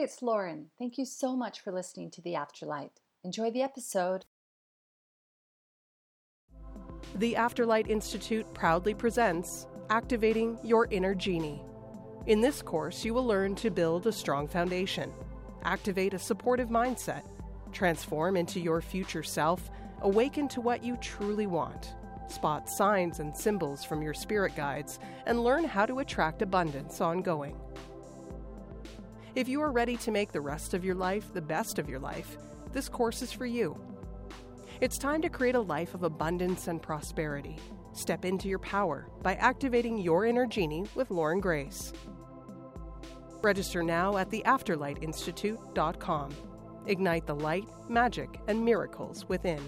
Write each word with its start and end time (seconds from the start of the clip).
it's 0.00 0.22
Lauren. 0.22 0.66
Thank 0.78 0.96
you 0.96 1.04
so 1.04 1.36
much 1.36 1.60
for 1.60 1.72
listening 1.72 2.10
to 2.12 2.22
The 2.22 2.32
Afterlight. 2.32 2.90
Enjoy 3.22 3.50
the 3.50 3.60
episode. 3.60 4.24
The 7.16 7.34
Afterlight 7.34 7.88
Institute 7.88 8.46
proudly 8.54 8.94
presents 8.94 9.66
Activating 9.90 10.58
Your 10.64 10.86
Inner 10.90 11.14
Genie. 11.14 11.62
In 12.26 12.40
this 12.40 12.62
course, 12.62 13.04
you 13.04 13.12
will 13.12 13.26
learn 13.26 13.54
to 13.56 13.70
build 13.70 14.06
a 14.06 14.12
strong 14.12 14.48
foundation, 14.48 15.12
activate 15.64 16.14
a 16.14 16.18
supportive 16.18 16.70
mindset, 16.70 17.24
transform 17.72 18.38
into 18.38 18.58
your 18.58 18.80
future 18.80 19.22
self, 19.22 19.70
awaken 20.00 20.48
to 20.48 20.62
what 20.62 20.82
you 20.82 20.96
truly 20.96 21.46
want, 21.46 21.94
spot 22.28 22.70
signs 22.70 23.20
and 23.20 23.36
symbols 23.36 23.84
from 23.84 24.00
your 24.00 24.14
spirit 24.14 24.56
guides, 24.56 24.98
and 25.26 25.44
learn 25.44 25.64
how 25.64 25.84
to 25.84 25.98
attract 25.98 26.40
abundance 26.40 27.02
ongoing. 27.02 27.54
If 29.36 29.48
you 29.48 29.60
are 29.60 29.70
ready 29.70 29.96
to 29.98 30.10
make 30.10 30.32
the 30.32 30.40
rest 30.40 30.74
of 30.74 30.84
your 30.84 30.96
life 30.96 31.32
the 31.32 31.40
best 31.40 31.78
of 31.78 31.88
your 31.88 32.00
life, 32.00 32.36
this 32.72 32.88
course 32.88 33.22
is 33.22 33.30
for 33.30 33.46
you. 33.46 33.78
It's 34.80 34.98
time 34.98 35.22
to 35.22 35.28
create 35.28 35.54
a 35.54 35.60
life 35.60 35.94
of 35.94 36.02
abundance 36.02 36.66
and 36.66 36.82
prosperity. 36.82 37.56
Step 37.92 38.24
into 38.24 38.48
your 38.48 38.58
power 38.58 39.08
by 39.22 39.36
activating 39.36 39.98
your 39.98 40.26
inner 40.26 40.46
genie 40.46 40.84
with 40.96 41.12
Lauren 41.12 41.38
Grace. 41.38 41.92
Register 43.40 43.84
now 43.84 44.16
at 44.16 44.30
theafterlightinstitute.com. 44.30 46.30
Ignite 46.86 47.26
the 47.26 47.36
light, 47.36 47.68
magic, 47.88 48.40
and 48.48 48.64
miracles 48.64 49.28
within. 49.28 49.62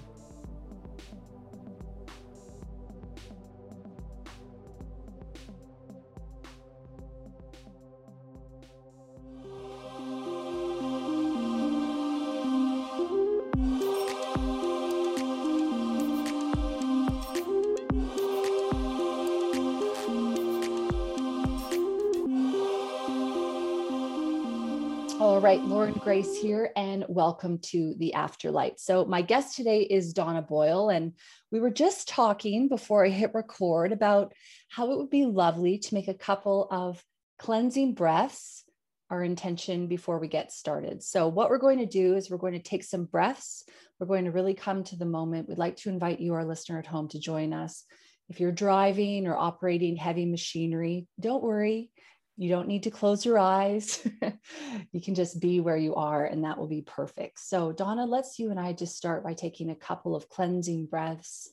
Grace 26.05 26.36
here, 26.36 26.72
and 26.75 27.05
welcome 27.08 27.58
to 27.58 27.95
the 27.97 28.14
Afterlight. 28.17 28.81
So, 28.81 29.05
my 29.05 29.22
guest 29.22 29.55
today 29.55 29.83
is 29.83 30.12
Donna 30.12 30.42
Boyle, 30.42 30.89
and 30.89 31.12
we 31.53 31.61
were 31.61 31.70
just 31.70 32.09
talking 32.09 32.69
before 32.69 33.06
I 33.06 33.09
hit 33.09 33.34
record 33.34 33.92
about 33.92 34.33
how 34.69 34.91
it 34.91 34.98
would 34.98 35.11
be 35.11 35.27
lovely 35.27 35.78
to 35.78 35.94
make 35.94 36.09
a 36.09 36.14
couple 36.14 36.67
of 36.72 37.00
cleansing 37.39 37.94
breaths, 37.94 38.64
our 39.11 39.22
intention 39.22 39.86
before 39.86 40.19
we 40.19 40.27
get 40.27 40.50
started. 40.50 41.05
So, 41.05 41.28
what 41.28 41.50
we're 41.50 41.59
going 41.59 41.78
to 41.78 41.86
do 41.86 42.16
is 42.16 42.28
we're 42.28 42.37
going 42.37 42.55
to 42.55 42.59
take 42.59 42.83
some 42.83 43.05
breaths. 43.05 43.64
We're 44.00 44.09
going 44.09 44.25
to 44.25 44.33
really 44.33 44.55
come 44.55 44.83
to 44.84 44.97
the 44.97 45.06
moment. 45.06 45.48
We'd 45.48 45.56
like 45.56 45.77
to 45.77 45.89
invite 45.89 46.19
you, 46.19 46.34
our 46.34 46.44
listener 46.44 46.81
at 46.81 46.87
home, 46.87 47.06
to 47.11 47.20
join 47.20 47.53
us. 47.53 47.84
If 48.28 48.41
you're 48.41 48.50
driving 48.50 49.28
or 49.28 49.37
operating 49.37 49.94
heavy 49.94 50.27
machinery, 50.27 51.06
don't 51.20 51.44
worry 51.44 51.92
you 52.36 52.48
don't 52.48 52.69
need 52.69 52.84
to 52.84 52.91
close 52.91 53.25
your 53.25 53.38
eyes. 53.38 54.06
you 54.92 55.00
can 55.00 55.14
just 55.14 55.41
be 55.41 55.61
where 55.61 55.77
you 55.77 55.94
are, 55.94 56.25
and 56.25 56.44
that 56.44 56.58
will 56.58 56.69
be 56.69 56.83
perfect. 56.83 57.38
So, 57.38 57.72
Donna, 57.72 58.06
let's 58.06 58.38
you 58.38 58.50
and 58.50 58.58
I 58.58 58.72
just 58.72 58.97
start 58.97 59.22
by 59.22 59.34
taking 59.34 59.70
a 59.70 59.77
couple 59.77 60.16
of 60.16 60.28
cleansing 60.28 60.86
breaths, 60.86 61.53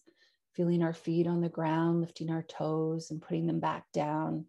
feeling 0.55 0.81
our 0.81 0.94
feet 0.94 1.27
on 1.27 1.41
the 1.41 1.50
ground, 1.50 2.02
lifting 2.02 2.30
our 2.31 2.44
toes, 2.44 3.11
and 3.11 3.22
putting 3.22 3.45
them 3.45 3.59
back 3.59 3.85
down. 3.94 4.45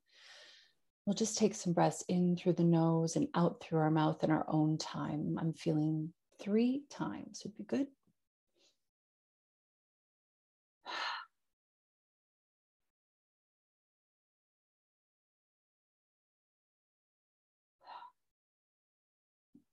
We'll 1.04 1.14
just 1.14 1.38
take 1.38 1.54
some 1.54 1.72
breaths 1.72 2.04
in 2.08 2.36
through 2.36 2.52
the 2.52 2.64
nose 2.64 3.16
and 3.16 3.28
out 3.34 3.60
through 3.60 3.80
our 3.80 3.90
mouth 3.90 4.22
in 4.22 4.30
our 4.30 4.44
own 4.46 4.78
time. 4.78 5.36
I'm 5.40 5.52
feeling 5.52 6.12
three 6.40 6.84
times 6.90 7.42
would 7.44 7.56
be 7.56 7.64
good. 7.64 7.88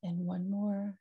And 0.07 0.25
one 0.25 0.49
more. 0.49 0.97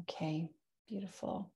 Okay, 0.00 0.50
beautiful. 0.88 1.52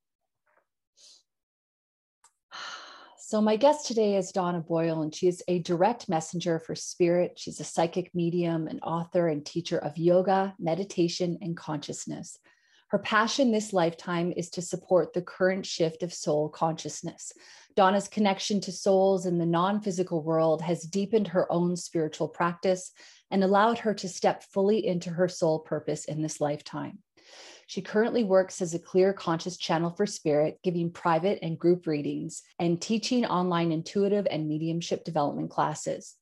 So, 3.19 3.41
my 3.41 3.57
guest 3.57 3.87
today 3.87 4.17
is 4.17 4.31
Donna 4.31 4.61
Boyle, 4.61 5.03
and 5.03 5.15
she 5.15 5.27
is 5.27 5.43
a 5.49 5.59
direct 5.61 6.09
messenger 6.09 6.61
for 6.61 6.77
spirit. 6.77 7.33
She's 7.37 7.59
a 7.59 7.65
psychic 7.65 8.15
medium, 8.15 8.69
an 8.69 8.79
author, 8.81 9.27
and 9.27 9.45
teacher 9.45 9.79
of 9.79 9.99
yoga, 9.99 10.55
meditation, 10.59 11.39
and 11.41 11.57
consciousness. 11.57 12.39
Her 12.91 12.99
passion 12.99 13.53
this 13.53 13.73
lifetime 13.73 14.33
is 14.37 14.51
to 14.51 14.63
support 14.63 15.13
the 15.13 15.23
current 15.23 15.65
shift 15.65 16.03
of 16.03 16.13
soul 16.13 16.49
consciousness. 16.49 17.33
Donna's 17.77 18.09
connection 18.09 18.61
to 18.63 18.73
souls 18.73 19.27
in 19.27 19.39
the 19.39 19.47
non 19.47 19.81
physical 19.81 20.25
world 20.25 20.61
has 20.63 20.83
deepened 20.83 21.29
her 21.29 21.51
own 21.53 21.77
spiritual 21.77 22.27
practice 22.27 22.91
and 23.31 23.45
allowed 23.45 23.79
her 23.79 23.95
to 23.95 24.09
step 24.09 24.43
fully 24.43 24.85
into 24.85 25.11
her 25.11 25.29
soul 25.29 25.61
purpose 25.61 26.05
in 26.07 26.21
this 26.21 26.41
lifetime. 26.41 26.99
She 27.69 27.81
currently 27.81 28.25
works 28.25 28.61
as 28.61 28.75
a 28.75 28.81
clear 28.81 29.13
conscious 29.13 29.57
channel 29.57 29.91
for 29.91 30.05
spirit, 30.05 30.59
giving 30.65 30.91
private 30.91 31.39
and 31.43 31.57
group 31.57 31.87
readings 31.87 32.43
and 32.59 32.83
teaching 32.83 33.25
online 33.25 33.71
intuitive 33.71 34.27
and 34.29 34.49
mediumship 34.49 35.05
development 35.05 35.51
classes. 35.51 36.17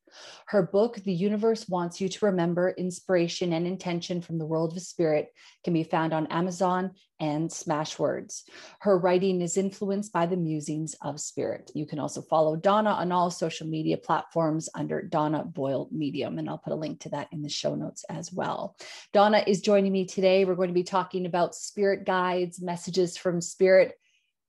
Her 0.47 0.63
book, 0.63 0.97
The 0.97 1.13
Universe 1.13 1.69
Wants 1.69 2.01
You 2.01 2.09
to 2.09 2.27
Remember 2.27 2.71
Inspiration 2.71 3.53
and 3.53 3.67
Intention 3.67 4.21
from 4.21 4.39
the 4.39 4.47
World 4.47 4.77
of 4.77 4.83
Spirit, 4.83 5.33
can 5.65 5.75
be 5.75 5.85
found 5.85 6.13
on 6.13 6.27
Amazon 6.29 6.93
and 7.21 7.51
Smashwords. 7.51 8.43
Her 8.81 8.99
writing 8.99 9.41
is 9.41 9.57
influenced 9.57 10.13
by 10.13 10.27
the 10.27 10.37
musings 10.37 10.95
of 11.03 11.21
spirit. 11.21 11.71
You 11.75 11.87
can 11.87 11.99
also 11.99 12.23
follow 12.23 12.57
Donna 12.57 12.91
on 12.91 13.13
all 13.13 13.31
social 13.31 13.67
media 13.67 13.97
platforms 13.97 14.69
under 14.75 15.03
Donna 15.03 15.45
Boyle 15.45 15.89
Medium, 15.91 16.39
and 16.39 16.49
I'll 16.49 16.59
put 16.59 16.73
a 16.73 16.77
link 16.77 17.01
to 17.01 17.09
that 17.11 17.29
in 17.33 17.43
the 17.43 17.49
show 17.49 17.75
notes 17.75 18.05
as 18.09 18.33
well. 18.33 18.77
Donna 19.13 19.43
is 19.47 19.61
joining 19.61 19.93
me 19.93 20.07
today. 20.07 20.45
We're 20.45 20.55
going 20.55 20.69
to 20.69 20.75
be 20.75 20.85
talking 20.85 21.27
about 21.27 21.55
spirit 21.55 22.05
guides, 22.07 22.61
messages 22.61 23.17
from 23.17 23.41
spirit 23.41 23.95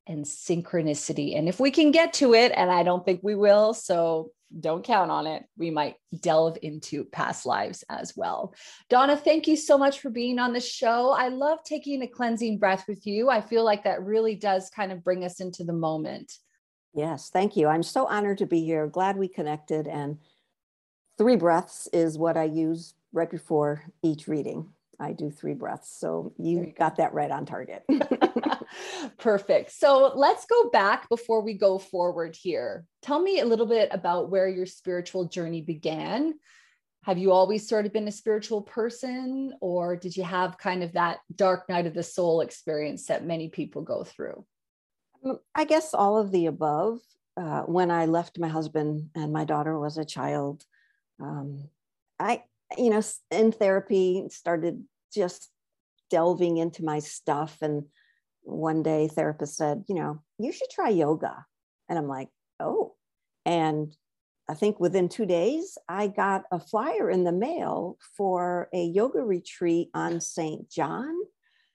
and 0.08 0.26
synchronicity. 0.26 1.38
And 1.38 1.48
if 1.48 1.60
we 1.60 1.72
can 1.72 1.92
get 1.92 2.14
to 2.14 2.34
it, 2.34 2.52
and 2.56 2.72
I 2.72 2.84
don't 2.84 3.06
think 3.06 3.22
we 3.24 3.36
will, 3.36 3.74
so 3.74 4.32
don't 4.60 4.84
count 4.84 5.12
on 5.12 5.28
it, 5.28 5.44
we 5.58 5.70
might 5.70 5.96
delve 6.22 6.58
into 6.62 7.06
past 7.06 7.46
lives 7.46 7.84
as 7.90 8.16
well. 8.16 8.54
Donna, 8.90 9.16
thank 9.16 9.48
you 9.48 9.56
so 9.56 9.78
much 9.78 10.00
for 10.00 10.10
being 10.10 10.40
on 10.40 10.54
the 10.54 10.60
show. 10.60 11.12
I 11.12 11.28
love 11.28 11.64
taking 11.64 12.02
a 12.02 12.08
cleansing 12.08 12.58
breath 12.58 12.86
with 12.88 13.06
you. 13.06 13.30
I 13.30 13.42
feel 13.42 13.64
like 13.64 13.84
that 13.84 14.04
really 14.04 14.36
does 14.36 14.70
kind 14.70 14.92
of 14.92 15.04
bring 15.04 15.24
us 15.24 15.40
into 15.40 15.64
the 15.64 15.74
moment. 15.74 16.38
Yes, 16.94 17.30
thank 17.30 17.56
you. 17.56 17.68
I'm 17.68 17.84
so 17.84 18.08
honored 18.08 18.40
to 18.40 18.48
be 18.48 18.64
here. 18.64 18.88
Glad 18.88 19.18
we 19.18 19.28
connected. 19.28 19.88
And 19.88 20.18
three 21.18 21.36
breaths 21.36 21.88
is 21.94 22.18
what 22.18 22.38
I 22.38 22.46
use 22.46 22.96
right 23.14 23.30
before 23.30 23.84
each 24.02 24.28
reading. 24.28 24.70
I 25.00 25.14
do 25.14 25.30
three 25.30 25.54
breaths. 25.54 25.90
So 25.98 26.34
you, 26.38 26.60
you 26.60 26.74
got 26.78 26.98
go. 26.98 27.04
that 27.04 27.14
right 27.14 27.32
on 27.32 27.46
target. 27.46 27.84
Perfect. 29.18 29.72
So 29.72 30.12
let's 30.16 30.46
go 30.46 30.70
back 30.70 31.10
before 31.10 31.42
we 31.42 31.54
go 31.54 31.78
forward 31.78 32.36
here. 32.36 32.86
Tell 33.02 33.22
me 33.22 33.40
a 33.40 33.46
little 33.46 33.66
bit 33.66 33.90
about 33.92 34.30
where 34.30 34.48
your 34.48 34.66
spiritual 34.66 35.26
journey 35.26 35.62
began. 35.62 36.34
Have 37.04 37.18
you 37.18 37.32
always 37.32 37.68
sort 37.68 37.86
of 37.86 37.94
been 37.94 38.08
a 38.08 38.12
spiritual 38.12 38.62
person, 38.62 39.54
or 39.62 39.96
did 39.96 40.18
you 40.18 40.24
have 40.24 40.58
kind 40.58 40.84
of 40.84 40.94
that 40.94 41.20
dark 41.34 41.70
night 41.70 41.86
of 41.86 41.94
the 41.94 42.04
soul 42.04 42.42
experience 42.42 43.06
that 43.06 43.26
many 43.26 43.48
people 43.48 43.82
go 43.82 44.04
through? 44.04 44.46
Um, 45.24 45.40
I 45.56 45.64
guess 45.66 45.94
all 45.94 46.18
of 46.18 46.32
the 46.32 46.48
above. 46.48 47.00
Uh, 47.38 47.62
when 47.62 47.90
I 47.90 48.06
left 48.06 48.38
my 48.38 48.50
husband 48.50 49.12
and 49.16 49.32
my 49.32 49.46
daughter 49.46 49.80
was 49.80 49.98
a 49.98 50.04
child, 50.04 50.66
um, 51.22 51.70
I 52.20 52.44
you 52.78 52.90
know, 52.90 53.02
in 53.32 53.52
therapy, 53.52 54.26
started 54.30 54.84
just 55.14 55.50
delving 56.10 56.58
into 56.58 56.84
my 56.84 57.00
stuff. 57.00 57.58
And 57.62 57.86
one 58.50 58.84
day, 58.84 59.08
therapist 59.08 59.56
said, 59.56 59.84
you 59.88 59.96
know, 59.96 60.22
you 60.38 60.52
should 60.52 60.70
try 60.70 60.90
yoga. 60.90 61.46
And 61.88 61.98
I'm 61.98 62.08
like, 62.08 62.30
oh. 62.60 62.96
And 63.46 63.96
I 64.48 64.54
think 64.54 64.80
within 64.80 65.10
two 65.10 65.26
days, 65.26 65.78
I 65.88 66.08
got 66.08 66.44
a 66.52 66.60
flyer 66.60 67.10
in 67.10 67.24
the 67.24 67.32
mail 67.32 67.98
for 68.18 68.70
a 68.74 68.84
yoga 68.84 69.20
retreat 69.20 69.90
on 69.94 70.22
St. 70.22 70.70
John. 70.70 71.16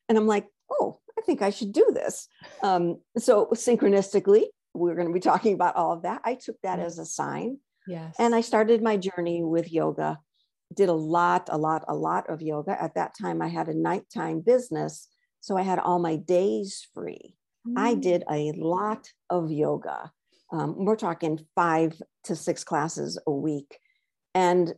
And 0.09 0.19
I'm 0.19 0.26
like, 0.26 0.47
oh, 0.71 1.00
I 1.19 1.23
think 1.23 1.43
I 1.43 1.50
should 1.50 1.73
do 1.73 1.91
this. 1.94 2.29
Um, 2.62 3.00
so, 3.17 3.47
synchronistically, 3.55 4.44
we're 4.75 4.94
going 4.94 5.06
to 5.06 5.15
be 5.15 5.21
talking 5.21 5.55
about 5.55 5.76
all 5.76 5.93
of 5.93 6.03
that. 6.03 6.21
I 6.25 6.35
took 6.35 6.61
that 6.62 6.81
as 6.81 6.99
a 6.99 7.06
sign. 7.06 7.59
Yes. 7.87 8.17
And 8.19 8.35
I 8.35 8.41
started 8.41 8.82
my 8.82 8.97
journey 8.97 9.43
with 9.43 9.73
yoga 9.73 10.19
did 10.75 10.88
a 10.88 10.94
lot, 10.94 11.49
a 11.50 11.59
lot, 11.59 11.85
a 11.88 11.94
lot 11.94 12.29
of 12.29 12.43
yoga. 12.43 12.81
At 12.81 12.94
that 12.94 13.15
time, 13.21 13.41
I 13.41 13.49
had 13.49 13.69
a 13.69 13.75
nighttime 13.75 14.41
business. 14.41 15.09
So 15.44 15.58
I 15.58 15.62
had 15.62 15.79
all 15.79 15.99
my 15.99 16.17
days 16.17 16.88
free. 16.94 17.37
Mm. 17.69 17.75
I 17.76 17.93
did 17.96 18.25
a 18.31 18.52
lot 18.52 19.11
of 19.29 19.52
yoga. 19.52 20.11
Um, 20.50 20.87
we're 20.87 20.96
talking 20.96 21.38
five 21.55 22.00
to 22.25 22.35
six 22.35 22.64
classes 22.64 23.20
a 23.26 23.31
week. 23.31 23.79
And 24.35 24.73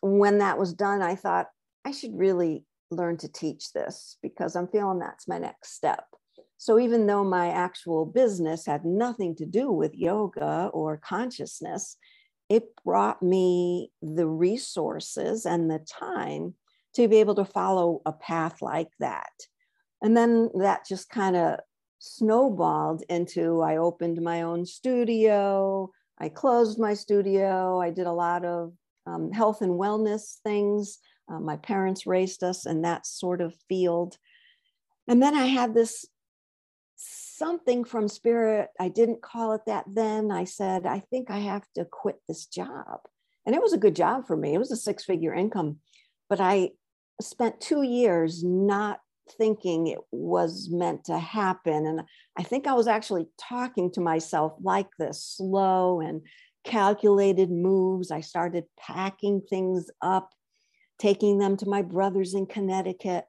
when 0.00 0.38
that 0.38 0.56
was 0.56 0.72
done, 0.72 1.02
I 1.02 1.16
thought 1.16 1.48
I 1.84 1.90
should 1.90 2.16
really 2.16 2.64
learn 2.92 3.16
to 3.16 3.28
teach 3.28 3.72
this 3.72 4.18
because 4.22 4.54
I'm 4.54 4.68
feeling 4.68 5.00
that's 5.00 5.26
my 5.26 5.38
next 5.38 5.74
step. 5.74 6.04
So 6.58 6.78
even 6.78 7.08
though 7.08 7.24
my 7.24 7.48
actual 7.48 8.06
business 8.06 8.66
had 8.66 8.84
nothing 8.84 9.34
to 9.34 9.46
do 9.46 9.72
with 9.72 9.96
yoga 9.96 10.70
or 10.72 10.98
consciousness, 10.98 11.96
it 12.48 12.68
brought 12.84 13.20
me 13.20 13.90
the 14.00 14.28
resources 14.28 15.44
and 15.44 15.68
the 15.68 15.80
time 15.80 16.54
to 16.94 17.08
be 17.08 17.16
able 17.16 17.34
to 17.34 17.44
follow 17.44 18.00
a 18.06 18.12
path 18.12 18.62
like 18.62 18.92
that. 19.00 19.32
And 20.02 20.16
then 20.16 20.50
that 20.54 20.86
just 20.86 21.10
kind 21.10 21.36
of 21.36 21.60
snowballed 21.98 23.02
into 23.08 23.60
I 23.60 23.78
opened 23.78 24.22
my 24.22 24.42
own 24.42 24.64
studio, 24.64 25.90
I 26.18 26.28
closed 26.28 26.78
my 26.78 26.94
studio, 26.94 27.80
I 27.80 27.90
did 27.90 28.06
a 28.06 28.12
lot 28.12 28.44
of 28.44 28.72
um, 29.06 29.32
health 29.32 29.62
and 29.62 29.72
wellness 29.72 30.36
things. 30.42 30.98
Uh, 31.30 31.40
my 31.40 31.56
parents 31.56 32.06
raised 32.06 32.42
us 32.42 32.66
in 32.66 32.82
that 32.82 33.06
sort 33.06 33.40
of 33.40 33.54
field. 33.68 34.16
And 35.06 35.22
then 35.22 35.34
I 35.34 35.46
had 35.46 35.74
this 35.74 36.06
something 36.96 37.84
from 37.84 38.08
spirit. 38.08 38.68
I 38.78 38.88
didn't 38.88 39.22
call 39.22 39.52
it 39.52 39.62
that 39.66 39.84
then. 39.86 40.30
I 40.30 40.44
said, 40.44 40.86
I 40.86 41.00
think 41.10 41.30
I 41.30 41.38
have 41.38 41.64
to 41.76 41.84
quit 41.84 42.16
this 42.26 42.46
job. 42.46 43.00
And 43.46 43.54
it 43.54 43.62
was 43.62 43.72
a 43.72 43.78
good 43.78 43.96
job 43.96 44.26
for 44.26 44.36
me. 44.36 44.54
It 44.54 44.58
was 44.58 44.72
a 44.72 44.76
six 44.76 45.04
figure 45.04 45.32
income. 45.32 45.78
But 46.28 46.40
I 46.40 46.72
spent 47.20 47.60
two 47.60 47.82
years 47.82 48.44
not 48.44 49.00
thinking 49.32 49.86
it 49.86 49.98
was 50.10 50.68
meant 50.70 51.04
to 51.04 51.18
happen. 51.18 51.86
And 51.86 52.02
I 52.36 52.42
think 52.42 52.66
I 52.66 52.74
was 52.74 52.86
actually 52.86 53.26
talking 53.38 53.90
to 53.92 54.00
myself 54.00 54.54
like 54.60 54.88
this 54.98 55.22
slow 55.36 56.00
and 56.00 56.22
calculated 56.64 57.50
moves. 57.50 58.10
I 58.10 58.20
started 58.20 58.64
packing 58.78 59.42
things 59.48 59.90
up, 60.02 60.30
taking 60.98 61.38
them 61.38 61.56
to 61.58 61.68
my 61.68 61.82
brothers 61.82 62.34
in 62.34 62.46
Connecticut. 62.46 63.24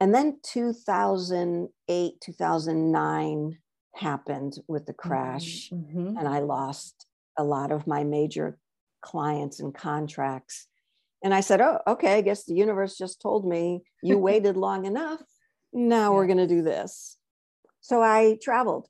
And 0.00 0.14
then 0.14 0.38
2008, 0.44 2.20
2009 2.20 3.58
happened 3.96 4.54
with 4.68 4.86
the 4.86 4.92
crash, 4.92 5.70
mm-hmm. 5.72 6.16
and 6.16 6.28
I 6.28 6.40
lost 6.40 7.06
a 7.36 7.44
lot 7.44 7.72
of 7.72 7.86
my 7.86 8.04
major 8.04 8.58
clients 9.02 9.60
and 9.60 9.74
contracts. 9.74 10.68
And 11.22 11.34
I 11.34 11.40
said, 11.40 11.60
Oh, 11.60 11.80
okay, 11.86 12.14
I 12.14 12.20
guess 12.20 12.44
the 12.44 12.54
universe 12.54 12.96
just 12.96 13.20
told 13.20 13.46
me 13.46 13.82
you 14.02 14.18
waited 14.28 14.56
long 14.56 14.84
enough. 14.84 15.22
Now 15.72 16.14
we're 16.14 16.26
going 16.26 16.38
to 16.38 16.46
do 16.46 16.62
this. 16.62 17.16
So 17.80 18.02
I 18.02 18.38
traveled. 18.42 18.86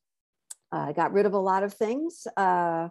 I 0.70 0.90
uh, 0.90 0.92
got 0.92 1.12
rid 1.12 1.26
of 1.26 1.32
a 1.32 1.38
lot 1.38 1.62
of 1.62 1.72
things. 1.72 2.26
Uh, 2.36 2.88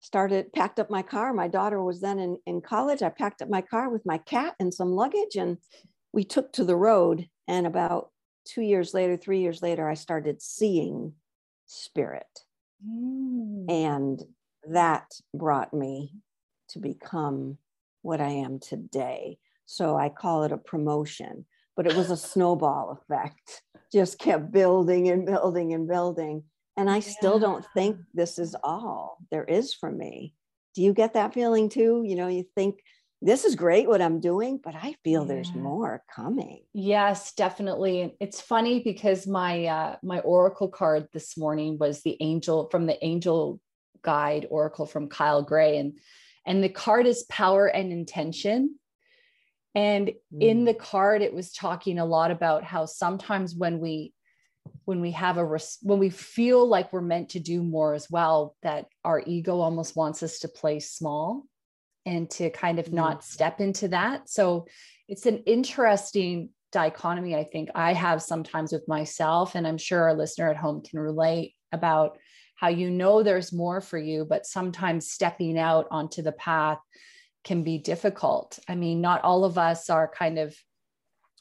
started, 0.00 0.52
packed 0.52 0.78
up 0.78 0.90
my 0.90 1.02
car. 1.02 1.32
My 1.32 1.48
daughter 1.48 1.82
was 1.82 2.00
then 2.00 2.18
in, 2.18 2.38
in 2.46 2.60
college. 2.60 3.02
I 3.02 3.08
packed 3.08 3.42
up 3.42 3.48
my 3.48 3.62
car 3.62 3.88
with 3.90 4.06
my 4.06 4.18
cat 4.18 4.54
and 4.60 4.72
some 4.72 4.92
luggage, 4.92 5.34
and 5.36 5.58
we 6.12 6.24
took 6.24 6.52
to 6.52 6.64
the 6.64 6.76
road. 6.76 7.28
And 7.48 7.66
about 7.66 8.10
two 8.44 8.62
years 8.62 8.94
later, 8.94 9.16
three 9.16 9.40
years 9.40 9.62
later, 9.62 9.88
I 9.88 9.94
started 9.94 10.40
seeing 10.40 11.14
spirit. 11.66 12.26
Mm. 12.86 13.64
And 13.68 14.22
that 14.70 15.10
brought 15.34 15.74
me 15.74 16.12
to 16.70 16.78
become 16.78 17.58
what 18.06 18.20
I 18.20 18.30
am 18.30 18.60
today. 18.60 19.38
So 19.66 19.96
I 19.96 20.08
call 20.08 20.44
it 20.44 20.52
a 20.52 20.58
promotion, 20.58 21.44
but 21.76 21.86
it 21.86 21.96
was 21.96 22.10
a 22.10 22.16
snowball 22.16 22.98
effect, 23.02 23.62
just 23.92 24.18
kept 24.18 24.52
building 24.52 25.08
and 25.08 25.26
building 25.26 25.74
and 25.74 25.88
building. 25.88 26.44
And 26.76 26.88
I 26.88 27.00
still 27.00 27.38
don't 27.38 27.64
think 27.74 27.96
this 28.14 28.38
is 28.38 28.54
all 28.62 29.18
there 29.30 29.44
is 29.44 29.74
for 29.74 29.90
me. 29.90 30.34
Do 30.74 30.82
you 30.82 30.92
get 30.92 31.14
that 31.14 31.34
feeling 31.34 31.68
too? 31.68 32.02
You 32.04 32.16
know, 32.16 32.28
you 32.28 32.44
think 32.54 32.80
this 33.22 33.44
is 33.44 33.56
great 33.56 33.88
what 33.88 34.02
I'm 34.02 34.20
doing, 34.20 34.60
but 34.62 34.74
I 34.74 34.94
feel 35.02 35.22
yeah. 35.22 35.28
there's 35.28 35.54
more 35.54 36.04
coming. 36.14 36.62
Yes, 36.74 37.32
definitely. 37.32 38.02
And 38.02 38.12
It's 38.20 38.40
funny 38.40 38.82
because 38.84 39.26
my 39.26 39.64
uh, 39.64 39.96
my 40.02 40.20
oracle 40.20 40.68
card 40.68 41.08
this 41.12 41.36
morning 41.36 41.78
was 41.78 42.02
the 42.02 42.16
angel 42.20 42.68
from 42.70 42.86
the 42.86 43.02
angel 43.04 43.58
guide 44.02 44.46
oracle 44.50 44.86
from 44.86 45.08
Kyle 45.08 45.42
Gray 45.42 45.78
and 45.78 45.98
and 46.46 46.62
the 46.62 46.68
card 46.68 47.06
is 47.06 47.24
power 47.24 47.66
and 47.66 47.92
intention. 47.92 48.78
And 49.74 50.08
mm. 50.08 50.40
in 50.40 50.64
the 50.64 50.74
card 50.74 51.20
it 51.22 51.34
was 51.34 51.52
talking 51.52 51.98
a 51.98 52.06
lot 52.06 52.30
about 52.30 52.64
how 52.64 52.86
sometimes 52.86 53.54
when 53.54 53.80
we 53.80 54.14
when 54.84 55.00
we 55.00 55.12
have 55.12 55.36
a 55.36 55.44
res- 55.44 55.78
when 55.82 55.98
we 55.98 56.10
feel 56.10 56.66
like 56.66 56.92
we're 56.92 57.00
meant 57.00 57.30
to 57.30 57.40
do 57.40 57.62
more 57.62 57.94
as 57.94 58.10
well 58.10 58.56
that 58.62 58.86
our 59.04 59.22
ego 59.26 59.60
almost 59.60 59.96
wants 59.96 60.22
us 60.22 60.40
to 60.40 60.48
play 60.48 60.80
small 60.80 61.44
and 62.04 62.30
to 62.30 62.50
kind 62.50 62.78
of 62.78 62.92
not 62.92 63.24
step 63.24 63.60
into 63.60 63.88
that 63.88 64.28
so 64.28 64.66
it's 65.08 65.26
an 65.26 65.38
interesting 65.46 66.50
dichotomy 66.72 67.34
i 67.36 67.44
think 67.44 67.68
i 67.74 67.92
have 67.92 68.22
sometimes 68.22 68.72
with 68.72 68.86
myself 68.88 69.54
and 69.54 69.66
i'm 69.66 69.78
sure 69.78 70.02
our 70.02 70.14
listener 70.14 70.50
at 70.50 70.56
home 70.56 70.82
can 70.82 70.98
relate 70.98 71.54
about 71.72 72.18
how 72.56 72.68
you 72.68 72.90
know 72.90 73.22
there's 73.22 73.52
more 73.52 73.80
for 73.80 73.98
you 73.98 74.24
but 74.24 74.46
sometimes 74.46 75.10
stepping 75.10 75.58
out 75.58 75.86
onto 75.90 76.22
the 76.22 76.32
path 76.32 76.80
can 77.44 77.62
be 77.62 77.78
difficult. 77.78 78.58
I 78.68 78.74
mean 78.74 79.00
not 79.00 79.22
all 79.22 79.44
of 79.44 79.56
us 79.56 79.88
are 79.88 80.08
kind 80.08 80.38
of 80.38 80.56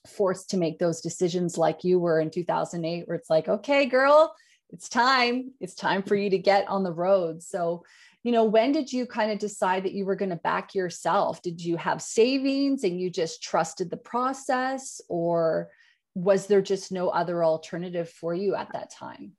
forced 0.08 0.52
to 0.52 0.58
make 0.58 0.78
those 0.78 1.02
decisions 1.02 1.58
like 1.58 1.84
you 1.84 1.98
were 1.98 2.20
in 2.20 2.30
2008 2.30 3.08
where 3.08 3.18
it's 3.18 3.30
like 3.30 3.48
okay 3.48 3.88
girl 3.88 4.36
it's 4.72 4.90
time. 4.90 5.52
It's 5.62 5.76
time 5.76 6.04
for 6.04 6.16
you 6.16 6.30
to 6.32 6.38
get 6.38 6.68
on 6.68 6.84
the 6.84 6.92
road. 6.92 7.42
So 7.42 7.84
you 8.24 8.32
know 8.32 8.44
when 8.44 8.72
did 8.72 8.92
you 8.92 9.06
kind 9.06 9.32
of 9.32 9.40
decide 9.40 9.84
that 9.84 9.94
you 9.94 10.06
were 10.06 10.16
going 10.16 10.32
to 10.32 10.36
back 10.38 10.76
yourself? 10.76 11.42
Did 11.42 11.64
you 11.64 11.78
have 11.78 12.02
savings 12.02 12.84
and 12.84 13.00
you 13.00 13.10
just 13.10 13.42
trusted 13.42 13.90
the 13.90 13.98
process 13.98 15.02
or 15.08 15.70
was 16.16 16.48
there 16.48 16.62
just 16.62 16.92
no 16.92 17.10
other 17.10 17.44
alternative 17.44 18.10
for 18.10 18.34
you 18.34 18.56
at 18.56 18.72
that 18.74 18.90
time 18.92 19.34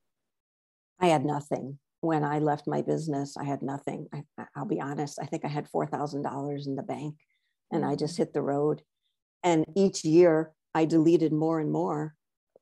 i 1.01 1.07
had 1.07 1.25
nothing 1.25 1.79
when 2.01 2.25
i 2.25 2.39
left 2.39 2.67
my 2.67 2.83
business 2.83 3.37
i 3.37 3.45
had 3.45 3.63
nothing 3.63 4.07
I, 4.13 4.25
will 4.57 4.67
be 4.67 4.81
honest 4.81 5.19
i 5.21 5.27
think 5.27 5.45
i 5.45 5.49
had 5.49 5.69
$4000 5.71 6.67
in 6.67 6.77
the 6.77 6.83
bank 6.83 7.17
and 7.73 7.85
i 7.85 7.95
just 7.95 8.15
mm. 8.15 8.19
hit 8.19 8.33
the 8.33 8.43
road 8.43 8.83
and 9.43 9.65
each 9.77 10.05
year 10.05 10.53
I 10.77 10.85
deleted 10.85 11.33
more 11.33 11.59
and 11.59 11.73
more 11.73 12.15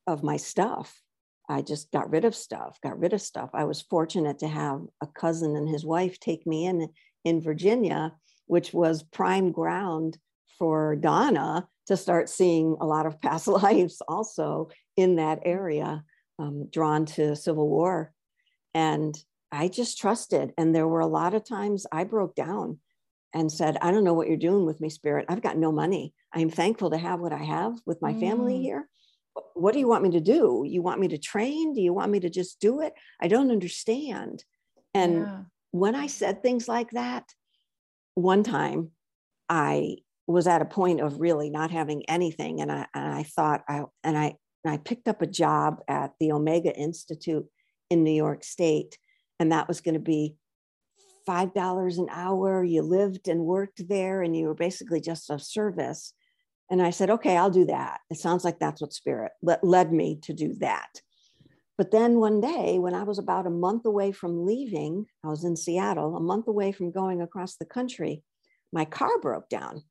of 0.07 0.23
my 0.23 0.37
stuff. 0.37 1.03
I 1.49 1.63
just 1.63 1.91
got 1.91 2.11
rid 2.11 2.25
of 2.25 2.37
stuff, 2.37 2.79
got 2.81 2.97
rid 2.97 3.13
of 3.13 3.21
stuff. 3.21 3.51
I 3.53 3.65
was 3.65 3.83
fortunate 3.83 4.39
to 4.39 4.47
have 4.47 4.83
a 5.03 5.09
cousin 5.09 5.57
and 5.57 5.69
his 5.69 5.85
wife 5.85 6.21
take 6.21 6.47
me 6.47 6.65
in 6.67 6.91
in 7.25 7.43
Virginia, 7.43 8.13
which 8.47 8.73
was 8.73 9.03
prime 9.03 9.51
ground 9.51 10.17
for 10.61 10.95
Donna 10.95 11.67
to 11.89 11.97
start 11.97 12.29
seeing 12.29 12.77
a 12.81 12.87
lot 12.87 13.05
of 13.05 13.21
past 13.21 13.49
lives 13.65 14.01
also 14.07 14.69
in 14.97 15.17
that 15.17 15.41
area, 15.45 16.05
um, 16.39 16.69
drawn 16.71 17.07
to 17.07 17.35
Civil 17.35 17.69
War. 17.69 18.13
And 18.75 19.17
I 19.53 19.69
just 19.69 19.99
trusted. 19.99 20.53
And 20.59 20.75
there 20.75 20.89
were 20.89 21.01
a 21.01 21.07
lot 21.07 21.35
of 21.35 21.47
times 21.47 21.87
I 21.93 22.05
broke 22.05 22.35
down 22.35 22.79
and 23.33 23.51
said, 23.51 23.77
I 23.81 23.91
don't 23.91 24.05
know 24.05 24.15
what 24.15 24.29
you're 24.29 24.37
doing 24.37 24.67
with 24.67 24.81
me, 24.81 24.89
Spirit. 24.89 25.27
I've 25.29 25.43
got 25.43 25.57
no 25.57 25.73
money. 25.73 26.15
I'm 26.33 26.51
thankful 26.51 26.91
to 26.91 26.99
have 26.99 27.21
what 27.21 27.33
I 27.33 27.43
have 27.43 27.75
with 27.87 28.03
my 28.03 28.13
mm. 28.13 28.21
family 28.21 28.61
here. 28.61 28.89
What 29.55 29.73
do 29.73 29.81
you 29.81 29.89
want 29.89 30.05
me 30.05 30.11
to 30.13 30.21
do? 30.21 30.65
You 30.67 30.83
want 30.83 31.01
me 31.01 31.09
to 31.09 31.19
train? 31.19 31.75
Do 31.75 31.81
you 31.81 31.93
want 31.93 32.13
me 32.13 32.21
to 32.21 32.31
just 32.31 32.61
do 32.61 32.81
it? 32.81 32.93
I 33.21 33.29
don't 33.29 33.51
understand. 33.51 34.45
And 34.93 35.23
yeah. 35.23 35.41
when 35.73 35.95
I 35.97 36.07
said 36.07 36.43
things 36.43 36.69
like 36.69 36.91
that, 36.93 37.25
one 38.15 38.45
time 38.45 38.91
I 39.49 39.97
was 40.27 40.47
at 40.47 40.63
a 40.63 40.67
point 40.67 41.01
of 41.01 41.21
really 41.21 41.51
not 41.51 41.73
having 41.73 42.09
anything. 42.09 42.61
And 42.61 42.71
I, 42.71 42.87
and 42.95 43.15
I 43.15 43.25
thought, 43.25 43.63
I, 43.69 43.83
and 44.05 44.17
I, 44.17 44.37
and 44.65 44.73
I 44.73 44.79
picked 44.79 45.09
up 45.09 45.21
a 45.21 45.27
job 45.27 45.81
at 45.89 46.13
the 46.21 46.33
Omega 46.33 46.75
Institute 46.75 47.47
in 47.91 48.05
New 48.05 48.13
York 48.13 48.45
State. 48.45 48.99
And 49.39 49.53
that 49.53 49.69
was 49.69 49.81
going 49.81 49.95
to 49.95 50.01
be 50.01 50.37
$5 51.29 51.99
an 51.99 52.09
hour. 52.11 52.63
You 52.65 52.83
lived 52.83 53.29
and 53.29 53.41
worked 53.41 53.89
there, 53.89 54.23
and 54.23 54.37
you 54.37 54.47
were 54.47 54.55
basically 54.55 55.01
just 55.01 55.31
of 55.31 55.43
service. 55.43 56.13
And 56.71 56.81
I 56.81 56.91
said, 56.91 57.11
okay, 57.11 57.37
I'll 57.37 57.51
do 57.51 57.67
that. 57.67 58.01
It 58.11 58.19
sounds 58.19 58.45
like 58.45 58.59
that's 58.59 58.81
what 58.81 58.93
spirit 58.93 59.33
led 59.63 59.93
me 59.93 60.19
to 60.23 60.33
do 60.33 60.55
that. 60.61 61.01
But 61.77 61.91
then 61.91 62.21
one 62.21 62.41
day, 62.41 62.79
when 62.79 62.95
I 62.95 63.03
was 63.03 63.19
about 63.19 63.47
a 63.47 63.51
month 63.51 63.85
away 63.85 64.13
from 64.13 64.47
leaving, 64.47 65.07
I 65.25 65.29
was 65.29 65.45
in 65.45 65.57
Seattle, 65.57 66.17
a 66.17 66.21
month 66.21 66.47
away 66.47 66.73
from 66.73 66.93
going 66.93 67.21
across 67.21 67.57
the 67.57 67.65
country, 67.65 68.23
my 68.73 68.85
car 68.85 69.19
broke 69.21 69.49
down. 69.49 69.83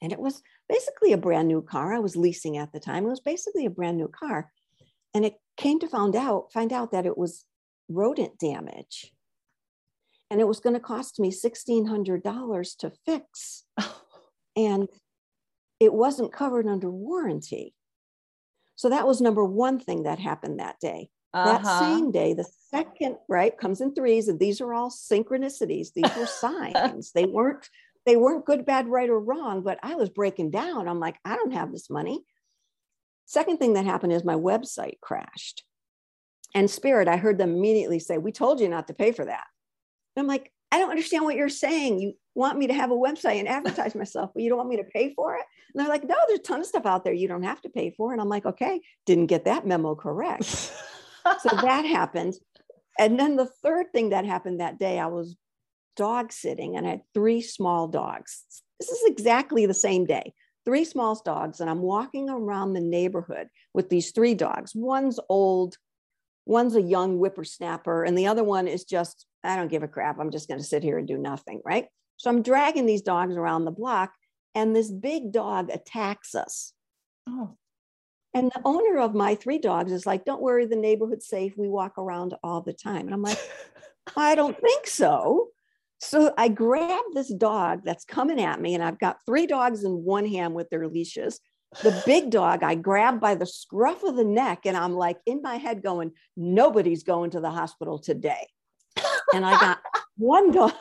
And 0.00 0.10
it 0.10 0.18
was 0.18 0.42
basically 0.68 1.12
a 1.12 1.18
brand 1.18 1.48
new 1.48 1.62
car. 1.62 1.92
I 1.92 1.98
was 1.98 2.16
leasing 2.16 2.56
at 2.56 2.72
the 2.72 2.80
time. 2.80 3.04
It 3.04 3.10
was 3.10 3.20
basically 3.20 3.66
a 3.66 3.70
brand 3.70 3.98
new 3.98 4.08
car. 4.08 4.50
And 5.14 5.24
it 5.24 5.34
came 5.56 5.78
to 5.80 5.88
find 5.88 6.16
out, 6.16 6.52
find 6.52 6.72
out 6.72 6.92
that 6.92 7.06
it 7.06 7.18
was 7.18 7.44
rodent 7.88 8.38
damage. 8.38 9.12
And 10.30 10.40
it 10.40 10.48
was 10.48 10.60
going 10.60 10.74
to 10.74 10.80
cost 10.80 11.20
me 11.20 11.30
$1,600 11.30 12.76
to 12.78 12.92
fix. 13.04 13.64
and 14.56 14.88
it 15.78 15.92
wasn't 15.92 16.32
covered 16.32 16.66
under 16.66 16.90
warranty. 16.90 17.74
So 18.76 18.88
that 18.88 19.06
was 19.06 19.20
number 19.20 19.44
one 19.44 19.78
thing 19.78 20.04
that 20.04 20.18
happened 20.18 20.58
that 20.58 20.80
day. 20.80 21.10
Uh-huh. 21.34 21.52
That 21.52 21.78
same 21.80 22.10
day, 22.10 22.34
the 22.34 22.48
second, 22.70 23.16
right, 23.28 23.56
comes 23.56 23.80
in 23.80 23.94
threes, 23.94 24.28
and 24.28 24.38
these 24.38 24.60
are 24.60 24.72
all 24.74 24.90
synchronicities. 24.90 25.88
These 25.94 26.14
were 26.16 26.26
signs. 26.26 27.12
they 27.12 27.24
weren't 27.24 27.68
they 28.04 28.16
weren't 28.16 28.44
good, 28.44 28.66
bad, 28.66 28.88
right, 28.88 29.08
or 29.08 29.20
wrong, 29.20 29.62
but 29.62 29.78
I 29.82 29.94
was 29.94 30.10
breaking 30.10 30.50
down. 30.50 30.88
I'm 30.88 30.98
like, 30.98 31.16
I 31.24 31.36
don't 31.36 31.52
have 31.52 31.70
this 31.70 31.88
money. 31.88 32.24
Second 33.26 33.58
thing 33.58 33.74
that 33.74 33.84
happened 33.84 34.12
is 34.12 34.24
my 34.24 34.34
website 34.34 35.00
crashed. 35.00 35.64
And 36.54 36.70
Spirit, 36.70 37.08
I 37.08 37.16
heard 37.16 37.38
them 37.38 37.54
immediately 37.54 37.98
say, 37.98 38.18
We 38.18 38.32
told 38.32 38.60
you 38.60 38.68
not 38.68 38.88
to 38.88 38.94
pay 38.94 39.12
for 39.12 39.24
that. 39.24 39.44
And 40.16 40.22
I'm 40.22 40.28
like, 40.28 40.52
I 40.70 40.78
don't 40.78 40.90
understand 40.90 41.24
what 41.24 41.36
you're 41.36 41.48
saying. 41.48 42.00
You 42.00 42.14
want 42.34 42.58
me 42.58 42.66
to 42.66 42.74
have 42.74 42.90
a 42.90 42.96
website 42.96 43.38
and 43.38 43.48
advertise 43.48 43.94
myself, 43.94 44.30
but 44.34 44.42
you 44.42 44.48
don't 44.48 44.58
want 44.58 44.70
me 44.70 44.78
to 44.78 44.84
pay 44.84 45.12
for 45.14 45.34
it? 45.36 45.44
And 45.74 45.80
they're 45.80 45.88
like, 45.88 46.04
No, 46.04 46.16
there's 46.26 46.40
a 46.40 46.42
ton 46.42 46.60
of 46.60 46.66
stuff 46.66 46.86
out 46.86 47.04
there 47.04 47.12
you 47.12 47.28
don't 47.28 47.42
have 47.42 47.60
to 47.62 47.68
pay 47.68 47.90
for. 47.96 48.12
And 48.12 48.20
I'm 48.20 48.28
like, 48.28 48.46
Okay, 48.46 48.80
didn't 49.06 49.26
get 49.26 49.44
that 49.44 49.66
memo 49.66 49.94
correct. 49.94 50.44
so 50.44 51.48
that 51.62 51.84
happened. 51.86 52.34
And 52.98 53.18
then 53.18 53.36
the 53.36 53.50
third 53.62 53.86
thing 53.92 54.10
that 54.10 54.26
happened 54.26 54.60
that 54.60 54.78
day, 54.78 54.98
I 54.98 55.06
was 55.06 55.36
dog 55.96 56.32
sitting 56.32 56.76
and 56.76 56.86
I 56.86 56.90
had 56.90 57.02
three 57.14 57.40
small 57.40 57.88
dogs. 57.88 58.44
This 58.80 58.90
is 58.90 59.02
exactly 59.06 59.66
the 59.66 59.74
same 59.74 60.04
day. 60.04 60.34
Three 60.64 60.84
small 60.84 61.20
dogs, 61.24 61.60
and 61.60 61.68
I'm 61.68 61.80
walking 61.82 62.30
around 62.30 62.72
the 62.72 62.80
neighborhood 62.80 63.48
with 63.74 63.88
these 63.88 64.12
three 64.12 64.34
dogs. 64.34 64.72
One's 64.74 65.18
old, 65.28 65.76
one's 66.46 66.76
a 66.76 66.82
young 66.82 67.18
whippersnapper, 67.18 68.04
and 68.04 68.16
the 68.16 68.28
other 68.28 68.44
one 68.44 68.68
is 68.68 68.84
just, 68.84 69.26
I 69.42 69.56
don't 69.56 69.70
give 69.70 69.82
a 69.82 69.88
crap. 69.88 70.20
I'm 70.20 70.30
just 70.30 70.48
going 70.48 70.60
to 70.60 70.66
sit 70.66 70.82
here 70.82 70.98
and 70.98 71.08
do 71.08 71.18
nothing, 71.18 71.60
right? 71.64 71.86
So 72.16 72.30
I'm 72.30 72.42
dragging 72.42 72.86
these 72.86 73.02
dogs 73.02 73.36
around 73.36 73.64
the 73.64 73.72
block, 73.72 74.12
and 74.54 74.74
this 74.74 74.90
big 74.90 75.32
dog 75.32 75.70
attacks 75.70 76.34
us. 76.34 76.72
Oh. 77.28 77.56
And 78.34 78.50
the 78.50 78.62
owner 78.64 78.98
of 78.98 79.14
my 79.14 79.34
three 79.34 79.58
dogs 79.58 79.92
is 79.92 80.06
like, 80.06 80.24
Don't 80.24 80.40
worry, 80.40 80.66
the 80.66 80.76
neighborhood's 80.76 81.26
safe. 81.26 81.54
We 81.56 81.68
walk 81.68 81.98
around 81.98 82.34
all 82.42 82.60
the 82.62 82.72
time. 82.72 83.06
And 83.06 83.14
I'm 83.14 83.22
like, 83.22 83.38
I 84.16 84.34
don't 84.34 84.58
think 84.58 84.86
so. 84.86 85.48
So 86.02 86.34
I 86.36 86.48
grab 86.48 87.00
this 87.14 87.32
dog 87.32 87.82
that's 87.84 88.04
coming 88.04 88.40
at 88.40 88.60
me, 88.60 88.74
and 88.74 88.82
I've 88.82 88.98
got 88.98 89.18
three 89.24 89.46
dogs 89.46 89.84
in 89.84 90.04
one 90.04 90.26
hand 90.26 90.52
with 90.52 90.68
their 90.68 90.88
leashes. 90.88 91.38
The 91.80 92.02
big 92.06 92.30
dog 92.30 92.64
I 92.64 92.74
grab 92.74 93.20
by 93.20 93.36
the 93.36 93.46
scruff 93.46 94.02
of 94.02 94.16
the 94.16 94.24
neck, 94.24 94.66
and 94.66 94.76
I'm 94.76 94.94
like 94.94 95.18
in 95.26 95.40
my 95.42 95.56
head 95.56 95.80
going, 95.80 96.10
Nobody's 96.36 97.04
going 97.04 97.30
to 97.30 97.40
the 97.40 97.50
hospital 97.50 98.00
today. 98.00 98.48
And 99.32 99.46
I 99.46 99.52
got 99.60 99.78
one 100.16 100.50
dog. 100.50 100.74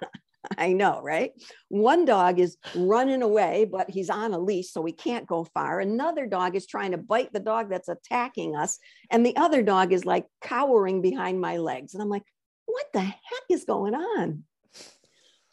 I 0.58 0.74
know, 0.74 1.00
right? 1.02 1.32
One 1.68 2.04
dog 2.04 2.38
is 2.38 2.58
running 2.74 3.22
away, 3.22 3.66
but 3.70 3.88
he's 3.88 4.10
on 4.10 4.34
a 4.34 4.38
leash, 4.38 4.70
so 4.70 4.82
we 4.82 4.92
can't 4.92 5.26
go 5.26 5.44
far. 5.54 5.80
Another 5.80 6.26
dog 6.26 6.56
is 6.56 6.66
trying 6.66 6.92
to 6.92 6.98
bite 6.98 7.32
the 7.32 7.40
dog 7.40 7.70
that's 7.70 7.88
attacking 7.88 8.54
us. 8.54 8.78
And 9.10 9.24
the 9.24 9.36
other 9.36 9.62
dog 9.62 9.94
is 9.94 10.04
like 10.04 10.26
cowering 10.42 11.00
behind 11.00 11.40
my 11.40 11.56
legs. 11.56 11.94
And 11.94 12.02
I'm 12.02 12.08
like, 12.10 12.24
what 12.66 12.86
the 12.92 13.00
heck 13.00 13.44
is 13.50 13.64
going 13.64 13.94
on? 13.94 14.44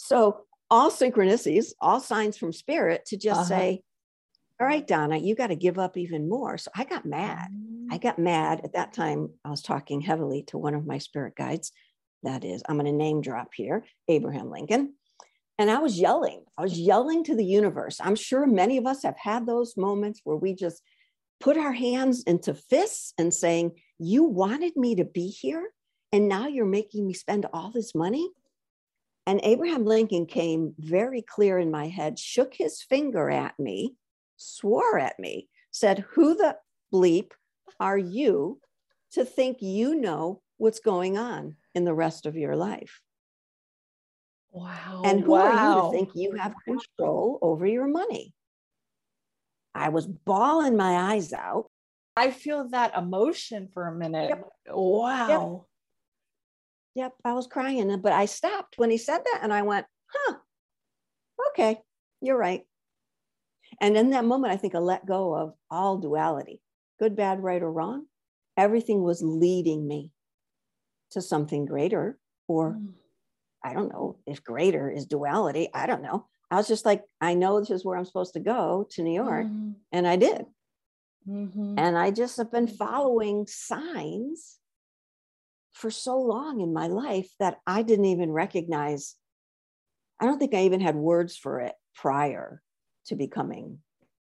So 0.08 0.42
all 0.70 0.92
synchronicities, 0.92 1.74
all 1.80 2.00
signs 2.00 2.38
from 2.38 2.54
spirit 2.54 3.06
to 3.08 3.18
just 3.18 3.40
uh-huh. 3.42 3.50
say, 3.50 3.82
all 4.60 4.68
right, 4.68 4.86
Donna, 4.86 5.18
you 5.18 5.36
got 5.36 5.48
to 5.48 5.56
give 5.56 5.78
up 5.78 5.98
even 5.98 6.30
more. 6.30 6.58
So 6.58 6.72
I 6.76 6.86
got 6.86 7.06
mad. 7.06 7.50
I 7.92 7.98
got 7.98 8.18
mad 8.18 8.62
at 8.64 8.74
that 8.74 8.94
time. 8.94 9.30
I 9.44 9.50
was 9.50 9.62
talking 9.62 10.02
heavily 10.02 10.44
to 10.48 10.58
one 10.58 10.76
of 10.76 10.86
my 10.86 10.98
spirit 10.98 11.36
guides. 11.36 11.72
That 12.24 12.44
is, 12.44 12.64
I'm 12.68 12.78
going 12.78 12.86
to 12.86 12.92
name 12.92 13.22
drop 13.22 13.50
here 13.54 13.84
Abraham 14.08 14.50
Lincoln. 14.50 14.94
And 15.58 15.70
I 15.70 15.80
was 15.80 16.00
yelling. 16.00 16.44
I 16.58 16.64
was 16.64 16.78
yelling 16.78 17.24
to 17.26 17.36
the 17.36 17.46
universe. 17.46 18.00
I'm 18.02 18.16
sure 18.16 18.46
many 18.46 18.78
of 18.78 18.86
us 18.86 19.04
have 19.04 19.18
had 19.18 19.46
those 19.46 19.78
moments 19.78 20.22
where 20.24 20.36
we 20.36 20.54
just 20.54 20.82
put 21.40 21.58
our 21.58 21.74
hands 21.74 22.24
into 22.24 22.54
fists 22.54 23.14
and 23.18 23.34
saying, 23.34 23.72
You 24.00 24.24
wanted 24.24 24.76
me 24.76 24.96
to 24.96 25.06
be 25.06 25.28
here, 25.28 25.70
and 26.12 26.28
now 26.28 26.48
you're 26.48 26.66
making 26.66 27.08
me 27.08 27.14
spend 27.14 27.46
all 27.54 27.72
this 27.72 27.96
money. 27.96 28.30
And 29.28 29.40
Abraham 29.44 29.86
Lincoln 29.86 30.28
came 30.28 30.76
very 30.78 31.22
clear 31.22 31.58
in 31.58 31.72
my 31.72 31.88
head, 31.88 32.20
shook 32.20 32.54
his 32.54 32.82
finger 32.82 33.30
at 33.30 33.58
me, 33.60 33.96
swore 34.38 35.00
at 35.00 35.20
me, 35.20 35.50
said, 35.72 36.06
Who 36.12 36.36
the 36.36 36.58
bleep 36.94 37.32
are 37.80 37.98
you 37.98 38.60
to 39.14 39.26
think 39.26 39.58
you 39.62 39.96
know 39.96 40.42
what's 40.58 40.80
going 40.80 41.18
on 41.18 41.56
in 41.74 41.86
the 41.86 41.94
rest 41.94 42.26
of 42.26 42.36
your 42.36 42.56
life? 42.56 43.02
Wow. 44.52 45.02
And 45.04 45.22
who 45.22 45.32
wow. 45.32 45.40
are 45.40 45.70
you 45.70 45.82
to 45.82 45.92
think 45.92 46.10
you 46.14 46.38
have 46.38 46.54
control 46.64 47.40
over 47.42 47.66
your 47.66 47.88
money? 47.88 48.34
I 49.74 49.90
was 49.90 50.08
bawling 50.08 50.78
my 50.78 51.14
eyes 51.14 51.34
out. 51.34 51.70
I 52.16 52.32
feel 52.32 52.70
that 52.70 52.96
emotion 52.96 53.68
for 53.74 53.88
a 53.88 53.94
minute. 53.96 54.30
Yep. 54.30 54.50
Wow. 54.70 55.28
Yep. 55.28 55.62
Yep, 56.96 57.14
I 57.24 57.34
was 57.34 57.48
crying, 57.48 58.00
but 58.02 58.14
I 58.14 58.26
stopped 58.26 58.76
when 58.78 58.90
he 58.90 58.98
said 58.98 59.20
that 59.20 59.40
and 59.44 59.54
I 59.54 59.64
went, 59.64 59.86
huh, 60.08 60.36
okay, 61.50 61.82
you're 62.22 62.38
right. 62.38 62.64
And 63.82 63.98
in 63.98 64.12
that 64.12 64.26
moment, 64.26 64.54
I 64.54 64.58
think 64.58 64.76
I 64.76 64.80
let 64.80 65.06
go 65.06 65.36
of 65.36 65.54
all 65.70 65.98
duality 65.98 66.62
good, 67.00 67.16
bad, 67.16 67.44
right, 67.44 67.62
or 67.62 67.72
wrong. 67.72 68.06
Everything 68.58 69.04
was 69.04 69.22
leading 69.22 69.88
me 69.88 70.12
to 71.12 71.22
something 71.22 71.66
greater, 71.66 72.18
or 72.48 72.74
mm. 72.74 72.94
I 73.64 73.74
don't 73.74 73.92
know 73.92 74.18
if 74.26 74.44
greater 74.44 74.90
is 74.90 75.06
duality. 75.06 75.70
I 75.74 75.88
don't 75.88 76.02
know. 76.02 76.28
I 76.52 76.56
was 76.56 76.68
just 76.68 76.86
like, 76.86 77.04
I 77.20 77.34
know 77.34 77.60
this 77.60 77.72
is 77.72 77.84
where 77.84 77.98
I'm 77.98 78.06
supposed 78.06 78.34
to 78.34 78.40
go 78.40 78.88
to 78.92 79.04
New 79.04 79.14
York. 79.14 79.48
Mm-hmm. 79.48 79.72
And 79.92 80.08
I 80.08 80.16
did. 80.16 80.46
Mm-hmm. 81.28 81.76
And 81.78 81.98
I 81.98 82.12
just 82.12 82.38
have 82.38 82.52
been 82.52 82.68
following 82.68 83.48
signs 83.48 84.60
for 85.76 85.92
so 85.92 86.18
long 86.18 86.62
in 86.62 86.74
my 86.74 86.88
life 86.88 87.30
that 87.40 87.58
I 87.68 87.84
didn't 87.84 88.06
even 88.06 88.32
recognize. 88.32 89.16
I 90.20 90.26
don't 90.26 90.40
think 90.40 90.54
I 90.54 90.62
even 90.64 90.80
had 90.80 90.96
words 90.96 91.36
for 91.36 91.60
it 91.60 91.76
prior 91.94 92.62
to 93.08 93.16
becoming, 93.16 93.80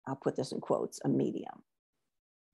I'll 0.07 0.15
put 0.15 0.35
this 0.35 0.51
in 0.51 0.59
quotes, 0.59 0.99
a 1.05 1.09
medium. 1.09 1.63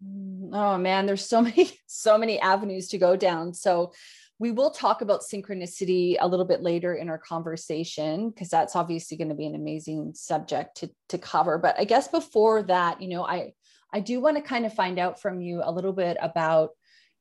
Mm, 0.05 0.50
oh 0.51 0.77
man, 0.77 1.05
there's 1.05 1.25
so 1.25 1.41
many, 1.48 1.71
so 1.88 2.17
many 2.17 2.39
avenues 2.39 2.89
to 2.89 2.98
go 2.98 3.15
down. 3.15 3.53
So 3.53 3.93
we 4.39 4.51
will 4.51 4.71
talk 4.71 5.01
about 5.01 5.21
synchronicity 5.21 6.17
a 6.19 6.27
little 6.27 6.45
bit 6.45 6.62
later 6.62 6.93
in 6.95 7.10
our 7.10 7.19
conversation 7.19 8.29
because 8.29 8.50
that's 8.50 8.75
obviously 8.75 9.15
going 9.15 9.29
to 9.29 9.36
be 9.36 9.45
an 9.45 9.55
amazing 9.55 10.13
subject 10.15 10.77
to, 10.77 10.89
to 11.10 11.17
cover. 11.17 11.57
But 11.57 11.79
I 11.79 11.86
guess 11.86 12.07
before 12.07 12.63
that, 12.63 13.01
you 13.01 13.07
know, 13.07 13.24
I 13.24 13.53
I 13.93 14.00
do 14.00 14.19
want 14.19 14.38
to 14.38 14.43
kind 14.43 14.65
of 14.65 14.74
find 14.74 14.98
out 14.98 15.21
from 15.21 15.41
you 15.41 15.62
a 15.63 15.71
little 15.71 15.91
bit 15.91 16.17
about, 16.21 16.69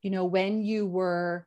you 0.02 0.10
know, 0.10 0.24
when 0.24 0.62
you 0.62 0.86
were 0.86 1.46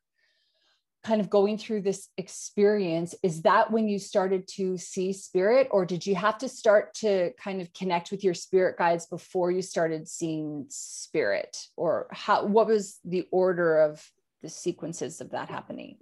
kind 1.03 1.19
of 1.19 1.29
going 1.29 1.57
through 1.57 1.81
this 1.81 2.07
experience 2.17 3.13
is 3.23 3.41
that 3.41 3.71
when 3.71 3.87
you 3.89 3.99
started 3.99 4.47
to 4.47 4.77
see 4.77 5.11
spirit 5.11 5.67
or 5.71 5.85
did 5.85 6.05
you 6.05 6.15
have 6.15 6.37
to 6.37 6.47
start 6.47 6.93
to 6.93 7.31
kind 7.33 7.61
of 7.61 7.73
connect 7.73 8.09
with 8.09 8.23
your 8.23 8.33
spirit 8.33 8.77
guides 8.77 9.05
before 9.05 9.51
you 9.51 9.61
started 9.61 10.07
seeing 10.07 10.65
spirit? 10.69 11.57
Or 11.75 12.07
how 12.11 12.45
what 12.45 12.67
was 12.67 12.99
the 13.03 13.27
order 13.31 13.81
of 13.81 14.03
the 14.41 14.49
sequences 14.49 15.19
of 15.19 15.31
that 15.31 15.49
happening? 15.49 15.97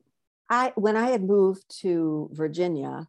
I 0.50 0.74
when 0.76 0.96
i 0.96 1.10
had 1.10 1.24
moved 1.24 1.64
to 1.82 2.30
virginia 2.34 3.08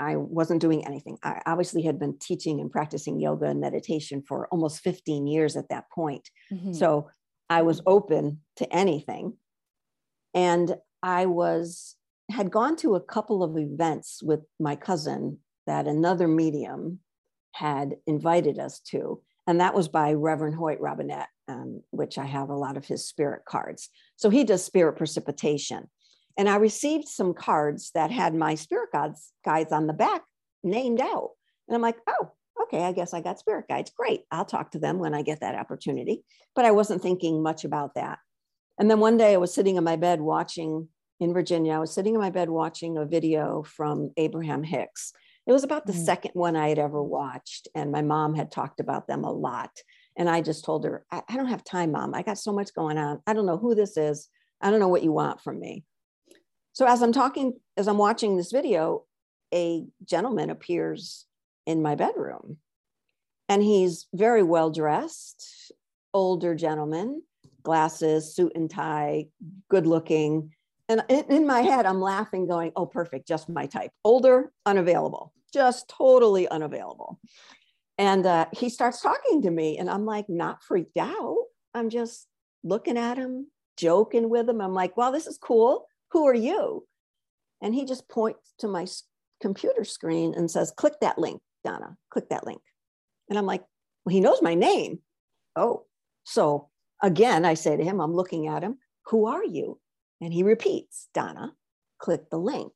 i 0.00 0.16
wasn't 0.16 0.60
doing 0.60 0.84
anything. 0.84 1.16
I 1.22 1.40
obviously 1.46 1.82
had 1.82 1.98
been 1.98 2.18
teaching 2.18 2.60
and 2.60 2.70
practicing 2.70 3.20
yoga 3.20 3.46
and 3.46 3.60
meditation 3.60 4.22
for 4.26 4.48
almost 4.48 4.80
15 4.80 5.26
years 5.26 5.56
at 5.56 5.68
that 5.68 5.84
point. 5.90 6.28
Mm-hmm. 6.52 6.72
so 6.72 7.08
i 7.48 7.62
was 7.62 7.80
open 7.86 8.40
to 8.56 8.70
anything. 8.74 9.34
And 10.34 10.74
I 11.02 11.26
was 11.26 11.96
had 12.30 12.50
gone 12.50 12.76
to 12.76 12.94
a 12.94 13.00
couple 13.00 13.42
of 13.42 13.58
events 13.58 14.22
with 14.22 14.40
my 14.58 14.76
cousin 14.76 15.38
that 15.66 15.86
another 15.86 16.28
medium 16.28 17.00
had 17.52 17.96
invited 18.06 18.58
us 18.58 18.80
to, 18.80 19.20
and 19.46 19.60
that 19.60 19.74
was 19.74 19.88
by 19.88 20.12
Reverend 20.14 20.54
Hoyt 20.54 20.80
Robinette, 20.80 21.28
um, 21.48 21.82
which 21.90 22.16
I 22.16 22.24
have 22.24 22.48
a 22.48 22.56
lot 22.56 22.76
of 22.76 22.86
his 22.86 23.06
spirit 23.06 23.42
cards. 23.46 23.90
So 24.16 24.30
he 24.30 24.44
does 24.44 24.64
spirit 24.64 24.94
precipitation, 24.94 25.90
and 26.38 26.48
I 26.48 26.56
received 26.56 27.08
some 27.08 27.34
cards 27.34 27.90
that 27.94 28.10
had 28.10 28.34
my 28.34 28.54
spirit 28.54 28.90
guides 28.92 29.32
guides 29.44 29.72
on 29.72 29.86
the 29.86 29.92
back 29.92 30.22
named 30.62 31.00
out, 31.00 31.30
and 31.68 31.74
I'm 31.74 31.82
like, 31.82 31.98
oh. 32.06 32.32
Okay, 32.64 32.84
I 32.84 32.92
guess 32.92 33.12
I 33.12 33.20
got 33.20 33.38
spirit 33.38 33.66
guides. 33.68 33.90
Great. 33.90 34.22
I'll 34.30 34.44
talk 34.44 34.70
to 34.70 34.78
them 34.78 34.98
when 34.98 35.14
I 35.14 35.22
get 35.22 35.40
that 35.40 35.56
opportunity. 35.56 36.22
But 36.54 36.64
I 36.64 36.70
wasn't 36.70 37.02
thinking 37.02 37.42
much 37.42 37.64
about 37.64 37.94
that. 37.94 38.18
And 38.78 38.90
then 38.90 39.00
one 39.00 39.16
day 39.16 39.34
I 39.34 39.38
was 39.38 39.54
sitting 39.54 39.76
in 39.76 39.84
my 39.84 39.96
bed 39.96 40.20
watching 40.20 40.88
in 41.20 41.32
Virginia. 41.32 41.74
I 41.74 41.78
was 41.78 41.94
sitting 41.94 42.14
in 42.14 42.20
my 42.20 42.30
bed 42.30 42.50
watching 42.50 42.96
a 42.96 43.04
video 43.04 43.62
from 43.62 44.10
Abraham 44.16 44.62
Hicks. 44.62 45.12
It 45.46 45.52
was 45.52 45.64
about 45.64 45.86
the 45.86 45.92
mm. 45.92 46.04
second 46.04 46.32
one 46.34 46.56
I 46.56 46.68
had 46.68 46.78
ever 46.78 47.02
watched, 47.02 47.68
and 47.74 47.90
my 47.90 48.02
mom 48.02 48.34
had 48.34 48.50
talked 48.50 48.80
about 48.80 49.08
them 49.08 49.24
a 49.24 49.32
lot. 49.32 49.70
And 50.16 50.28
I 50.28 50.40
just 50.40 50.64
told 50.64 50.84
her, 50.84 51.04
I, 51.10 51.22
I 51.28 51.36
don't 51.36 51.48
have 51.48 51.64
time, 51.64 51.92
mom. 51.92 52.14
I 52.14 52.22
got 52.22 52.38
so 52.38 52.52
much 52.52 52.74
going 52.74 52.98
on. 52.98 53.20
I 53.26 53.32
don't 53.32 53.46
know 53.46 53.58
who 53.58 53.74
this 53.74 53.96
is. 53.96 54.28
I 54.60 54.70
don't 54.70 54.80
know 54.80 54.88
what 54.88 55.02
you 55.02 55.12
want 55.12 55.40
from 55.40 55.58
me. 55.58 55.84
So 56.72 56.86
as 56.86 57.02
I'm 57.02 57.12
talking, 57.12 57.54
as 57.76 57.88
I'm 57.88 57.98
watching 57.98 58.36
this 58.36 58.52
video, 58.52 59.04
a 59.52 59.84
gentleman 60.04 60.50
appears 60.50 61.26
in 61.66 61.82
my 61.82 61.94
bedroom. 61.94 62.58
And 63.48 63.62
he's 63.62 64.06
very 64.14 64.42
well 64.42 64.70
dressed, 64.70 65.72
older 66.14 66.54
gentleman, 66.54 67.22
glasses, 67.62 68.34
suit 68.34 68.52
and 68.54 68.70
tie, 68.70 69.26
good 69.70 69.86
looking. 69.86 70.52
And 70.88 71.02
in, 71.08 71.46
my 71.46 71.60
head, 71.60 71.86
I'm 71.86 72.00
laughing, 72.00 72.46
going, 72.46 72.72
oh, 72.76 72.86
perfect, 72.86 73.26
just 73.26 73.48
my 73.48 73.66
type. 73.66 73.90
Older, 74.04 74.52
unavailable, 74.66 75.32
just 75.52 75.88
totally 75.88 76.48
unavailable. 76.48 77.18
And 77.98 78.26
uh, 78.26 78.46
he 78.52 78.68
starts 78.68 79.00
talking 79.00 79.42
to 79.42 79.50
me, 79.50 79.78
and 79.78 79.88
I'm 79.88 80.04
like, 80.04 80.28
not 80.28 80.62
freaked 80.62 80.98
out. 80.98 81.44
I'm 81.74 81.88
just 81.88 82.26
looking 82.64 82.98
at 82.98 83.16
him, 83.16 83.46
joking 83.76 84.28
with 84.28 84.48
him. 84.48 84.60
I'm 84.60 84.74
like, 84.74 84.96
well, 84.96 85.12
this 85.12 85.26
is 85.26 85.38
cool. 85.38 85.86
Who 86.10 86.26
are 86.26 86.34
you? 86.34 86.86
And 87.62 87.74
he 87.74 87.84
just 87.84 88.08
points 88.08 88.54
to 88.58 88.68
my 88.68 88.86
computer 89.40 89.84
screen 89.84 90.34
and 90.34 90.50
says, 90.50 90.72
click 90.76 90.94
that 91.00 91.18
link, 91.18 91.40
Donna, 91.64 91.96
click 92.10 92.28
that 92.30 92.44
link. 92.44 92.60
And 93.30 93.38
I'm 93.38 93.46
like, 93.46 93.62
well, 94.04 94.12
he 94.12 94.20
knows 94.20 94.42
my 94.42 94.54
name. 94.54 94.98
Oh, 95.54 95.84
so 96.24 96.68
again, 97.02 97.44
I 97.44 97.54
say 97.54 97.76
to 97.76 97.84
him, 97.84 98.00
I'm 98.00 98.14
looking 98.14 98.46
at 98.46 98.62
him, 98.62 98.78
who 99.06 99.26
are 99.26 99.44
you? 99.44 99.80
And 100.20 100.32
he 100.32 100.42
repeats, 100.42 101.08
Donna, 101.12 101.52
click 101.98 102.30
the 102.30 102.38
link. 102.38 102.72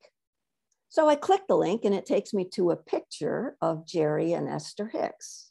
So 0.88 1.09
I 1.09 1.14
click 1.14 1.42
the 1.49 1.56
link 1.56 1.85
and 1.85 1.95
it 1.95 2.06
takes 2.06 2.35
me 2.35 2.49
to 2.54 2.71
a 2.71 2.76
picture 2.76 3.56
of 3.61 3.87
Jerry 3.87 4.33
and 4.33 4.49
Esther 4.49 4.88
Hicks. 4.88 5.50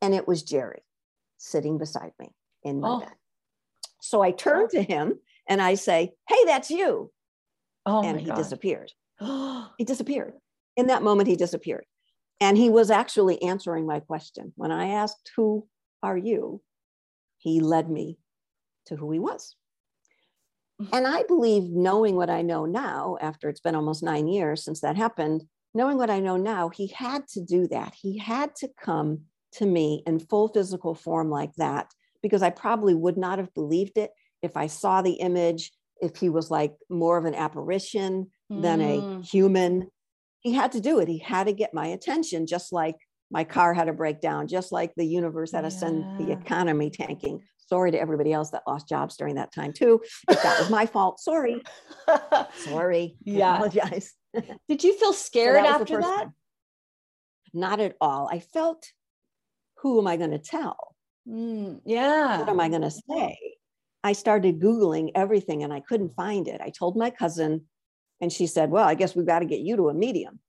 And 0.00 0.14
it 0.14 0.28
was 0.28 0.42
Jerry 0.42 0.82
sitting 1.38 1.78
beside 1.78 2.12
me 2.20 2.30
in 2.62 2.80
my 2.80 2.88
oh. 2.88 3.00
bed. 3.00 3.12
So 4.00 4.20
I 4.20 4.30
turn 4.30 4.64
oh. 4.64 4.68
to 4.68 4.82
him 4.82 5.14
and 5.48 5.60
I 5.62 5.74
say, 5.74 6.12
Hey, 6.28 6.44
that's 6.44 6.70
you. 6.70 7.10
Oh 7.86 8.02
and 8.02 8.20
he 8.20 8.26
God. 8.26 8.36
disappeared. 8.36 8.92
he 9.78 9.84
disappeared. 9.84 10.34
In 10.76 10.88
that 10.88 11.02
moment, 11.02 11.28
he 11.28 11.36
disappeared. 11.36 11.84
And 12.40 12.58
he 12.58 12.68
was 12.68 12.90
actually 12.90 13.40
answering 13.42 13.86
my 13.86 14.00
question. 14.00 14.52
When 14.56 14.70
I 14.72 14.88
asked, 14.88 15.30
Who 15.36 15.66
are 16.02 16.16
you? 16.16 16.60
He 17.44 17.60
led 17.60 17.88
me 17.88 18.18
to 18.86 18.96
who 18.96 19.12
he 19.12 19.18
was. 19.18 19.54
Mm-hmm. 20.80 20.96
And 20.96 21.06
I 21.06 21.22
believe 21.24 21.64
knowing 21.70 22.16
what 22.16 22.30
I 22.30 22.42
know 22.42 22.64
now, 22.64 23.18
after 23.20 23.48
it's 23.48 23.60
been 23.60 23.76
almost 23.76 24.02
nine 24.02 24.26
years 24.26 24.64
since 24.64 24.80
that 24.80 24.96
happened, 24.96 25.44
knowing 25.74 25.98
what 25.98 26.10
I 26.10 26.20
know 26.20 26.36
now, 26.36 26.70
he 26.70 26.88
had 26.88 27.28
to 27.28 27.40
do 27.40 27.68
that. 27.68 27.94
He 27.94 28.18
had 28.18 28.56
to 28.56 28.68
come 28.80 29.20
to 29.52 29.66
me 29.66 30.02
in 30.06 30.18
full 30.18 30.48
physical 30.48 30.94
form 30.94 31.30
like 31.30 31.54
that, 31.58 31.92
because 32.22 32.42
I 32.42 32.50
probably 32.50 32.94
would 32.94 33.18
not 33.18 33.38
have 33.38 33.54
believed 33.54 33.98
it 33.98 34.10
if 34.42 34.56
I 34.56 34.66
saw 34.66 35.02
the 35.02 35.12
image, 35.12 35.70
if 36.00 36.16
he 36.16 36.30
was 36.30 36.50
like 36.50 36.74
more 36.88 37.18
of 37.18 37.26
an 37.26 37.34
apparition 37.34 38.30
mm. 38.50 38.62
than 38.62 38.80
a 38.80 39.00
mm. 39.00 39.24
human. 39.24 39.90
He 40.40 40.52
had 40.52 40.72
to 40.72 40.80
do 40.80 40.98
it. 40.98 41.08
He 41.08 41.18
had 41.18 41.46
to 41.46 41.52
get 41.52 41.74
my 41.74 41.86
attention, 41.88 42.46
just 42.46 42.72
like 42.72 42.96
my 43.30 43.44
car 43.44 43.74
had 43.74 43.88
a 43.88 43.92
breakdown, 43.92 44.46
just 44.46 44.72
like 44.72 44.92
the 44.96 45.06
universe 45.06 45.52
had 45.52 45.62
to 45.62 45.68
yeah. 45.68 45.78
send 45.78 46.18
the 46.18 46.32
economy 46.32 46.90
tanking. 46.90 47.42
Sorry 47.66 47.90
to 47.90 48.00
everybody 48.00 48.32
else 48.32 48.50
that 48.50 48.62
lost 48.66 48.88
jobs 48.88 49.16
during 49.16 49.36
that 49.36 49.52
time 49.52 49.72
too. 49.72 50.00
If 50.28 50.42
that 50.42 50.60
was 50.60 50.70
my 50.70 50.86
fault, 50.86 51.18
sorry. 51.18 51.62
sorry. 52.56 53.16
Yeah. 53.24 53.52
I 53.52 53.54
apologize. 53.56 54.12
Did 54.68 54.84
you 54.84 54.98
feel 54.98 55.12
scared 55.12 55.56
so 55.56 55.62
that 55.62 55.80
after 55.80 56.00
that? 56.00 56.18
Time. 56.24 56.34
Not 57.54 57.80
at 57.80 57.96
all. 58.00 58.28
I 58.30 58.40
felt, 58.40 58.84
who 59.78 59.98
am 59.98 60.06
I 60.06 60.16
going 60.16 60.32
to 60.32 60.38
tell? 60.38 60.94
Mm, 61.26 61.80
yeah. 61.86 62.40
What 62.40 62.48
am 62.48 62.60
I 62.60 62.68
going 62.68 62.82
to 62.82 62.90
say? 62.90 63.38
I 64.02 64.12
started 64.12 64.60
Googling 64.60 65.10
everything 65.14 65.62
and 65.62 65.72
I 65.72 65.80
couldn't 65.80 66.14
find 66.14 66.46
it. 66.46 66.60
I 66.60 66.70
told 66.70 66.96
my 66.96 67.08
cousin, 67.08 67.62
and 68.20 68.32
she 68.32 68.46
said, 68.46 68.70
Well, 68.70 68.86
I 68.86 68.94
guess 68.94 69.16
we've 69.16 69.26
got 69.26 69.40
to 69.40 69.46
get 69.46 69.60
you 69.60 69.76
to 69.76 69.88
a 69.88 69.94
medium. 69.94 70.40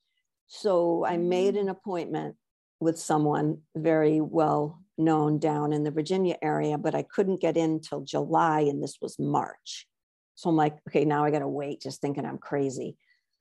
So 0.47 1.05
I 1.05 1.17
made 1.17 1.55
mm. 1.55 1.61
an 1.61 1.69
appointment 1.69 2.35
with 2.85 2.97
someone 2.97 3.57
very 3.75 4.21
well 4.21 4.81
known 4.97 5.39
down 5.39 5.73
in 5.73 5.83
the 5.83 5.91
Virginia 5.91 6.37
area, 6.41 6.77
but 6.77 6.95
I 6.95 7.01
couldn't 7.03 7.41
get 7.41 7.57
in 7.57 7.81
till 7.81 8.01
July 8.01 8.61
and 8.61 8.81
this 8.81 8.97
was 9.01 9.19
March. 9.19 9.87
So 10.35 10.49
I'm 10.49 10.55
like, 10.55 10.77
okay, 10.87 11.03
now 11.03 11.25
I 11.25 11.31
got 11.31 11.39
to 11.39 11.47
wait, 11.47 11.81
just 11.81 11.99
thinking 11.99 12.25
I'm 12.25 12.37
crazy. 12.37 12.95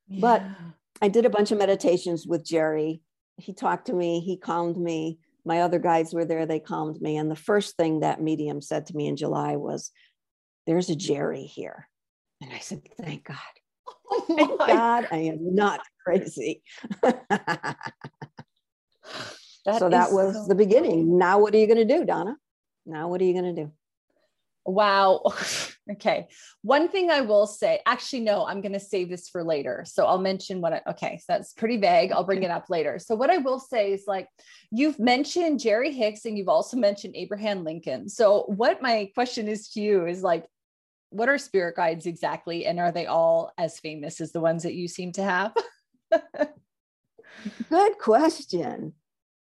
Yeah. 0.09 0.21
But 0.21 0.43
I 1.03 1.09
did 1.09 1.27
a 1.27 1.31
bunch 1.31 1.53
of 1.53 1.59
meditations 1.59 2.27
with 2.27 2.45
Jerry. 2.45 3.03
He 3.37 3.53
talked 3.53 3.87
to 3.87 3.93
me, 3.93 4.21
he 4.21 4.37
calmed 4.37 4.77
me. 4.77 5.19
My 5.45 5.61
other 5.61 5.79
guides 5.79 6.15
were 6.15 6.25
there, 6.25 6.47
they 6.47 6.61
calmed 6.61 7.01
me. 7.01 7.17
And 7.17 7.31
the 7.31 7.37
first 7.37 7.77
thing 7.77 8.01
that 8.01 8.23
medium 8.23 8.63
said 8.63 8.87
to 8.87 8.97
me 8.97 9.07
in 9.07 9.17
July 9.17 9.57
was, 9.57 9.91
There's 10.67 10.89
a 10.89 10.97
Jerry 10.97 11.45
here. 11.45 11.89
And 12.41 12.53
I 12.53 12.59
said, 12.59 12.83
Thank 13.01 13.25
God. 13.25 13.37
Oh 14.17 14.25
Thank 14.37 14.59
God 14.59 15.09
I 15.11 15.17
am 15.17 15.55
not 15.55 15.81
crazy. 16.05 16.63
That 19.65 19.79
so 19.79 19.89
that 19.89 20.13
was 20.13 20.35
so 20.35 20.47
the 20.49 20.55
beginning. 20.55 21.19
Now, 21.19 21.39
what 21.39 21.55
are 21.55 21.59
you 21.59 21.67
going 21.67 21.87
to 21.87 21.99
do, 21.99 22.05
Donna? 22.05 22.37
Now, 22.87 23.09
what 23.09 23.21
are 23.21 23.25
you 23.25 23.33
going 23.33 23.55
to 23.55 23.63
do? 23.65 23.73
Wow. 24.67 25.23
okay. 25.93 26.29
One 26.63 26.89
thing 26.89 27.11
I 27.11 27.21
will 27.21 27.47
say, 27.47 27.81
actually, 27.87 28.21
no, 28.21 28.47
I'm 28.47 28.61
going 28.61 28.73
to 28.73 28.81
save 28.81 29.09
this 29.11 29.29
for 29.29 29.43
later. 29.43 29.85
So 29.87 30.07
I'll 30.07 30.21
mention 30.21 30.61
what 30.61 30.73
I, 30.73 30.83
okay. 30.91 31.19
So 31.19 31.25
that's 31.29 31.53
pretty 31.53 31.77
vague. 31.77 32.13
I'll 32.13 32.25
bring 32.25 32.43
it 32.43 32.51
up 32.51 32.71
later. 32.71 32.99
So 32.99 33.15
what 33.15 33.31
I 33.31 33.39
will 33.39 33.59
say 33.59 33.93
is 33.93 34.05
like, 34.07 34.29
you've 34.71 34.99
mentioned 34.99 35.61
Jerry 35.61 35.93
Hicks 35.93 36.25
and 36.25 36.37
you've 36.37 36.49
also 36.49 36.77
mentioned 36.77 37.15
Abraham 37.17 37.65
Lincoln. 37.65 38.09
So 38.09 38.45
what 38.49 38.83
my 38.83 39.11
question 39.15 39.49
is 39.49 39.69
to 39.71 39.81
you 39.81 40.07
is 40.07 40.23
like, 40.23 40.47
what 41.11 41.29
are 41.29 41.39
spirit 41.39 41.77
guides 41.77 42.07
exactly? 42.07 42.67
And 42.67 42.81
are 42.81 42.91
they 42.91 43.07
all 43.07 43.53
as 43.57 43.79
famous 43.79 44.21
as 44.21 44.33
the 44.33 44.41
ones 44.41 44.65
that 44.65 44.75
you 44.75 44.89
seem 44.89 45.13
to 45.13 45.23
have? 45.23 45.55
Good 47.71 47.99
question. 47.99 48.95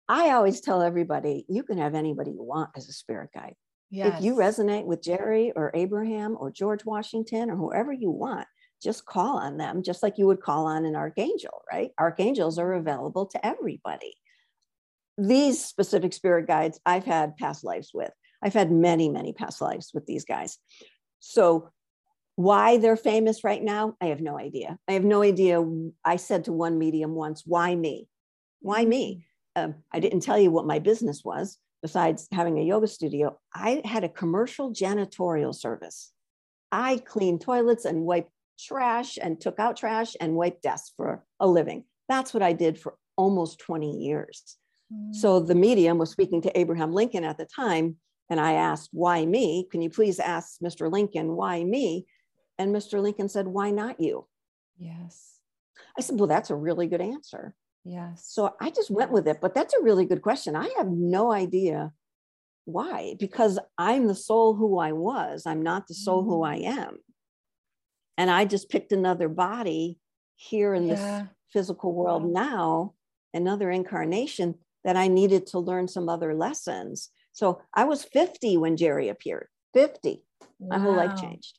I 0.08 0.30
always 0.30 0.60
tell 0.60 0.82
everybody 0.82 1.46
you 1.48 1.62
can 1.62 1.78
have 1.78 1.94
anybody 1.94 2.32
you 2.32 2.42
want 2.42 2.70
as 2.76 2.88
a 2.88 2.92
spirit 2.92 3.30
guide. 3.34 3.54
Yes. 3.90 4.18
If 4.18 4.24
you 4.24 4.34
resonate 4.34 4.84
with 4.84 5.02
Jerry 5.02 5.52
or 5.54 5.70
Abraham 5.74 6.36
or 6.38 6.50
George 6.50 6.84
Washington 6.84 7.50
or 7.50 7.56
whoever 7.56 7.92
you 7.92 8.10
want, 8.10 8.46
just 8.82 9.06
call 9.06 9.38
on 9.38 9.56
them, 9.56 9.82
just 9.82 10.02
like 10.02 10.18
you 10.18 10.26
would 10.26 10.42
call 10.42 10.66
on 10.66 10.84
an 10.84 10.96
archangel, 10.96 11.62
right? 11.72 11.90
Archangels 11.98 12.58
are 12.58 12.74
available 12.74 13.26
to 13.26 13.46
everybody. 13.46 14.14
These 15.16 15.64
specific 15.64 16.12
spirit 16.12 16.46
guides 16.46 16.80
I've 16.84 17.04
had 17.04 17.36
past 17.36 17.64
lives 17.64 17.92
with. 17.94 18.10
I've 18.42 18.52
had 18.52 18.70
many, 18.70 19.08
many 19.08 19.32
past 19.32 19.60
lives 19.60 19.92
with 19.94 20.06
these 20.06 20.24
guys. 20.24 20.58
So, 21.20 21.70
why 22.36 22.78
they're 22.78 22.96
famous 22.96 23.44
right 23.44 23.62
now, 23.62 23.94
I 24.00 24.06
have 24.06 24.20
no 24.20 24.36
idea. 24.36 24.76
I 24.88 24.92
have 24.94 25.04
no 25.04 25.22
idea. 25.22 25.64
I 26.04 26.16
said 26.16 26.44
to 26.44 26.52
one 26.52 26.78
medium 26.78 27.14
once, 27.14 27.44
why 27.46 27.74
me? 27.76 28.08
Why 28.60 28.84
me? 28.84 29.18
Mm. 29.18 29.33
Um, 29.56 29.76
I 29.92 30.00
didn't 30.00 30.20
tell 30.20 30.38
you 30.38 30.50
what 30.50 30.66
my 30.66 30.78
business 30.78 31.22
was 31.24 31.58
besides 31.82 32.28
having 32.32 32.58
a 32.58 32.62
yoga 32.62 32.86
studio. 32.86 33.38
I 33.54 33.82
had 33.84 34.04
a 34.04 34.08
commercial 34.08 34.72
janitorial 34.72 35.54
service. 35.54 36.12
I 36.72 36.98
cleaned 36.98 37.40
toilets 37.40 37.84
and 37.84 38.04
wiped 38.04 38.30
trash 38.58 39.18
and 39.20 39.40
took 39.40 39.58
out 39.58 39.76
trash 39.76 40.16
and 40.20 40.34
wiped 40.34 40.62
desks 40.62 40.92
for 40.96 41.24
a 41.40 41.46
living. 41.46 41.84
That's 42.08 42.32
what 42.32 42.42
I 42.42 42.52
did 42.52 42.80
for 42.80 42.94
almost 43.16 43.58
20 43.60 43.98
years. 43.98 44.56
Mm. 44.92 45.14
So 45.14 45.40
the 45.40 45.54
medium 45.54 45.98
was 45.98 46.10
speaking 46.10 46.42
to 46.42 46.58
Abraham 46.58 46.92
Lincoln 46.92 47.24
at 47.24 47.38
the 47.38 47.46
time. 47.46 47.96
And 48.30 48.40
I 48.40 48.54
asked, 48.54 48.88
why 48.92 49.26
me? 49.26 49.68
Can 49.70 49.82
you 49.82 49.90
please 49.90 50.18
ask 50.18 50.58
Mr. 50.60 50.90
Lincoln, 50.90 51.36
why 51.36 51.62
me? 51.62 52.06
And 52.58 52.74
Mr. 52.74 53.00
Lincoln 53.02 53.28
said, 53.28 53.46
why 53.46 53.70
not 53.70 54.00
you? 54.00 54.26
Yes. 54.78 55.38
I 55.98 56.00
said, 56.00 56.18
well, 56.18 56.28
that's 56.28 56.50
a 56.50 56.56
really 56.56 56.86
good 56.86 57.00
answer. 57.00 57.54
Yes. 57.84 58.26
So 58.26 58.54
I 58.60 58.70
just 58.70 58.90
went 58.90 59.10
with 59.10 59.28
it. 59.28 59.40
But 59.40 59.54
that's 59.54 59.74
a 59.74 59.82
really 59.82 60.06
good 60.06 60.22
question. 60.22 60.56
I 60.56 60.72
have 60.78 60.88
no 60.88 61.32
idea 61.32 61.92
why, 62.64 63.14
because 63.18 63.58
I'm 63.76 64.06
the 64.06 64.14
soul 64.14 64.54
who 64.54 64.78
I 64.78 64.92
was. 64.92 65.44
I'm 65.46 65.62
not 65.62 65.86
the 65.86 65.94
soul 65.94 66.22
mm. 66.22 66.26
who 66.26 66.42
I 66.42 66.56
am. 66.56 66.98
And 68.16 68.30
I 68.30 68.44
just 68.44 68.70
picked 68.70 68.92
another 68.92 69.28
body 69.28 69.98
here 70.36 70.74
in 70.74 70.86
yeah. 70.86 70.94
this 70.94 71.28
physical 71.52 71.92
world 71.92 72.24
now, 72.24 72.94
another 73.34 73.70
incarnation 73.70 74.54
that 74.84 74.96
I 74.96 75.08
needed 75.08 75.46
to 75.48 75.58
learn 75.58 75.88
some 75.88 76.08
other 76.08 76.34
lessons. 76.34 77.10
So 77.32 77.60
I 77.74 77.84
was 77.84 78.04
50 78.04 78.56
when 78.56 78.76
Jerry 78.76 79.08
appeared. 79.08 79.48
50. 79.74 80.22
Wow. 80.58 80.76
My 80.76 80.82
whole 80.82 80.96
life 80.96 81.20
changed. 81.20 81.58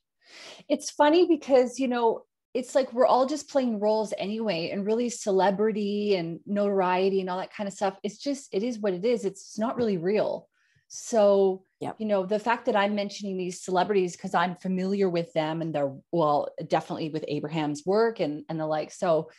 It's 0.69 0.89
funny 0.89 1.27
because, 1.27 1.79
you 1.79 1.87
know, 1.87 2.23
it's 2.55 2.73
like 2.73 2.91
we're 2.93 3.05
all 3.05 3.25
just 3.25 3.49
playing 3.49 3.81
roles 3.81 4.13
anyway 4.17 4.69
and 4.69 4.85
really 4.85 5.09
celebrity 5.09 6.15
and 6.15 6.39
notoriety 6.45 7.19
and 7.19 7.29
all 7.29 7.37
that 7.37 7.53
kind 7.53 7.67
of 7.67 7.73
stuff 7.73 7.99
it's 8.01 8.17
just 8.17 8.47
it 8.53 8.63
is 8.63 8.79
what 8.79 8.93
it 8.93 9.03
is 9.03 9.25
it's 9.25 9.59
not 9.59 9.75
really 9.75 9.97
real 9.97 10.47
so 10.87 11.63
yep. 11.81 11.95
you 11.99 12.05
know 12.05 12.25
the 12.25 12.39
fact 12.39 12.65
that 12.65 12.75
i'm 12.75 12.95
mentioning 12.95 13.37
these 13.37 13.61
celebrities 13.61 14.15
because 14.15 14.33
i'm 14.33 14.55
familiar 14.55 15.09
with 15.09 15.31
them 15.33 15.61
and 15.61 15.75
they're 15.75 15.93
well 16.11 16.47
definitely 16.67 17.09
with 17.09 17.25
abraham's 17.27 17.85
work 17.85 18.21
and 18.21 18.45
and 18.47 18.59
the 18.59 18.65
like 18.65 18.91
so 18.91 19.29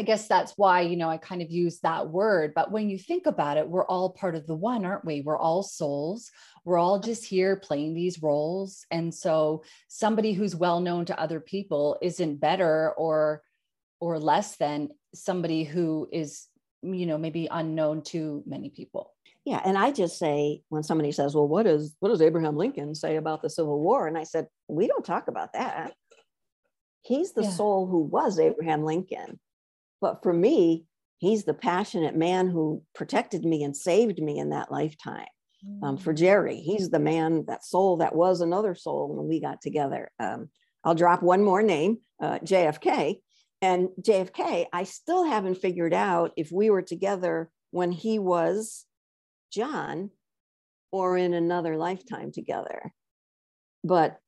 I 0.00 0.02
guess 0.02 0.28
that's 0.28 0.54
why, 0.56 0.80
you 0.80 0.96
know, 0.96 1.10
I 1.10 1.18
kind 1.18 1.42
of 1.42 1.50
use 1.50 1.80
that 1.80 2.08
word. 2.08 2.54
But 2.54 2.72
when 2.72 2.88
you 2.88 2.96
think 2.96 3.26
about 3.26 3.58
it, 3.58 3.68
we're 3.68 3.84
all 3.84 4.08
part 4.08 4.34
of 4.34 4.46
the 4.46 4.54
one, 4.54 4.86
aren't 4.86 5.04
we? 5.04 5.20
We're 5.20 5.36
all 5.36 5.62
souls. 5.62 6.30
We're 6.64 6.78
all 6.78 7.00
just 7.00 7.26
here 7.26 7.56
playing 7.56 7.92
these 7.92 8.22
roles. 8.22 8.86
And 8.90 9.14
so 9.14 9.62
somebody 9.88 10.32
who's 10.32 10.56
well 10.56 10.80
known 10.80 11.04
to 11.04 11.20
other 11.20 11.38
people 11.38 11.98
isn't 12.00 12.40
better 12.40 12.92
or 12.92 13.42
or 14.00 14.18
less 14.18 14.56
than 14.56 14.88
somebody 15.14 15.64
who 15.64 16.08
is, 16.10 16.46
you 16.80 17.04
know, 17.04 17.18
maybe 17.18 17.46
unknown 17.50 18.00
to 18.04 18.42
many 18.46 18.70
people. 18.70 19.12
yeah 19.44 19.60
and 19.66 19.76
i 19.76 19.90
just 19.90 20.18
say 20.18 20.62
when 20.70 20.82
somebody 20.82 21.12
says 21.12 21.34
well 21.34 21.48
what 21.48 21.66
is 21.66 21.96
what 22.00 22.10
does 22.10 22.22
abraham 22.22 22.56
lincoln 22.56 22.94
say 22.94 23.16
about 23.16 23.40
the 23.42 23.50
civil 23.50 23.80
war 23.80 24.06
and 24.06 24.16
i 24.18 24.24
said 24.24 24.46
we 24.68 24.86
don't 24.86 25.04
talk 25.04 25.28
about 25.28 25.52
that 25.54 25.92
he's 27.02 27.32
the 27.32 27.42
yeah. 27.42 27.50
soul 27.50 27.86
who 27.86 28.00
was 28.00 28.38
abraham 28.38 28.84
lincoln 28.84 29.38
but 30.00 30.22
for 30.22 30.32
me 30.32 30.84
he's 31.18 31.44
the 31.44 31.54
passionate 31.54 32.16
man 32.16 32.48
who 32.48 32.82
protected 32.94 33.44
me 33.44 33.62
and 33.62 33.76
saved 33.76 34.18
me 34.18 34.38
in 34.38 34.50
that 34.50 34.70
lifetime 34.70 35.26
um, 35.82 35.96
for 35.96 36.12
mm. 36.12 36.18
jerry 36.18 36.56
he's 36.56 36.90
the 36.90 36.98
man 36.98 37.44
that 37.46 37.64
soul 37.64 37.98
that 37.98 38.14
was 38.14 38.40
another 38.40 38.74
soul 38.74 39.14
when 39.14 39.28
we 39.28 39.40
got 39.40 39.60
together 39.60 40.10
um, 40.18 40.48
i'll 40.84 40.94
drop 40.94 41.22
one 41.22 41.42
more 41.42 41.62
name 41.62 41.98
uh, 42.22 42.38
jfk 42.38 43.20
and 43.62 43.88
jfk 44.00 44.66
i 44.72 44.84
still 44.84 45.24
haven't 45.24 45.58
figured 45.58 45.94
out 45.94 46.32
if 46.36 46.50
we 46.50 46.70
were 46.70 46.82
together 46.82 47.50
when 47.70 47.92
he 47.92 48.18
was 48.18 48.86
John 49.50 50.10
or 50.92 51.16
in 51.16 51.34
another 51.34 51.76
lifetime 51.76 52.32
together. 52.32 52.92
But 53.84 54.18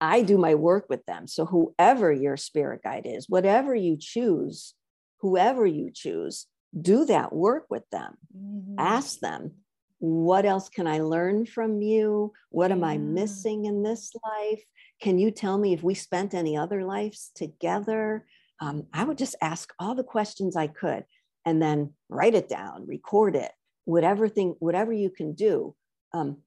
I 0.00 0.22
do 0.22 0.38
my 0.38 0.54
work 0.54 0.86
with 0.88 1.04
them. 1.06 1.26
So, 1.26 1.44
whoever 1.44 2.12
your 2.12 2.36
spirit 2.36 2.82
guide 2.82 3.06
is, 3.06 3.28
whatever 3.28 3.74
you 3.74 3.96
choose, 3.98 4.74
whoever 5.20 5.66
you 5.66 5.90
choose, 5.92 6.46
do 6.80 7.04
that 7.06 7.32
work 7.32 7.66
with 7.70 7.88
them. 7.90 8.16
Mm-hmm. 8.36 8.74
Ask 8.78 9.20
them, 9.20 9.52
what 9.98 10.44
else 10.44 10.68
can 10.68 10.86
I 10.86 11.00
learn 11.00 11.46
from 11.46 11.82
you? 11.82 12.32
What 12.50 12.70
am 12.70 12.80
yeah. 12.80 12.86
I 12.86 12.98
missing 12.98 13.64
in 13.64 13.82
this 13.82 14.12
life? 14.24 14.62
Can 15.00 15.18
you 15.18 15.30
tell 15.30 15.58
me 15.58 15.72
if 15.72 15.82
we 15.82 15.94
spent 15.94 16.34
any 16.34 16.56
other 16.56 16.84
lives 16.84 17.30
together? 17.34 18.26
Um, 18.60 18.86
I 18.92 19.04
would 19.04 19.18
just 19.18 19.36
ask 19.40 19.72
all 19.78 19.94
the 19.94 20.04
questions 20.04 20.56
I 20.56 20.68
could 20.68 21.04
and 21.44 21.60
then 21.62 21.94
write 22.08 22.34
it 22.34 22.48
down, 22.48 22.86
record 22.86 23.34
it, 23.34 23.50
whatever 23.84 24.28
thing, 24.28 24.54
whatever 24.58 24.92
you 24.92 25.10
can 25.10 25.34
do. 25.34 25.74
Um, 26.12 26.38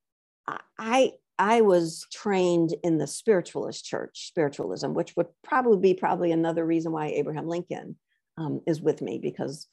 I 0.77 1.13
I 1.39 1.61
was 1.61 2.05
trained 2.11 2.75
in 2.83 2.99
the 2.99 3.07
spiritualist 3.07 3.83
church, 3.85 4.27
spiritualism, 4.27 4.93
which 4.93 5.15
would 5.15 5.27
probably 5.43 5.79
be 5.79 5.99
probably 5.99 6.31
another 6.31 6.65
reason 6.65 6.91
why 6.91 7.07
Abraham 7.07 7.47
Lincoln 7.47 7.95
um, 8.41 8.61
is 8.65 8.81
with 8.81 9.01
me 9.01 9.19
because 9.19 9.67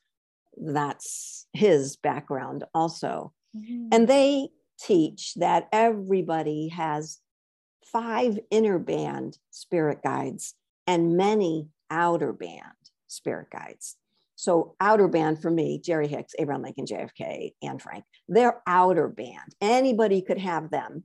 that's 0.56 1.46
his 1.52 1.96
background 1.96 2.64
also. 2.74 3.32
Mm-hmm. 3.56 3.88
And 3.92 4.08
they 4.08 4.48
teach 4.80 5.34
that 5.34 5.68
everybody 5.72 6.68
has 6.68 7.18
five 7.84 8.38
inner 8.50 8.78
band 8.78 9.38
spirit 9.50 10.02
guides 10.02 10.54
and 10.86 11.16
many 11.16 11.68
outer 11.90 12.32
band 12.32 12.62
spirit 13.08 13.48
guides. 13.50 13.96
So 14.36 14.76
outer 14.80 15.08
band 15.08 15.42
for 15.42 15.50
me, 15.50 15.80
Jerry 15.80 16.06
Hicks, 16.06 16.34
Abraham 16.38 16.62
Lincoln, 16.62 16.86
JFK, 16.86 17.54
Anne 17.62 17.78
Frank, 17.78 18.04
they're 18.28 18.62
outer 18.66 19.08
band. 19.08 19.54
Anybody 19.60 20.22
could 20.22 20.38
have 20.38 20.70
them. 20.70 21.04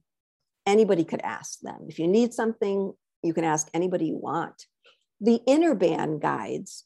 Anybody 0.68 1.04
could 1.04 1.22
ask 1.22 1.60
them. 1.62 1.86
If 1.88 1.98
you 1.98 2.08
need 2.08 2.34
something, 2.34 2.94
you 3.24 3.34
can 3.34 3.44
ask 3.44 3.70
anybody 3.74 4.06
you 4.06 4.18
want. 4.18 4.68
The 5.20 5.40
inner 5.48 5.74
band 5.74 6.22
guides, 6.22 6.84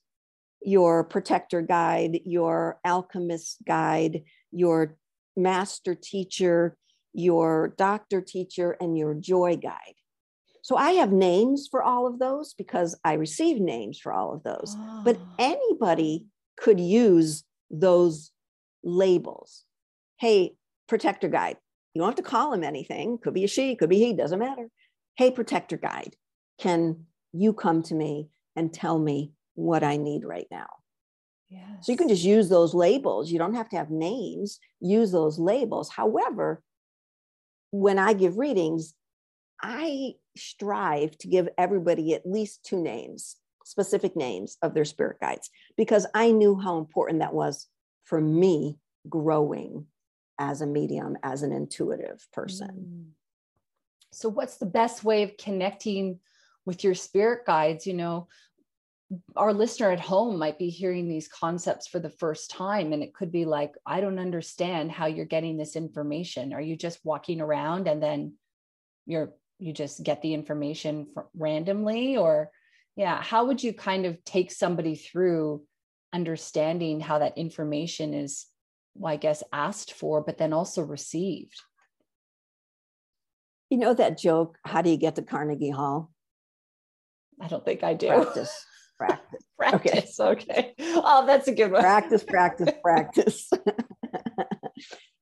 your 0.62 1.04
protector 1.04 1.62
guide, 1.62 2.20
your 2.26 2.80
alchemist 2.86 3.58
guide, 3.66 4.24
your 4.52 4.98
master 5.36 5.96
teacher, 5.96 6.76
your 7.14 7.74
doctor 7.78 8.22
teacher, 8.22 8.76
and 8.82 8.98
your 8.98 9.14
joy 9.14 9.56
guide. 9.56 9.94
So 10.62 10.76
I 10.76 10.92
have 10.94 11.12
names 11.14 11.68
for 11.72 11.82
all 11.82 12.08
of 12.08 12.20
those 12.20 12.54
because 12.54 13.00
I 13.04 13.14
receive 13.14 13.60
names 13.60 14.00
for 14.00 14.12
all 14.12 14.34
of 14.34 14.44
those. 14.44 14.76
Oh. 14.78 15.02
But 15.06 15.18
ah. 15.18 15.36
anybody 15.40 16.26
could 16.58 16.80
use 16.80 17.44
those 17.72 18.32
labels. 18.84 19.64
Hey, 20.20 20.56
protector 20.88 21.30
guide. 21.30 21.58
You 21.94 22.02
don't 22.02 22.10
have 22.10 22.16
to 22.16 22.22
call 22.22 22.54
him 22.54 22.64
anything. 22.64 23.18
Could 23.18 23.34
be 23.34 23.46
a 23.46 23.48
she, 23.48 23.76
could 23.76 23.90
be 23.90 23.98
he, 23.98 24.14
doesn't 24.14 24.40
matter. 24.40 24.68
Hey, 25.16 25.32
protector 25.32 25.78
guide, 25.78 26.16
can 26.60 27.06
you 27.32 27.54
come 27.54 27.82
to 27.84 27.96
me 27.96 28.30
and 28.56 28.74
tell 28.74 29.00
me 29.00 29.32
what 29.58 29.84
I 29.84 29.98
need 29.98 30.24
right 30.24 30.48
now? 30.52 30.68
Yes. 31.50 31.64
So 31.82 31.92
you 31.92 31.98
can 31.98 32.10
just 32.10 32.24
use 32.24 32.50
those 32.50 32.74
labels. 32.74 33.32
You 33.32 33.40
don't 33.40 33.56
have 33.56 33.70
to 33.70 33.78
have 33.78 33.90
names, 33.90 34.60
use 34.80 35.12
those 35.12 35.40
labels. 35.40 35.90
However, 35.90 36.62
when 37.72 37.98
I 38.00 38.14
give 38.14 38.38
readings, 38.38 38.94
I 39.62 40.14
strive 40.38 41.18
to 41.20 41.28
give 41.28 41.50
everybody 41.58 42.14
at 42.14 42.26
least 42.26 42.64
two 42.64 42.82
names 42.82 43.38
specific 43.66 44.16
names 44.16 44.58
of 44.62 44.74
their 44.74 44.86
spirit 44.86 45.18
guides 45.20 45.50
because 45.76 46.08
I 46.14 46.32
knew 46.32 46.58
how 46.58 46.78
important 46.78 47.20
that 47.20 47.34
was 47.34 47.68
for 48.06 48.22
me 48.22 48.78
growing 49.10 49.88
as 50.40 50.62
a 50.62 50.68
medium, 50.68 51.18
as 51.24 51.44
an 51.44 51.52
intuitive 51.52 52.26
person. 52.32 52.70
Mm. 52.70 53.06
So, 54.14 54.30
what's 54.30 54.58
the 54.58 54.66
best 54.66 55.04
way 55.04 55.24
of 55.24 55.36
connecting 55.38 56.20
with 56.66 56.84
your 56.84 56.96
spirit 56.96 57.46
guides? 57.46 57.86
You 57.86 57.96
know, 57.96 58.28
our 59.36 59.54
listener 59.54 59.92
at 59.92 60.00
home 60.00 60.38
might 60.38 60.60
be 60.60 60.70
hearing 60.70 61.08
these 61.08 61.28
concepts 61.28 61.88
for 61.88 62.00
the 62.00 62.10
first 62.10 62.52
time, 62.52 62.92
and 62.92 63.02
it 63.02 63.14
could 63.14 63.32
be 63.32 63.46
like, 63.46 63.74
I 63.86 64.02
don't 64.02 64.20
understand 64.20 64.92
how 64.92 65.06
you're 65.06 65.26
getting 65.26 65.58
this 65.58 65.76
information. 65.76 66.54
Are 66.54 66.62
you 66.62 66.76
just 66.76 67.00
walking 67.06 67.40
around 67.40 67.88
and 67.88 68.04
then 68.04 68.34
you're 69.06 69.34
you 69.60 69.74
just 69.74 70.04
get 70.04 70.22
the 70.22 70.34
information 70.34 71.08
randomly? 71.34 72.18
Or 72.18 72.52
yeah 72.96 73.22
how 73.22 73.46
would 73.46 73.64
you 73.64 73.74
kind 73.74 74.06
of 74.06 74.24
take 74.24 74.52
somebody 74.52 74.96
through 74.96 75.64
understanding 76.14 77.00
how 77.00 77.20
that 77.20 77.38
information 77.38 78.14
is 78.14 78.48
well, 78.96 79.14
i 79.14 79.18
guess 79.18 79.44
asked 79.54 79.94
for 79.94 80.22
but 80.22 80.38
then 80.38 80.52
also 80.52 80.82
received? 80.82 81.62
You 83.70 83.78
know 83.78 83.94
that 83.94 84.18
joke 84.18 84.58
how 84.66 84.82
do 84.82 84.90
you 84.90 84.98
get 84.98 85.16
to 85.16 85.22
carnegie 85.22 85.70
hall? 85.70 86.12
I 87.40 87.48
don't 87.48 87.64
think 87.64 87.84
i 87.84 87.94
do. 87.94 88.08
Practice 88.08 88.66
practice. 88.98 89.44
Practice 89.58 90.20
okay. 90.20 90.44
okay 90.44 90.74
oh 90.80 91.26
that's 91.26 91.48
a 91.48 91.52
good 91.52 91.72
one. 91.72 91.82
Practice 91.82 92.24
practice 92.24 92.70
practice. 92.84 93.50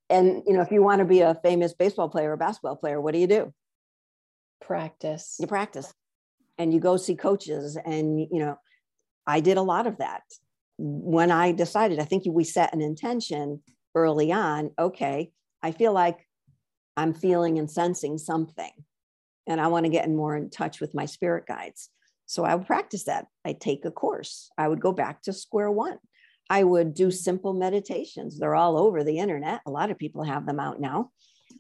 And 0.08 0.44
you 0.46 0.54
know 0.54 0.62
if 0.62 0.72
you 0.72 0.84
want 0.84 1.00
to 1.00 1.06
be 1.06 1.22
a 1.22 1.34
famous 1.44 1.74
baseball 1.74 2.10
player 2.10 2.32
or 2.32 2.38
basketball 2.38 2.76
player 2.76 3.02
what 3.02 3.14
do 3.14 3.20
you 3.20 3.28
do? 3.28 3.54
Practice. 4.62 5.38
You 5.40 5.48
practice. 5.48 5.92
And 6.58 6.74
you 6.74 6.80
go 6.80 6.98
see 6.98 7.16
coaches 7.16 7.78
and 7.86 8.20
you 8.20 8.40
know 8.40 8.58
i 9.26 9.40
did 9.40 9.58
a 9.58 9.62
lot 9.62 9.88
of 9.88 9.98
that. 9.98 10.24
When 10.78 11.32
i 11.32 11.52
decided 11.54 12.00
i 12.00 12.06
think 12.06 12.24
we 12.28 12.44
set 12.44 12.74
an 12.74 12.82
intention 12.82 13.62
early 13.96 14.32
on 14.32 14.72
okay 14.78 15.32
i 15.64 15.72
feel 15.72 15.94
like 15.94 16.28
i'm 16.98 17.14
feeling 17.14 17.58
and 17.58 17.72
sensing 17.72 18.18
something 18.18 18.72
and 19.48 19.62
i 19.62 19.68
want 19.68 19.86
to 19.86 19.92
get 19.92 20.10
more 20.10 20.36
in 20.36 20.50
touch 20.50 20.82
with 20.82 20.94
my 20.94 21.06
spirit 21.06 21.46
guides 21.48 21.90
so 22.26 22.44
i 22.44 22.56
would 22.56 22.68
practice 22.68 23.06
that 23.06 23.28
i'd 23.46 23.62
take 23.62 23.86
a 23.86 23.92
course 23.92 24.50
i 24.58 24.68
would 24.68 24.80
go 24.80 24.92
back 24.92 25.22
to 25.22 25.34
square 25.34 25.72
one 25.72 25.98
i 26.50 26.64
would 26.64 26.94
do 26.94 27.12
simple 27.12 27.54
meditations 27.54 28.40
they're 28.40 28.56
all 28.56 28.78
over 28.78 29.04
the 29.04 29.20
internet 29.20 29.62
a 29.66 29.72
lot 29.72 29.92
of 29.92 29.98
people 29.98 30.24
have 30.24 30.46
them 30.46 30.60
out 30.60 30.80
now 30.80 31.10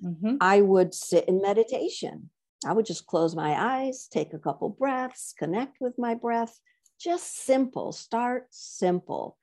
mm-hmm. 0.03 0.35
i 0.41 0.61
would 0.61 0.93
sit 0.93 1.27
in 1.27 1.41
meditation 1.41 2.29
I 2.65 2.73
would 2.73 2.85
just 2.85 3.05
close 3.05 3.35
my 3.35 3.53
eyes, 3.53 4.07
take 4.07 4.33
a 4.33 4.39
couple 4.39 4.69
breaths, 4.69 5.33
connect 5.37 5.77
with 5.79 5.93
my 5.97 6.15
breath. 6.15 6.59
Just 6.99 7.45
simple. 7.45 7.91
Start 7.91 8.47
simple. 8.49 9.37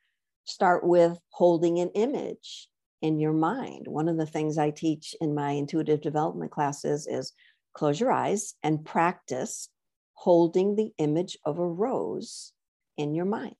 Start 0.44 0.84
with 0.84 1.18
holding 1.30 1.78
an 1.78 1.90
image 1.90 2.68
in 3.00 3.20
your 3.20 3.32
mind. 3.32 3.86
One 3.86 4.08
of 4.08 4.16
the 4.16 4.26
things 4.26 4.58
I 4.58 4.70
teach 4.70 5.14
in 5.20 5.34
my 5.34 5.52
intuitive 5.52 6.00
development 6.00 6.50
classes 6.50 7.06
is 7.06 7.32
close 7.74 8.00
your 8.00 8.12
eyes 8.12 8.54
and 8.62 8.84
practice 8.84 9.68
holding 10.22 10.76
the 10.76 10.92
image 10.98 11.36
of 11.44 11.58
a 11.58 11.66
rose 11.66 12.52
in 12.96 13.12
your 13.12 13.24
mind. 13.24 13.56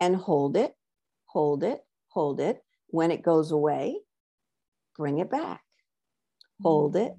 And 0.00 0.16
hold 0.16 0.56
it, 0.56 0.74
hold 1.26 1.62
it, 1.62 1.84
hold 2.08 2.40
it. 2.40 2.64
When 2.88 3.12
it 3.12 3.22
goes 3.22 3.52
away, 3.52 4.00
bring 4.96 5.18
it 5.20 5.30
back. 5.30 5.62
Hold 6.62 6.96
it, 6.96 7.12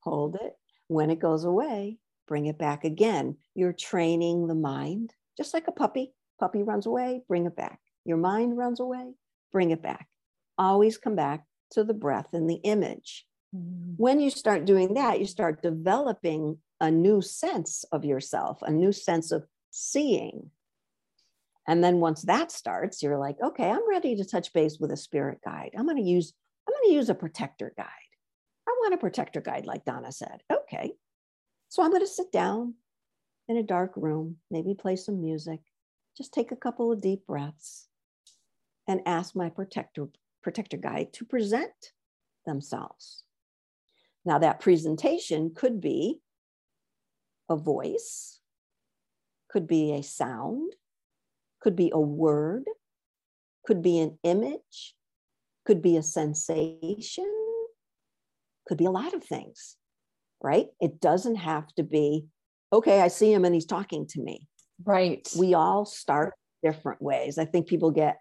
hold 0.00 0.34
it, 0.40 0.54
when 0.88 1.10
it 1.10 1.20
goes 1.20 1.44
away, 1.44 1.98
bring 2.26 2.46
it 2.46 2.58
back 2.58 2.82
again. 2.82 3.36
You're 3.54 3.72
training 3.72 4.48
the 4.48 4.56
mind, 4.56 5.14
just 5.36 5.54
like 5.54 5.68
a 5.68 5.72
puppy. 5.72 6.14
Puppy 6.40 6.64
runs 6.64 6.86
away, 6.86 7.22
bring 7.28 7.46
it 7.46 7.54
back. 7.54 7.78
Your 8.04 8.16
mind 8.16 8.56
runs 8.56 8.80
away, 8.80 9.12
bring 9.52 9.70
it 9.70 9.82
back. 9.82 10.08
Always 10.56 10.98
come 10.98 11.14
back 11.14 11.44
to 11.72 11.84
the 11.84 11.94
breath 11.94 12.32
and 12.32 12.50
the 12.50 12.60
image. 12.64 13.24
Mm-hmm. 13.54 13.92
When 13.98 14.18
you 14.18 14.30
start 14.30 14.64
doing 14.64 14.94
that, 14.94 15.20
you 15.20 15.26
start 15.26 15.62
developing 15.62 16.58
a 16.80 16.90
new 16.90 17.20
sense 17.20 17.84
of 17.92 18.04
yourself, 18.04 18.62
a 18.62 18.70
new 18.70 18.92
sense 18.92 19.32
of 19.32 19.46
seeing. 19.70 20.50
And 21.66 21.84
then 21.84 22.00
once 22.00 22.22
that 22.22 22.50
starts, 22.50 23.02
you're 23.02 23.18
like, 23.18 23.36
okay, 23.42 23.68
I'm 23.68 23.88
ready 23.88 24.16
to 24.16 24.24
touch 24.24 24.52
base 24.52 24.78
with 24.80 24.90
a 24.90 24.96
spirit 24.96 25.40
guide. 25.44 25.70
I'm 25.76 25.84
going 25.84 25.96
to 25.96 26.02
use 26.02 26.32
I'm 26.66 26.74
going 26.74 26.90
to 26.90 26.96
use 26.96 27.08
a 27.08 27.14
protector 27.14 27.72
guide. 27.76 27.86
I 28.68 28.70
want 28.80 28.94
a 28.94 28.98
protector 28.98 29.40
guide, 29.40 29.64
like 29.64 29.86
Donna 29.86 30.12
said. 30.12 30.42
Okay. 30.52 30.92
So 31.70 31.82
I'm 31.82 31.90
going 31.90 32.02
to 32.02 32.06
sit 32.06 32.30
down 32.30 32.74
in 33.48 33.56
a 33.56 33.62
dark 33.62 33.92
room, 33.96 34.36
maybe 34.50 34.74
play 34.74 34.96
some 34.96 35.20
music, 35.20 35.60
just 36.16 36.34
take 36.34 36.52
a 36.52 36.56
couple 36.56 36.92
of 36.92 37.00
deep 37.00 37.26
breaths 37.26 37.88
and 38.86 39.00
ask 39.06 39.34
my 39.34 39.48
protector 39.48 40.08
protector 40.42 40.76
guide 40.76 41.12
to 41.14 41.24
present 41.24 41.92
themselves. 42.46 43.24
Now, 44.24 44.38
that 44.38 44.60
presentation 44.60 45.52
could 45.54 45.80
be 45.80 46.20
a 47.48 47.56
voice, 47.56 48.40
could 49.50 49.66
be 49.66 49.92
a 49.94 50.02
sound, 50.02 50.72
could 51.60 51.76
be 51.76 51.90
a 51.92 52.00
word, 52.00 52.64
could 53.66 53.82
be 53.82 53.98
an 53.98 54.18
image, 54.22 54.94
could 55.64 55.82
be 55.82 55.96
a 55.96 56.02
sensation, 56.02 57.30
could 58.66 58.78
be 58.78 58.84
a 58.84 58.90
lot 58.90 59.14
of 59.14 59.24
things, 59.24 59.76
right? 60.42 60.66
It 60.80 61.00
doesn't 61.00 61.36
have 61.36 61.66
to 61.76 61.82
be, 61.82 62.26
okay, 62.72 63.00
I 63.00 63.08
see 63.08 63.32
him 63.32 63.44
and 63.44 63.54
he's 63.54 63.66
talking 63.66 64.06
to 64.08 64.20
me. 64.20 64.46
Right. 64.84 65.28
We 65.36 65.54
all 65.54 65.84
start 65.84 66.34
different 66.62 67.02
ways. 67.02 67.38
I 67.38 67.44
think 67.44 67.66
people 67.66 67.90
get 67.90 68.18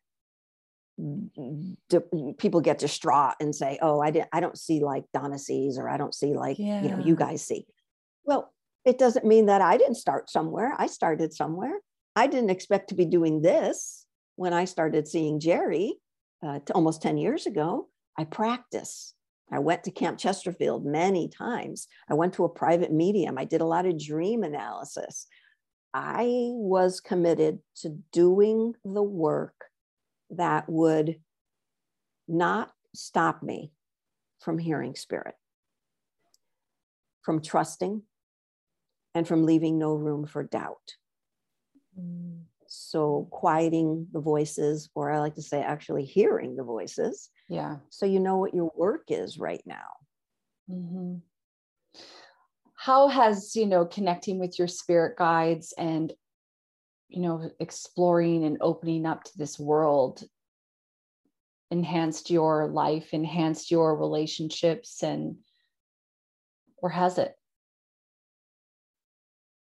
people 2.39 2.61
get 2.61 2.79
distraught 2.79 3.35
and 3.39 3.55
say, 3.55 3.77
"Oh, 3.81 3.99
I 4.01 4.09
didn't. 4.09 4.29
I 4.33 4.39
don't 4.39 4.57
see 4.57 4.79
like 4.79 5.03
Donna 5.13 5.37
sees, 5.37 5.77
or 5.77 5.87
I 5.87 5.97
don't 5.97 6.13
see 6.13 6.33
like 6.33 6.57
yeah. 6.57 6.81
you 6.81 6.89
know 6.89 6.99
you 6.99 7.15
guys 7.15 7.45
see." 7.45 7.67
Well, 8.25 8.51
it 8.87 8.97
doesn't 8.97 9.25
mean 9.25 9.47
that 9.47 9.61
I 9.61 9.75
didn't 9.75 9.95
start 9.95 10.29
somewhere. 10.29 10.73
I 10.77 10.87
started 10.87 11.33
somewhere. 11.33 11.73
I 12.15 12.25
didn't 12.25 12.51
expect 12.51 12.87
to 12.89 12.95
be 12.95 13.03
doing 13.03 13.41
this 13.41 14.05
when 14.37 14.53
I 14.53 14.63
started 14.63 15.09
seeing 15.09 15.41
Jerry 15.41 15.95
uh, 16.41 16.59
almost 16.73 17.01
10 17.01 17.17
years 17.17 17.45
ago. 17.45 17.89
I 18.17 18.23
practice. 18.23 19.13
I 19.51 19.59
went 19.59 19.83
to 19.83 19.91
Camp 19.91 20.17
Chesterfield 20.17 20.85
many 20.85 21.27
times. 21.27 21.87
I 22.09 22.13
went 22.13 22.33
to 22.35 22.45
a 22.45 22.49
private 22.49 22.93
medium. 22.93 23.37
I 23.37 23.43
did 23.43 23.59
a 23.59 23.65
lot 23.65 23.85
of 23.85 24.01
dream 24.01 24.43
analysis. 24.43 25.27
I 25.93 26.51
was 26.53 27.01
committed 27.01 27.59
to 27.81 27.97
doing 28.13 28.73
the 28.85 29.03
work 29.03 29.65
that 30.29 30.69
would 30.69 31.17
not 32.25 32.71
stop 32.95 33.43
me 33.43 33.73
from 34.39 34.57
hearing 34.57 34.95
spirit, 34.95 35.35
from 37.23 37.41
trusting, 37.41 38.03
and 39.17 39.27
from 39.27 39.45
leaving 39.45 39.79
no 39.79 39.95
room 39.95 40.27
for 40.27 40.43
doubt. 40.43 40.95
Mm. 41.99 42.41
So, 42.67 43.27
quieting 43.31 44.07
the 44.11 44.19
voices, 44.19 44.89
or 44.93 45.11
I 45.11 45.19
like 45.19 45.35
to 45.35 45.41
say, 45.41 45.61
actually 45.61 46.05
hearing 46.05 46.55
the 46.55 46.63
voices. 46.63 47.31
Yeah. 47.49 47.77
So, 47.89 48.05
you 48.05 48.19
know 48.19 48.37
what 48.37 48.53
your 48.53 48.71
work 48.75 49.05
is 49.07 49.39
right 49.39 49.63
now. 49.65 49.89
Mm-hmm. 50.69 51.15
How 52.75 53.07
has, 53.07 53.55
you 53.55 53.65
know, 53.65 53.85
connecting 53.85 54.37
with 54.37 54.59
your 54.59 54.67
spirit 54.67 55.17
guides 55.17 55.73
and, 55.77 56.13
you 57.09 57.21
know, 57.21 57.49
exploring 57.59 58.43
and 58.43 58.57
opening 58.61 59.07
up 59.07 59.23
to 59.23 59.37
this 59.37 59.57
world 59.57 60.23
enhanced 61.71 62.29
your 62.29 62.67
life, 62.67 63.13
enhanced 63.13 63.71
your 63.71 63.97
relationships, 63.97 65.01
and, 65.01 65.37
or 66.77 66.89
has 66.89 67.17
it? 67.17 67.36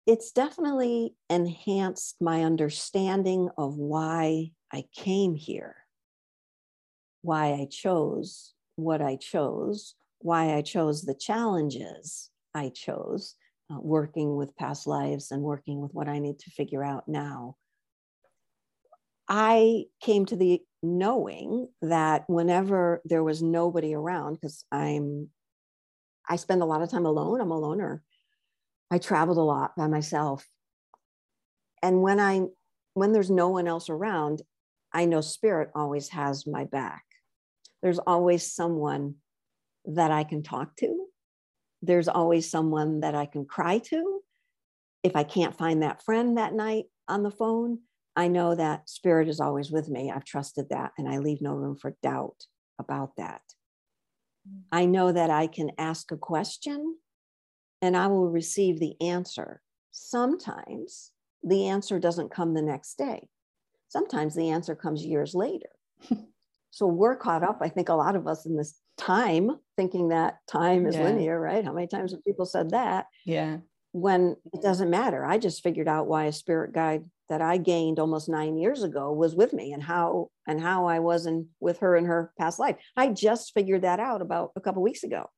It's 0.10 0.32
definitely 0.32 1.14
enhanced 1.30 2.16
my 2.20 2.44
understanding 2.44 3.48
of 3.60 3.76
why 3.78 4.50
I 4.74 4.86
came 4.96 5.36
here, 5.36 5.76
why 7.22 7.54
I 7.54 7.68
chose 7.70 8.56
what 8.76 9.04
I 9.04 9.18
chose, 9.18 9.94
why 10.18 10.56
I 10.56 10.64
chose 10.64 11.04
the 11.04 11.14
challenges 11.14 12.32
I 12.56 12.70
chose, 12.70 13.36
uh, 13.72 13.78
working 13.80 14.36
with 14.36 14.58
past 14.58 14.88
lives 14.88 15.30
and 15.30 15.44
working 15.44 15.80
with 15.80 15.94
what 15.94 16.10
I 16.10 16.18
need 16.18 16.40
to 16.40 16.50
figure 16.50 16.84
out 16.84 17.08
now. 17.08 17.56
I 19.28 19.84
came 20.02 20.26
to 20.26 20.36
the 20.36 20.60
knowing 20.82 21.68
that 21.84 22.24
whenever 22.28 23.04
there 23.06 23.24
was 23.24 23.44
nobody 23.44 23.94
around, 23.94 24.40
because 24.42 24.66
I'm, 24.72 25.30
I 26.28 26.38
spend 26.38 26.64
a 26.64 26.66
lot 26.66 26.82
of 26.82 26.90
time 26.90 27.06
alone, 27.06 27.42
I'm 27.42 27.52
a 27.52 27.60
loner. 27.60 28.02
I 28.92 28.98
traveled 28.98 29.38
a 29.38 29.42
lot 29.42 29.76
by 29.76 29.88
myself. 29.88 30.46
And 31.82 32.02
when 32.02 32.20
I 32.20 32.44
when 32.94 33.14
there's 33.14 33.30
no 33.30 33.50
one 33.50 33.68
else 33.68 33.90
around, 33.90 34.42
I 34.92 35.06
know 35.06 35.22
spirit 35.22 35.70
always 35.76 36.10
has 36.10 36.48
my 36.48 36.66
back. 36.66 37.04
There's 37.82 38.00
always 38.00 38.52
someone 38.52 39.16
that 39.86 40.12
I 40.12 40.24
can 40.24 40.44
talk 40.44 40.76
to. 40.78 41.06
There's 41.82 42.08
always 42.08 42.50
someone 42.50 43.02
that 43.02 43.16
I 43.16 43.26
can 43.26 43.46
cry 43.46 43.78
to. 43.78 44.22
If 45.04 45.16
I 45.16 45.24
can't 45.24 45.58
find 45.58 45.82
that 45.82 46.04
friend 46.04 46.38
that 46.38 46.54
night 46.54 46.86
on 47.08 47.24
the 47.24 47.32
phone, 47.32 47.80
I 48.16 48.28
know 48.28 48.54
that 48.56 48.90
spirit 48.90 49.30
is 49.30 49.40
always 49.40 49.72
with 49.72 49.88
me. 49.88 50.12
I've 50.12 50.26
trusted 50.26 50.68
that 50.70 50.92
and 50.98 51.08
I 51.08 51.20
leave 51.20 51.42
no 51.42 51.54
room 51.54 51.78
for 51.78 51.96
doubt 52.04 52.48
about 52.78 53.16
that. 53.16 53.42
Mm. 54.50 54.64
I 54.74 54.86
know 54.86 55.12
that 55.12 55.30
I 55.30 55.48
can 55.48 55.72
ask 55.78 56.12
a 56.12 56.18
question 56.18 56.98
and 57.82 57.96
I 57.96 58.08
will 58.08 58.30
receive 58.30 58.80
the 58.80 58.96
answer. 59.02 59.62
Sometimes 59.92 61.12
the 61.44 61.68
answer 61.68 62.00
doesn't 62.00 62.32
come 62.32 62.54
the 62.54 62.62
next 62.62 62.98
day. 62.98 63.28
Sometimes 63.88 64.36
the 64.36 64.50
answer 64.50 64.76
comes 64.76 65.06
years 65.06 65.34
later. 65.34 65.70
so 66.72 66.86
we're 66.86 67.16
caught 67.16 67.44
up, 67.44 67.60
I 67.62 67.70
think, 67.70 67.90
a 67.90 67.94
lot 67.94 68.16
of 68.16 68.28
us 68.28 68.46
in 68.46 68.56
this 68.56 68.80
time, 68.98 69.52
thinking 69.78 70.10
that 70.10 70.38
time 70.48 70.86
is 70.86 70.96
yeah. 70.96 71.04
linear, 71.04 71.40
right? 71.40 71.64
How 71.64 71.74
many 71.74 71.88
times 71.88 72.12
have 72.12 72.24
people 72.24 72.46
said 72.46 72.72
that? 72.72 73.06
Yeah. 73.26 73.58
When 73.92 74.36
it 74.54 74.62
doesn't 74.62 74.90
matter. 74.90 75.26
I 75.26 75.40
just 75.40 75.64
figured 75.64 75.88
out 75.88 76.08
why 76.08 76.26
a 76.26 76.32
spirit 76.32 76.74
guide 76.74 77.06
that 77.30 77.42
I 77.42 77.58
gained 77.58 78.00
almost 78.00 78.30
nine 78.30 78.58
years 78.58 78.84
ago 78.84 79.12
was 79.12 79.36
with 79.36 79.54
me 79.54 79.72
and 79.72 79.82
how 79.82 80.30
and 80.48 80.60
how 80.60 80.88
I 80.88 81.00
was 81.00 81.26
in 81.26 81.48
with 81.60 81.80
her 81.80 81.96
in 81.96 82.06
her 82.06 82.32
past 82.38 82.60
life. 82.60 82.76
I 82.98 83.08
just 83.08 83.54
figured 83.54 83.84
that 83.84 84.00
out 84.00 84.22
about 84.22 84.52
a 84.56 84.62
couple 84.62 84.82
weeks 84.82 85.04
ago. 85.04 85.30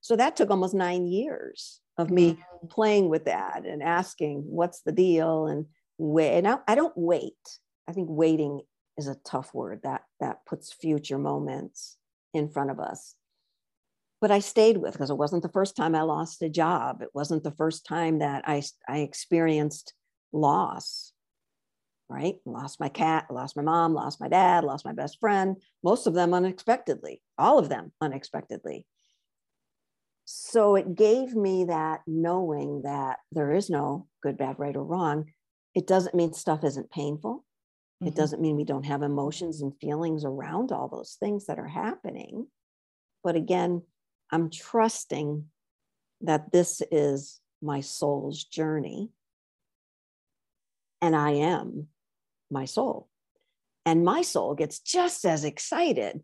So 0.00 0.16
that 0.16 0.36
took 0.36 0.50
almost 0.50 0.74
nine 0.74 1.06
years 1.06 1.80
of 2.00 2.10
me 2.10 2.32
mm-hmm. 2.32 2.66
playing 2.68 3.08
with 3.08 3.26
that 3.26 3.64
and 3.64 3.82
asking 3.82 4.42
what's 4.46 4.82
the 4.82 4.92
deal 4.92 5.46
and 5.46 5.66
wait. 5.98 6.38
And 6.38 6.48
I, 6.48 6.58
I 6.66 6.74
don't 6.74 6.96
wait. 6.96 7.58
I 7.88 7.92
think 7.92 8.08
waiting 8.10 8.60
is 8.96 9.08
a 9.08 9.16
tough 9.24 9.54
word 9.54 9.80
that 9.84 10.02
that 10.20 10.44
puts 10.46 10.72
future 10.72 11.18
moments 11.18 11.96
in 12.34 12.48
front 12.48 12.70
of 12.70 12.78
us. 12.78 13.14
But 14.20 14.30
I 14.30 14.40
stayed 14.40 14.76
with 14.76 14.92
because 14.92 15.10
it 15.10 15.16
wasn't 15.16 15.42
the 15.42 15.48
first 15.48 15.76
time 15.76 15.94
I 15.94 16.02
lost 16.02 16.42
a 16.42 16.50
job. 16.50 17.00
It 17.00 17.08
wasn't 17.14 17.42
the 17.42 17.50
first 17.52 17.86
time 17.86 18.18
that 18.18 18.44
I 18.46 18.62
I 18.88 18.98
experienced 18.98 19.94
loss. 20.32 21.12
Right? 22.08 22.36
Lost 22.44 22.80
my 22.80 22.88
cat, 22.88 23.26
lost 23.30 23.56
my 23.56 23.62
mom, 23.62 23.94
lost 23.94 24.20
my 24.20 24.28
dad, 24.28 24.64
lost 24.64 24.84
my 24.84 24.92
best 24.92 25.20
friend, 25.20 25.56
most 25.84 26.08
of 26.08 26.14
them 26.14 26.34
unexpectedly, 26.34 27.22
all 27.38 27.56
of 27.60 27.68
them 27.68 27.92
unexpectedly 28.00 28.84
so 30.32 30.76
it 30.76 30.94
gave 30.94 31.34
me 31.34 31.64
that 31.64 32.02
knowing 32.06 32.82
that 32.82 33.18
there 33.32 33.50
is 33.52 33.68
no 33.68 34.06
good 34.22 34.38
bad 34.38 34.60
right 34.60 34.76
or 34.76 34.84
wrong. 34.84 35.32
It 35.74 35.88
doesn't 35.88 36.14
mean 36.14 36.32
stuff 36.32 36.62
isn't 36.62 36.92
painful. 36.92 37.44
Mm-hmm. 38.00 38.08
it 38.08 38.14
doesn't 38.14 38.40
mean 38.40 38.56
we 38.56 38.64
don't 38.64 38.86
have 38.86 39.02
emotions 39.02 39.60
and 39.60 39.76
feelings 39.80 40.24
around 40.24 40.70
all 40.70 40.86
those 40.88 41.16
things 41.18 41.46
that 41.46 41.58
are 41.58 41.66
happening. 41.66 42.46
But 43.24 43.34
again 43.34 43.82
i'm 44.30 44.50
trusting 44.50 45.46
that 46.20 46.52
this 46.52 46.80
is 46.92 47.40
my 47.60 47.80
soul's 47.80 48.44
journey. 48.44 49.10
And 51.02 51.16
i 51.16 51.32
am 51.32 51.88
my 52.52 52.66
soul. 52.66 53.08
And 53.84 54.04
my 54.04 54.22
soul 54.22 54.54
gets 54.54 54.78
just 54.78 55.24
as 55.24 55.42
excited 55.42 56.22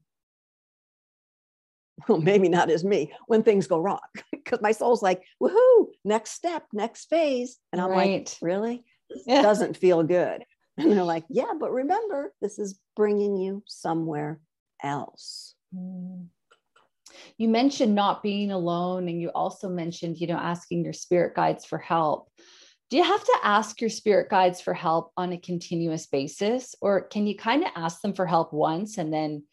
well, 2.08 2.20
maybe 2.20 2.48
not 2.48 2.70
as 2.70 2.84
me 2.84 3.12
when 3.26 3.42
things 3.42 3.66
go 3.66 3.78
wrong 3.78 4.00
because 4.32 4.60
my 4.60 4.72
soul's 4.72 5.02
like, 5.02 5.22
woohoo, 5.42 5.86
next 6.04 6.32
step, 6.32 6.64
next 6.72 7.08
phase. 7.08 7.58
And 7.72 7.80
I'm 7.80 7.90
right. 7.90 8.20
like, 8.20 8.36
really? 8.42 8.84
This 9.10 9.22
yeah. 9.26 9.42
doesn't 9.42 9.76
feel 9.76 10.02
good. 10.02 10.44
And 10.78 10.92
they're 10.92 11.04
like, 11.04 11.24
yeah, 11.30 11.52
but 11.58 11.72
remember, 11.72 12.34
this 12.42 12.58
is 12.58 12.78
bringing 12.96 13.38
you 13.38 13.62
somewhere 13.66 14.40
else. 14.84 15.54
Mm. 15.74 16.26
You 17.38 17.48
mentioned 17.48 17.94
not 17.94 18.22
being 18.22 18.50
alone, 18.50 19.08
and 19.08 19.18
you 19.18 19.30
also 19.30 19.70
mentioned, 19.70 20.18
you 20.18 20.26
know, 20.26 20.36
asking 20.36 20.84
your 20.84 20.92
spirit 20.92 21.34
guides 21.34 21.64
for 21.64 21.78
help. 21.78 22.28
Do 22.90 22.98
you 22.98 23.04
have 23.04 23.24
to 23.24 23.38
ask 23.42 23.80
your 23.80 23.88
spirit 23.88 24.28
guides 24.28 24.60
for 24.60 24.74
help 24.74 25.12
on 25.16 25.32
a 25.32 25.38
continuous 25.38 26.06
basis, 26.06 26.74
or 26.82 27.00
can 27.00 27.26
you 27.26 27.36
kind 27.36 27.64
of 27.64 27.70
ask 27.74 28.02
them 28.02 28.12
for 28.12 28.26
help 28.26 28.52
once 28.52 28.98
and 28.98 29.10
then 29.10 29.44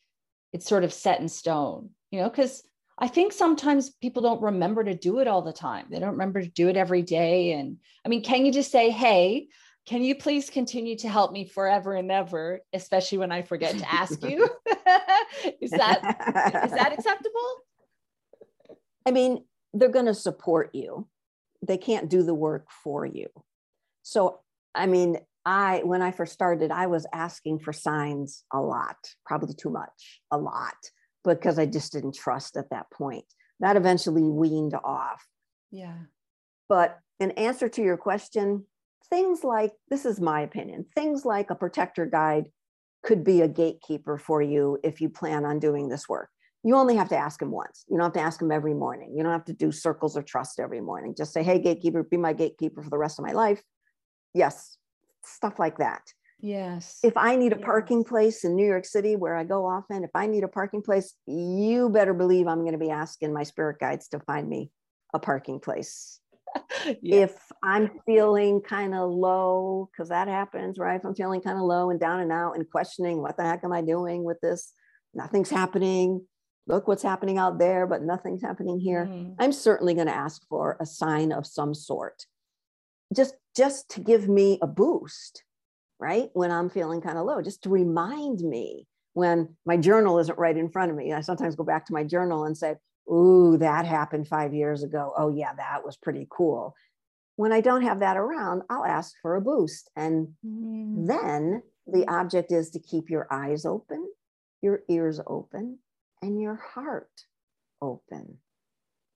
it's 0.52 0.68
sort 0.68 0.84
of 0.84 0.92
set 0.92 1.20
in 1.20 1.30
stone? 1.30 1.92
You 2.14 2.20
know, 2.20 2.30
because 2.30 2.62
I 3.00 3.08
think 3.08 3.34
sometimes 3.34 3.90
people 3.90 4.22
don't 4.22 4.40
remember 4.40 4.84
to 4.84 4.94
do 4.94 5.18
it 5.18 5.28
all 5.28 5.42
the 5.42 5.52
time. 5.52 5.88
They 5.90 5.98
don't 5.98 6.12
remember 6.12 6.44
to 6.44 6.48
do 6.48 6.70
it 6.70 6.78
every 6.78 7.02
day. 7.02 7.54
And 7.54 7.78
I 8.06 8.10
mean, 8.10 8.24
can 8.24 8.46
you 8.46 8.52
just 8.52 8.72
say, 8.72 8.92
hey, 8.92 9.48
can 9.88 10.04
you 10.04 10.14
please 10.14 10.52
continue 10.52 10.96
to 10.98 11.10
help 11.10 11.32
me 11.32 11.48
forever 11.48 11.96
and 11.96 12.12
ever, 12.12 12.60
especially 12.72 13.18
when 13.18 13.32
I 13.32 13.42
forget 13.42 13.80
to 13.80 13.92
ask 13.92 14.22
you? 14.22 14.48
is 15.60 15.72
that 15.72 16.64
is 16.66 16.72
that 16.72 16.94
acceptable? 16.94 17.64
I 19.08 19.12
mean, 19.12 19.44
they're 19.74 19.90
going 19.90 20.06
to 20.06 20.14
support 20.14 20.76
you. 20.76 21.08
They 21.66 21.78
can't 21.78 22.12
do 22.12 22.22
the 22.22 22.36
work 22.36 22.68
for 22.84 23.08
you. 23.08 23.30
So, 24.04 24.42
I 24.76 24.86
mean, 24.86 25.18
I, 25.48 25.82
when 25.84 26.04
I 26.04 26.12
first 26.12 26.32
started, 26.32 26.70
I 26.70 26.86
was 26.86 27.08
asking 27.12 27.60
for 27.60 27.74
signs 27.74 28.44
a 28.54 28.62
lot, 28.62 28.98
probably 29.26 29.56
too 29.56 29.72
much, 29.72 30.22
a 30.30 30.38
lot, 30.38 30.76
because 31.24 31.58
I 31.60 31.66
just 31.66 31.92
didn't 31.94 32.16
trust 32.16 32.58
at 32.58 32.70
that 32.72 32.90
point. 32.92 33.26
That 33.60 33.78
eventually 33.78 34.24
weaned 34.24 34.76
off. 34.84 35.26
Yeah. 35.72 35.98
But 36.70 37.00
in 37.20 37.32
answer 37.32 37.70
to 37.70 37.82
your 37.82 37.98
question, 37.98 38.66
things 39.10 39.44
like 39.44 39.74
this 39.90 40.06
is 40.06 40.20
my 40.20 40.42
opinion 40.42 40.86
things 40.96 41.26
like 41.26 41.50
a 41.50 41.56
protector 41.56 42.06
guide 42.06 42.46
could 43.04 43.24
be 43.24 43.42
a 43.42 43.48
gatekeeper 43.48 44.18
for 44.18 44.42
you 44.42 44.80
if 44.84 45.02
you 45.02 45.10
plan 45.10 45.46
on 45.46 45.60
doing 45.60 45.90
this 45.90 46.08
work. 46.08 46.30
You 46.64 46.76
only 46.78 46.96
have 46.96 47.10
to 47.10 47.18
ask 47.18 47.42
him 47.42 47.52
once. 47.52 47.84
You 47.90 47.98
don't 47.98 48.06
have 48.06 48.14
to 48.14 48.22
ask 48.22 48.42
him 48.42 48.52
every 48.52 48.74
morning. 48.74 49.14
You 49.16 49.24
don't 49.24 49.34
have 49.34 49.46
to 49.46 49.54
do 49.54 49.74
circles 49.74 50.16
of 50.16 50.26
trust 50.26 50.60
every 50.60 50.80
morning. 50.80 51.14
Just 51.16 51.34
say, 51.34 51.44
hey, 51.44 51.60
gatekeeper, 51.60 52.04
be 52.04 52.16
my 52.16 52.32
gatekeeper 52.32 52.82
for 52.82 52.90
the 52.90 52.98
rest 52.98 53.20
of 53.20 53.26
my 53.26 53.34
life. 53.34 53.62
Yes, 54.34 54.78
stuff 55.26 55.60
like 55.60 55.80
that. 55.80 56.02
Yes. 56.40 57.00
If 57.04 57.16
I 57.16 57.36
need 57.36 57.54
a 57.54 57.58
parking 57.58 58.04
place 58.04 58.44
in 58.44 58.56
New 58.56 58.66
York 58.66 58.86
City 58.86 59.16
where 59.16 59.36
I 59.36 59.44
go 59.44 59.66
often, 59.66 60.04
if 60.04 60.12
I 60.14 60.28
need 60.28 60.44
a 60.44 60.50
parking 60.50 60.82
place, 60.82 61.14
you 61.26 61.90
better 61.90 62.14
believe 62.14 62.48
I'm 62.48 62.62
going 62.62 62.74
to 62.74 62.78
be 62.78 62.90
asking 62.90 63.34
my 63.34 63.44
spirit 63.44 63.80
guides 63.80 64.10
to 64.10 64.20
find 64.20 64.50
me 64.50 64.70
a 65.14 65.20
parking 65.20 65.60
place. 65.60 66.20
If 67.02 67.36
I'm 67.64 67.90
feeling 68.06 68.62
kind 68.62 68.94
of 68.94 69.10
low, 69.10 69.90
because 69.92 70.10
that 70.10 70.28
happens, 70.28 70.78
right? 70.78 71.00
If 71.00 71.06
I'm 71.06 71.16
feeling 71.16 71.42
kind 71.42 71.58
of 71.58 71.64
low 71.64 71.90
and 71.90 72.00
down 72.00 72.20
and 72.20 72.32
out 72.32 72.56
and 72.56 72.70
questioning, 72.70 73.22
what 73.22 73.38
the 73.38 73.44
heck 73.44 73.64
am 73.64 73.72
I 73.72 73.82
doing 73.82 74.24
with 74.24 74.40
this? 74.42 74.74
Nothing's 75.14 75.50
happening. 75.50 76.26
Look 76.68 76.88
what's 76.88 77.04
happening 77.04 77.38
out 77.38 77.58
there, 77.58 77.88
but 77.88 78.04
nothing's 78.04 78.42
happening 78.42 78.80
here. 78.80 79.06
Mm-hmm. 79.06 79.34
I'm 79.40 79.52
certainly 79.52 79.94
going 79.94 80.08
to 80.08 80.16
ask 80.16 80.42
for 80.48 80.78
a 80.80 80.86
sign 80.86 81.32
of 81.32 81.46
some 81.46 81.74
sort. 81.74 82.26
Just 83.16 83.36
just 83.56 83.90
to 83.92 84.02
give 84.02 84.28
me 84.28 84.60
a 84.62 84.68
boost, 84.68 85.44
right? 86.00 86.30
When 86.34 86.52
I'm 86.52 86.70
feeling 86.70 87.02
kind 87.02 87.18
of 87.18 87.26
low, 87.26 87.42
just 87.42 87.64
to 87.64 87.70
remind 87.70 88.40
me 88.40 88.88
when 89.14 89.56
my 89.66 89.78
journal 89.78 90.20
isn't 90.20 90.38
right 90.40 90.58
in 90.58 90.70
front 90.70 90.92
of 90.92 90.98
me. 90.98 91.14
I 91.14 91.22
sometimes 91.22 91.56
go 91.56 91.64
back 91.64 91.86
to 91.86 91.94
my 91.94 92.04
journal 92.04 92.46
and 92.46 92.58
say, 92.58 92.76
Ooh, 93.12 93.58
that 93.58 93.86
happened 93.86 94.28
five 94.28 94.54
years 94.54 94.84
ago. 94.84 95.14
Oh, 95.18 95.30
yeah, 95.30 95.54
that 95.54 95.86
was 95.86 95.98
pretty 95.98 96.26
cool. 96.30 96.74
When 97.36 97.52
I 97.52 97.62
don't 97.62 97.82
have 97.82 98.00
that 98.00 98.18
around, 98.18 98.62
I'll 98.70 98.86
ask 98.86 99.14
for 99.22 99.36
a 99.36 99.42
boost. 99.42 99.90
And 99.96 100.30
mm. 100.46 101.08
then 101.08 101.64
the 101.86 102.08
object 102.08 102.52
is 102.52 102.70
to 102.72 102.80
keep 102.80 103.10
your 103.10 103.28
eyes 103.30 103.66
open, 103.66 104.08
your 104.62 104.84
ears 104.90 105.20
open, 105.28 105.80
and 106.22 106.42
your 106.42 106.56
heart 106.56 107.10
open 107.82 108.38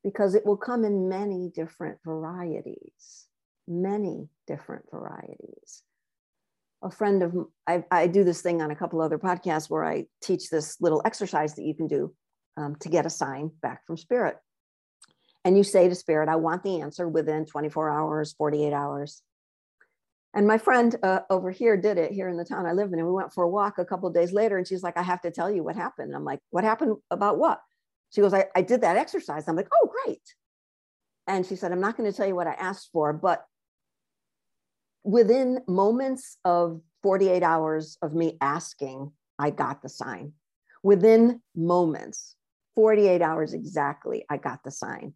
because 0.03 0.35
it 0.35 0.45
will 0.45 0.57
come 0.57 0.83
in 0.83 1.09
many 1.09 1.51
different 1.53 1.97
varieties, 2.05 3.27
many 3.67 4.29
different 4.47 4.85
varieties. 4.91 5.83
A 6.83 6.91
friend 6.91 7.23
of 7.23 7.35
I, 7.65 7.83
I 7.89 8.07
do 8.07 8.23
this 8.23 8.41
thing 8.41 8.61
on 8.61 8.71
a 8.71 8.75
couple 8.75 9.01
other 9.01 9.17
podcasts 9.17 9.69
where 9.69 9.83
I 9.83 10.05
teach 10.21 10.49
this 10.49 10.79
little 10.79 11.01
exercise 11.05 11.55
that 11.55 11.63
you 11.63 11.73
can 11.73 11.87
do 11.87 12.13
um, 12.55 12.75
to 12.77 12.89
get 12.89 13.05
a 13.05 13.09
sign 13.09 13.51
back 13.61 13.85
from 13.85 13.97
spirit. 13.97 14.37
And 15.43 15.57
you 15.57 15.63
say 15.63 15.87
to 15.87 15.95
spirit, 15.95 16.29
I 16.29 16.35
want 16.35 16.63
the 16.63 16.81
answer 16.81 17.07
within 17.07 17.45
24 17.45 17.89
hours, 17.89 18.33
48 18.37 18.73
hours. 18.73 19.21
And 20.33 20.45
my 20.45 20.57
friend 20.57 20.95
uh, 21.01 21.21
over 21.29 21.49
here 21.49 21.77
did 21.77 21.97
it 21.97 22.11
here 22.11 22.29
in 22.29 22.37
the 22.37 22.45
town 22.45 22.67
I 22.67 22.73
live 22.73 22.93
in. 22.93 22.99
And 22.99 23.07
we 23.07 23.13
went 23.13 23.33
for 23.33 23.43
a 23.43 23.49
walk 23.49 23.79
a 23.79 23.85
couple 23.85 24.09
days 24.11 24.33
later. 24.33 24.57
And 24.57 24.67
she's 24.67 24.83
like, 24.83 24.97
I 24.97 25.01
have 25.01 25.21
to 25.21 25.31
tell 25.31 25.49
you 25.49 25.63
what 25.63 25.75
happened. 25.75 26.15
I'm 26.15 26.25
like, 26.25 26.41
what 26.51 26.63
happened 26.63 26.97
about 27.09 27.39
what? 27.39 27.59
She 28.11 28.21
goes, 28.21 28.33
I, 28.33 28.45
I 28.55 28.61
did 28.61 28.81
that 28.81 28.97
exercise. 28.97 29.47
I'm 29.47 29.55
like, 29.55 29.69
oh, 29.73 29.91
great. 30.05 30.21
And 31.25 31.45
she 31.45 31.55
said, 31.55 31.71
I'm 31.71 31.81
not 31.81 31.97
going 31.97 32.09
to 32.11 32.15
tell 32.15 32.27
you 32.27 32.35
what 32.35 32.45
I 32.45 32.53
asked 32.53 32.89
for, 32.93 33.13
but 33.13 33.45
within 35.07 35.61
moments 35.69 36.37
of 36.43 36.81
48 37.01 37.41
hours 37.41 37.97
of 38.01 38.13
me 38.13 38.37
asking, 38.41 39.13
I 39.39 39.51
got 39.51 39.81
the 39.81 39.87
sign. 39.87 40.33
Within 40.83 41.41
moments, 41.55 42.35
48 42.75 43.21
hours 43.21 43.53
exactly, 43.53 44.25
I 44.29 44.35
got 44.35 44.59
the 44.65 44.71
sign. 44.71 45.13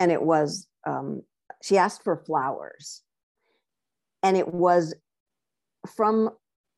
And 0.00 0.10
it 0.10 0.22
was, 0.22 0.66
um, 0.86 1.22
she 1.62 1.76
asked 1.76 2.02
for 2.02 2.16
flowers. 2.16 3.02
And 4.22 4.34
it 4.38 4.52
was 4.52 4.94
from, 5.94 6.30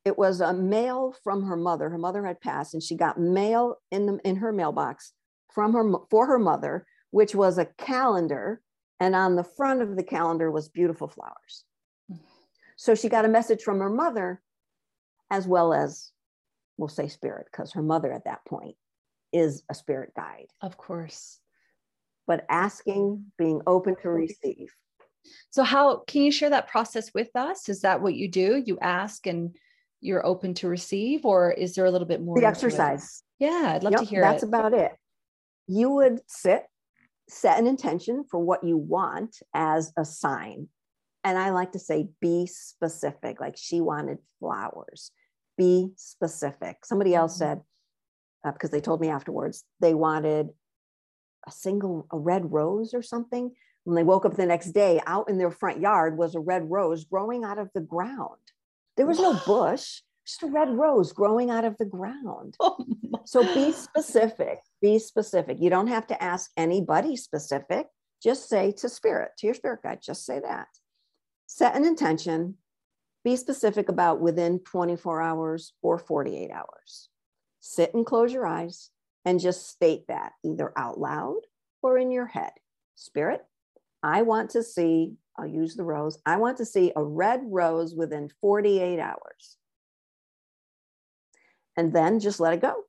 it 0.04 0.18
was 0.18 0.40
a 0.40 0.52
mail 0.52 1.14
from 1.22 1.44
her 1.44 1.56
mother. 1.56 1.88
Her 1.88 1.98
mother 1.98 2.26
had 2.26 2.40
passed, 2.40 2.74
and 2.74 2.82
she 2.82 2.96
got 2.96 3.20
mail 3.20 3.76
in, 3.92 4.06
the, 4.06 4.18
in 4.24 4.36
her 4.36 4.52
mailbox 4.52 5.12
from 5.54 5.72
her, 5.72 5.98
for 6.10 6.26
her 6.26 6.38
mother, 6.38 6.84
which 7.12 7.32
was 7.32 7.58
a 7.58 7.68
calendar. 7.78 8.60
And 8.98 9.14
on 9.14 9.36
the 9.36 9.44
front 9.44 9.82
of 9.82 9.94
the 9.94 10.02
calendar 10.02 10.50
was 10.50 10.68
beautiful 10.68 11.06
flowers. 11.06 11.64
So 12.76 12.94
she 12.94 13.08
got 13.08 13.24
a 13.24 13.28
message 13.28 13.62
from 13.62 13.80
her 13.80 13.90
mother, 13.90 14.42
as 15.30 15.46
well 15.46 15.72
as, 15.72 16.12
we'll 16.76 16.88
say 16.88 17.08
spirit, 17.08 17.46
because 17.50 17.72
her 17.72 17.82
mother 17.82 18.12
at 18.12 18.24
that 18.24 18.44
point 18.44 18.76
is 19.32 19.62
a 19.70 19.74
spirit 19.74 20.12
guide. 20.14 20.46
Of 20.62 20.76
course. 20.76 21.40
But 22.26 22.44
asking, 22.48 23.32
being 23.38 23.62
open 23.66 23.96
to 24.02 24.10
receive. 24.10 24.68
So, 25.50 25.62
how 25.62 25.98
can 26.06 26.22
you 26.22 26.30
share 26.30 26.50
that 26.50 26.68
process 26.68 27.12
with 27.14 27.34
us? 27.34 27.68
Is 27.68 27.80
that 27.80 28.00
what 28.00 28.14
you 28.14 28.28
do? 28.28 28.62
You 28.64 28.78
ask 28.80 29.26
and 29.26 29.56
you're 30.00 30.24
open 30.24 30.54
to 30.54 30.68
receive, 30.68 31.24
or 31.24 31.50
is 31.50 31.74
there 31.74 31.84
a 31.84 31.90
little 31.90 32.06
bit 32.06 32.22
more? 32.22 32.38
The 32.38 32.46
exercise. 32.46 33.22
Yeah, 33.38 33.72
I'd 33.74 33.82
love 33.82 33.92
yep, 33.92 34.00
to 34.00 34.06
hear 34.06 34.20
that's 34.20 34.42
it. 34.42 34.48
about 34.48 34.72
it. 34.72 34.92
You 35.66 35.90
would 35.90 36.20
sit, 36.26 36.64
set 37.28 37.58
an 37.58 37.66
intention 37.66 38.24
for 38.30 38.38
what 38.38 38.62
you 38.62 38.76
want 38.76 39.36
as 39.54 39.92
a 39.96 40.04
sign. 40.04 40.68
And 41.26 41.36
I 41.36 41.50
like 41.50 41.72
to 41.72 41.80
say, 41.80 42.08
be 42.20 42.46
specific. 42.46 43.40
Like 43.40 43.56
she 43.56 43.80
wanted 43.80 44.18
flowers. 44.38 45.10
Be 45.58 45.90
specific. 45.96 46.84
Somebody 46.84 47.16
else 47.16 47.32
mm-hmm. 47.32 47.58
said, 47.58 47.60
uh, 48.46 48.52
because 48.52 48.70
they 48.70 48.80
told 48.80 49.00
me 49.00 49.08
afterwards 49.08 49.64
they 49.80 49.92
wanted 49.92 50.50
a 51.48 51.50
single 51.50 52.06
a 52.12 52.18
red 52.18 52.52
rose 52.52 52.94
or 52.94 53.02
something 53.02 53.50
when 53.82 53.96
they 53.96 54.04
woke 54.04 54.24
up 54.24 54.36
the 54.36 54.46
next 54.46 54.70
day 54.70 55.00
out 55.06 55.28
in 55.28 55.38
their 55.38 55.50
front 55.50 55.80
yard 55.80 56.16
was 56.16 56.34
a 56.34 56.40
red 56.40 56.70
rose 56.70 57.04
growing 57.04 57.44
out 57.44 57.58
of 57.58 57.70
the 57.74 57.80
ground 57.80 58.40
there 58.96 59.06
was 59.06 59.18
no 59.18 59.34
bush 59.46 60.00
just 60.26 60.42
a 60.42 60.46
red 60.46 60.68
rose 60.70 61.12
growing 61.12 61.50
out 61.50 61.64
of 61.64 61.76
the 61.78 61.84
ground 61.84 62.54
oh 62.60 62.84
so 63.24 63.42
be 63.54 63.72
specific 63.72 64.58
be 64.82 64.98
specific 64.98 65.58
you 65.60 65.70
don't 65.70 65.86
have 65.86 66.06
to 66.06 66.20
ask 66.22 66.50
anybody 66.56 67.16
specific 67.16 67.86
just 68.22 68.48
say 68.48 68.72
to 68.72 68.88
spirit 68.88 69.30
to 69.38 69.46
your 69.46 69.54
spirit 69.54 69.80
guide 69.82 70.00
just 70.02 70.26
say 70.26 70.40
that 70.40 70.66
set 71.46 71.74
an 71.76 71.84
intention 71.84 72.54
be 73.24 73.36
specific 73.36 73.88
about 73.88 74.20
within 74.20 74.60
24 74.60 75.20
hours 75.20 75.72
or 75.82 75.98
48 75.98 76.50
hours 76.50 77.08
sit 77.66 77.94
and 77.94 78.06
close 78.06 78.32
your 78.32 78.46
eyes 78.46 78.90
and 79.24 79.40
just 79.40 79.68
state 79.68 80.06
that 80.08 80.32
either 80.44 80.72
out 80.76 80.98
loud 80.98 81.40
or 81.82 81.98
in 81.98 82.12
your 82.12 82.26
head. 82.26 82.52
Spirit, 82.94 83.42
I 84.02 84.22
want 84.22 84.50
to 84.50 84.62
see, 84.62 85.14
I'll 85.36 85.46
use 85.46 85.74
the 85.74 85.82
rose, 85.82 86.18
I 86.24 86.36
want 86.36 86.58
to 86.58 86.64
see 86.64 86.92
a 86.94 87.02
red 87.02 87.40
rose 87.44 87.94
within 87.94 88.30
48 88.40 89.00
hours. 89.00 89.56
And 91.76 91.92
then 91.92 92.20
just 92.20 92.40
let 92.40 92.54
it 92.54 92.62
go 92.62 92.84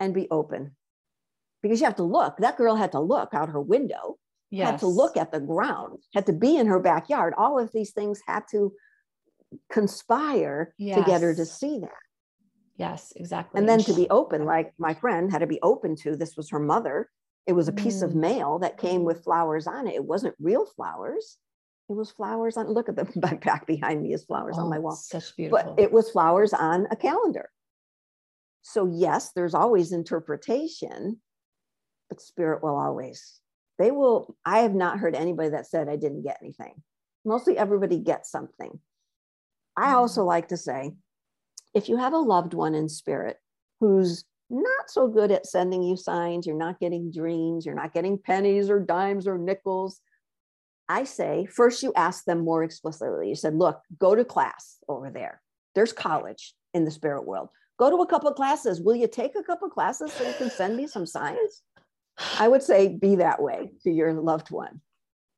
and 0.00 0.14
be 0.14 0.26
open. 0.30 0.76
Because 1.62 1.80
you 1.80 1.84
have 1.84 1.96
to 1.96 2.02
look. 2.02 2.38
That 2.38 2.56
girl 2.56 2.74
had 2.74 2.92
to 2.92 3.00
look 3.00 3.34
out 3.34 3.50
her 3.50 3.60
window, 3.60 4.16
yes. 4.50 4.70
had 4.70 4.80
to 4.80 4.86
look 4.86 5.16
at 5.16 5.32
the 5.32 5.40
ground, 5.40 5.98
had 6.14 6.26
to 6.26 6.32
be 6.32 6.56
in 6.56 6.66
her 6.66 6.80
backyard. 6.80 7.34
All 7.36 7.58
of 7.58 7.70
these 7.72 7.92
things 7.92 8.20
had 8.26 8.44
to 8.52 8.72
conspire 9.70 10.74
yes. 10.78 10.98
to 10.98 11.04
get 11.04 11.22
her 11.22 11.34
to 11.34 11.44
see 11.44 11.78
that. 11.80 11.90
Yes, 12.76 13.12
exactly. 13.16 13.58
And 13.58 13.68
then 13.68 13.80
to 13.80 13.92
be 13.92 14.08
open, 14.08 14.44
like 14.44 14.72
my 14.78 14.94
friend 14.94 15.30
had 15.30 15.40
to 15.40 15.46
be 15.46 15.60
open 15.62 15.96
to 15.96 16.16
this 16.16 16.36
was 16.36 16.48
her 16.50 16.58
mother. 16.58 17.10
It 17.46 17.52
was 17.52 17.68
a 17.68 17.72
piece 17.72 18.00
mm. 18.00 18.04
of 18.04 18.14
mail 18.14 18.58
that 18.60 18.78
came 18.78 19.04
with 19.04 19.24
flowers 19.24 19.66
on 19.66 19.86
it. 19.86 19.94
It 19.94 20.04
wasn't 20.04 20.34
real 20.40 20.64
flowers. 20.64 21.36
It 21.90 21.94
was 21.94 22.10
flowers 22.10 22.56
on, 22.56 22.72
look 22.72 22.88
at 22.88 22.96
the 22.96 23.04
back 23.44 23.66
behind 23.66 24.02
me 24.02 24.14
is 24.14 24.24
flowers 24.24 24.56
oh, 24.58 24.62
on 24.62 24.70
my 24.70 24.78
wall. 24.78 24.94
Such 24.94 25.36
beautiful. 25.36 25.74
But 25.74 25.82
it 25.82 25.92
was 25.92 26.10
flowers 26.10 26.52
on 26.52 26.86
a 26.90 26.96
calendar. 26.96 27.50
So, 28.62 28.86
yes, 28.86 29.32
there's 29.32 29.54
always 29.54 29.92
interpretation, 29.92 31.20
but 32.08 32.20
spirit 32.20 32.62
will 32.62 32.76
always, 32.76 33.40
they 33.80 33.90
will. 33.90 34.36
I 34.44 34.58
have 34.58 34.74
not 34.74 34.98
heard 34.98 35.16
anybody 35.16 35.48
that 35.50 35.66
said 35.66 35.88
I 35.88 35.96
didn't 35.96 36.22
get 36.22 36.38
anything. 36.42 36.74
Mostly 37.24 37.56
everybody 37.56 37.98
gets 37.98 38.30
something. 38.30 38.78
I 39.74 39.94
also 39.94 40.22
mm. 40.22 40.26
like 40.26 40.48
to 40.48 40.58
say, 40.58 40.92
if 41.72 41.88
you 41.88 41.96
have 41.96 42.12
a 42.12 42.18
loved 42.18 42.52
one 42.52 42.74
in 42.74 42.90
spirit 42.90 43.38
who's 43.80 44.24
not 44.50 44.90
so 44.90 45.08
good 45.08 45.30
at 45.30 45.46
sending 45.46 45.82
you 45.82 45.96
signs, 45.96 46.46
you're 46.46 46.56
not 46.56 46.78
getting 46.78 47.10
dreams, 47.10 47.64
you're 47.64 47.74
not 47.74 47.94
getting 47.94 48.18
pennies 48.18 48.68
or 48.68 48.80
dimes 48.80 49.26
or 49.26 49.38
nickels, 49.38 50.00
I 50.86 51.04
say 51.04 51.46
first 51.46 51.82
you 51.82 51.92
ask 51.96 52.24
them 52.24 52.40
more 52.40 52.64
explicitly. 52.64 53.30
You 53.30 53.36
said, 53.36 53.54
look, 53.54 53.80
go 53.98 54.14
to 54.14 54.24
class 54.26 54.76
over 54.88 55.08
there. 55.08 55.40
There's 55.74 55.92
college 55.92 56.52
in 56.74 56.84
the 56.84 56.90
spirit 56.90 57.26
world. 57.26 57.48
Go 57.78 57.88
to 57.88 58.02
a 58.02 58.06
couple 58.06 58.28
of 58.28 58.36
classes. 58.36 58.82
Will 58.82 58.96
you 58.96 59.08
take 59.08 59.36
a 59.36 59.42
couple 59.42 59.68
of 59.68 59.72
classes 59.72 60.12
so 60.12 60.26
you 60.26 60.34
can 60.34 60.50
send 60.50 60.76
me 60.76 60.86
some 60.86 61.06
signs? 61.06 61.62
I 62.38 62.48
would 62.48 62.62
say 62.62 62.88
be 62.88 63.16
that 63.16 63.42
way 63.42 63.72
to 63.82 63.90
your 63.90 64.12
loved 64.14 64.50
one. 64.50 64.80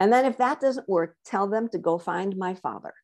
And 0.01 0.12
then 0.12 0.24
if 0.24 0.39
that 0.39 0.61
doesn't 0.61 0.89
work, 0.89 1.16
tell 1.24 1.47
them 1.47 1.68
to 1.68 1.78
go 1.78 1.99
find 1.99 2.37
my 2.37 2.55
father 2.55 2.95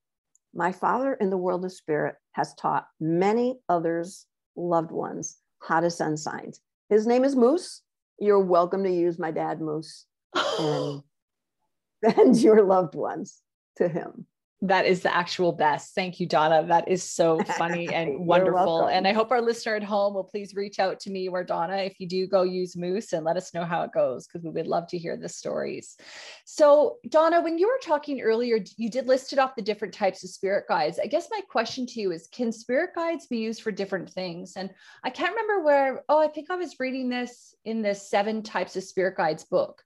My 0.55 0.72
Father 0.72 1.14
in 1.14 1.31
the 1.31 1.37
world 1.37 1.64
of 1.64 1.72
spirit 1.72 2.16
has 2.33 2.55
taught 2.55 2.89
many 3.01 3.61
others, 3.68 4.26
loved 4.57 4.91
ones, 4.91 5.39
how 5.61 5.81
to 5.81 5.91
send 5.91 6.18
signs. 6.18 6.61
His 6.89 7.07
name 7.07 7.24
is 7.24 7.37
Moose. 7.37 7.83
You're 8.18 8.41
welcome 8.41 8.83
to 8.85 8.91
use 8.91 9.18
my 9.18 9.31
dad, 9.31 9.61
Moose, 9.61 10.07
and 10.35 11.03
send 12.05 12.37
your 12.39 12.62
loved 12.64 12.95
ones 12.95 13.41
to 13.76 13.89
him. 13.89 14.26
That 14.62 14.86
is 14.86 15.02
the 15.02 15.14
actual 15.14 15.52
best. 15.52 15.94
Thank 15.94 16.18
you, 16.18 16.26
Donna. 16.26 16.66
That 16.66 16.88
is 16.88 17.04
so 17.04 17.38
funny 17.44 17.88
and 17.94 18.18
wonderful. 18.26 18.86
And 18.86 19.06
I 19.06 19.12
hope 19.12 19.30
our 19.30 19.40
listener 19.40 19.76
at 19.76 19.84
home 19.84 20.14
will 20.14 20.24
please 20.24 20.52
reach 20.52 20.80
out 20.80 20.98
to 21.00 21.11
me 21.11 21.28
or 21.28 21.44
Donna 21.44 21.76
if 21.76 22.00
you 22.00 22.09
do 22.09 22.26
go 22.26 22.42
use 22.42 22.76
Moose 22.76 23.12
and 23.12 23.24
let 23.24 23.36
us 23.36 23.54
know 23.54 23.64
how 23.64 23.82
it 23.82 23.92
goes 23.92 24.26
because 24.26 24.42
we 24.42 24.50
would 24.50 24.66
love 24.66 24.88
to 24.88 24.98
hear 24.98 25.16
the 25.16 25.28
stories. 25.28 25.96
So, 26.44 26.96
Donna, 27.09 27.40
when 27.40 27.56
you 27.56 27.68
were 27.68 27.78
talking 27.84 28.20
earlier, 28.20 28.59
you 28.76 28.90
did 28.90 29.06
listed 29.06 29.38
off 29.38 29.54
the 29.54 29.62
different 29.62 29.94
types 29.94 30.24
of 30.24 30.30
spirit 30.30 30.64
guides. 30.68 30.98
I 30.98 31.06
guess 31.06 31.28
my 31.30 31.40
question 31.48 31.86
to 31.86 32.00
you 32.00 32.11
is 32.11 32.26
can 32.32 32.50
spirit 32.50 32.90
guides 32.96 33.28
be 33.28 33.38
used 33.38 33.62
for 33.62 33.70
different 33.70 34.11
things? 34.11 34.54
And 34.56 34.70
I 35.04 35.11
can't 35.11 35.36
remember 35.36 35.62
where, 35.62 36.04
oh, 36.09 36.18
I 36.20 36.26
think 36.26 36.50
I 36.50 36.56
was 36.56 36.80
reading 36.80 37.09
this 37.09 37.54
in 37.64 37.80
the 37.80 37.94
Seven 37.94 38.42
Types 38.42 38.74
of 38.74 38.82
Spirit 38.82 39.16
Guides 39.16 39.44
book. 39.44 39.84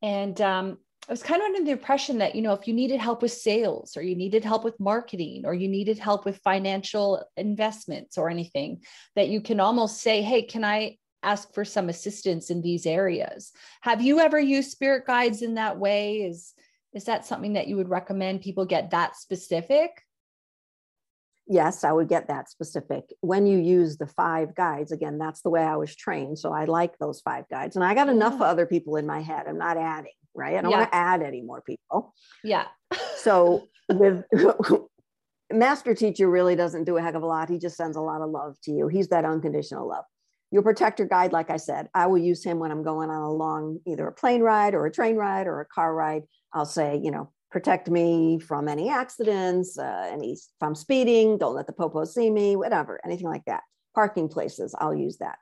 And 0.00 0.40
um, 0.40 0.78
I 1.08 1.12
was 1.12 1.22
kind 1.22 1.42
of 1.42 1.46
under 1.46 1.64
the 1.64 1.72
impression 1.72 2.18
that, 2.18 2.36
you 2.36 2.42
know, 2.42 2.52
if 2.52 2.68
you 2.68 2.74
needed 2.74 3.00
help 3.00 3.22
with 3.22 3.32
sales 3.32 3.96
or 3.96 4.02
you 4.02 4.14
needed 4.14 4.44
help 4.44 4.62
with 4.62 4.78
marketing 4.78 5.42
or 5.44 5.52
you 5.52 5.66
needed 5.66 5.98
help 5.98 6.24
with 6.24 6.38
financial 6.44 7.24
investments 7.36 8.16
or 8.16 8.30
anything, 8.30 8.82
that 9.16 9.28
you 9.28 9.40
can 9.40 9.58
almost 9.58 10.00
say, 10.00 10.22
hey, 10.22 10.42
can 10.42 10.64
I 10.64 10.98
ask 11.24 11.52
for 11.54 11.64
some 11.64 11.88
assistance 11.88 12.50
in 12.50 12.62
these 12.62 12.86
areas? 12.86 13.50
Have 13.80 14.00
you 14.00 14.20
ever 14.20 14.38
used 14.38 14.70
spirit 14.70 15.04
guides 15.04 15.42
in 15.42 15.54
that 15.54 15.78
way? 15.78 16.22
Is 16.22 16.54
is 16.94 17.04
that 17.04 17.24
something 17.24 17.54
that 17.54 17.68
you 17.68 17.76
would 17.76 17.88
recommend 17.88 18.42
people 18.42 18.66
get 18.66 18.90
that 18.90 19.16
specific? 19.16 20.02
Yes, 21.48 21.84
I 21.84 21.92
would 21.92 22.08
get 22.08 22.28
that 22.28 22.50
specific. 22.50 23.04
When 23.20 23.46
you 23.46 23.58
use 23.58 23.96
the 23.96 24.06
five 24.06 24.54
guides, 24.54 24.92
again, 24.92 25.18
that's 25.18 25.40
the 25.40 25.50
way 25.50 25.62
I 25.62 25.76
was 25.76 25.96
trained. 25.96 26.38
So 26.38 26.52
I 26.52 26.66
like 26.66 26.98
those 26.98 27.20
five 27.22 27.48
guides. 27.48 27.76
And 27.76 27.84
I 27.84 27.94
got 27.94 28.10
enough 28.10 28.36
yeah. 28.38 28.46
other 28.46 28.66
people 28.66 28.96
in 28.96 29.06
my 29.06 29.20
head. 29.20 29.46
I'm 29.48 29.58
not 29.58 29.78
adding 29.78 30.12
right? 30.34 30.56
I 30.56 30.62
don't 30.62 30.70
yeah. 30.70 30.78
want 30.78 30.90
to 30.90 30.96
add 30.96 31.22
any 31.22 31.42
more 31.42 31.62
people. 31.62 32.14
Yeah. 32.42 32.66
so 33.16 33.68
with 33.88 34.24
master 35.52 35.94
teacher 35.94 36.28
really 36.28 36.56
doesn't 36.56 36.84
do 36.84 36.96
a 36.96 37.02
heck 37.02 37.14
of 37.14 37.22
a 37.22 37.26
lot. 37.26 37.50
He 37.50 37.58
just 37.58 37.76
sends 37.76 37.96
a 37.96 38.00
lot 38.00 38.22
of 38.22 38.30
love 38.30 38.56
to 38.64 38.72
you. 38.72 38.88
He's 38.88 39.08
that 39.08 39.24
unconditional 39.24 39.88
love. 39.88 40.04
Your 40.50 40.62
protector 40.62 41.06
guide, 41.06 41.32
like 41.32 41.50
I 41.50 41.56
said, 41.56 41.88
I 41.94 42.06
will 42.06 42.18
use 42.18 42.44
him 42.44 42.58
when 42.58 42.70
I'm 42.70 42.82
going 42.82 43.08
on 43.08 43.22
a 43.22 43.32
long, 43.32 43.78
either 43.86 44.06
a 44.06 44.12
plane 44.12 44.42
ride 44.42 44.74
or 44.74 44.84
a 44.84 44.92
train 44.92 45.16
ride 45.16 45.46
or 45.46 45.60
a 45.60 45.66
car 45.66 45.94
ride. 45.94 46.24
I'll 46.52 46.66
say, 46.66 47.00
you 47.02 47.10
know, 47.10 47.30
protect 47.50 47.88
me 47.88 48.38
from 48.38 48.68
any 48.68 48.90
accidents, 48.90 49.78
uh, 49.78 50.08
any 50.10 50.32
if 50.32 50.40
I'm 50.60 50.74
speeding, 50.74 51.38
don't 51.38 51.54
let 51.54 51.66
the 51.66 51.72
popo 51.72 52.04
see 52.04 52.30
me, 52.30 52.56
whatever, 52.56 53.00
anything 53.04 53.28
like 53.28 53.44
that. 53.46 53.62
Parking 53.94 54.28
places, 54.28 54.74
I'll 54.78 54.94
use 54.94 55.18
that. 55.18 55.38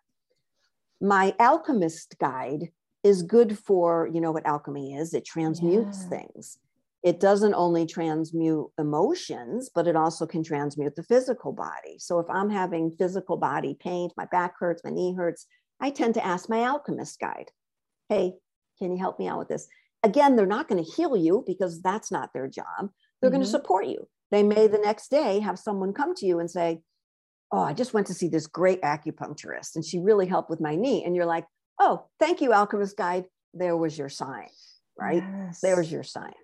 My 1.00 1.34
alchemist 1.38 2.16
guide 2.18 2.70
is 3.02 3.22
good 3.22 3.58
for 3.58 4.08
you 4.12 4.20
know 4.20 4.32
what 4.32 4.46
alchemy 4.46 4.94
is 4.94 5.14
it 5.14 5.24
transmutes 5.24 6.02
yeah. 6.02 6.18
things. 6.18 6.58
It 7.02 7.18
doesn't 7.18 7.54
only 7.54 7.86
transmute 7.86 8.66
emotions 8.78 9.70
but 9.74 9.86
it 9.86 9.96
also 9.96 10.26
can 10.26 10.44
transmute 10.44 10.96
the 10.96 11.02
physical 11.02 11.52
body. 11.52 11.98
So 11.98 12.18
if 12.18 12.28
i'm 12.28 12.50
having 12.50 12.90
physical 12.98 13.36
body 13.36 13.76
pain 13.78 14.10
my 14.16 14.26
back 14.26 14.54
hurts 14.58 14.84
my 14.84 14.90
knee 14.90 15.14
hurts 15.14 15.46
i 15.80 15.90
tend 15.90 16.14
to 16.14 16.24
ask 16.24 16.48
my 16.48 16.64
alchemist 16.64 17.18
guide 17.18 17.50
hey 18.08 18.34
can 18.78 18.92
you 18.92 18.98
help 18.98 19.18
me 19.18 19.28
out 19.28 19.38
with 19.38 19.48
this? 19.48 19.68
Again 20.02 20.36
they're 20.36 20.46
not 20.46 20.68
going 20.68 20.82
to 20.82 20.90
heal 20.90 21.16
you 21.16 21.44
because 21.46 21.80
that's 21.82 22.10
not 22.10 22.32
their 22.32 22.48
job. 22.48 22.64
They're 23.20 23.28
mm-hmm. 23.30 23.36
going 23.36 23.44
to 23.44 23.50
support 23.50 23.86
you. 23.86 24.08
They 24.30 24.42
may 24.42 24.66
the 24.66 24.78
next 24.78 25.10
day 25.10 25.40
have 25.40 25.58
someone 25.58 25.92
come 25.92 26.14
to 26.16 26.26
you 26.26 26.38
and 26.38 26.50
say 26.50 26.80
oh 27.52 27.62
i 27.62 27.72
just 27.72 27.94
went 27.94 28.06
to 28.06 28.14
see 28.14 28.28
this 28.28 28.46
great 28.46 28.80
acupuncturist 28.82 29.74
and 29.74 29.84
she 29.84 29.98
really 29.98 30.26
helped 30.26 30.50
with 30.50 30.60
my 30.60 30.74
knee. 30.74 31.04
And 31.04 31.16
you're 31.16 31.26
like 31.26 31.46
oh, 31.80 32.04
thank 32.20 32.40
you, 32.40 32.52
Alchemist 32.52 32.96
Guide. 32.96 33.24
There 33.54 33.76
was 33.76 33.98
your 33.98 34.08
sign, 34.08 34.48
right? 34.96 35.24
Yes. 35.26 35.60
There's 35.60 35.90
your 35.90 36.04
sign. 36.04 36.34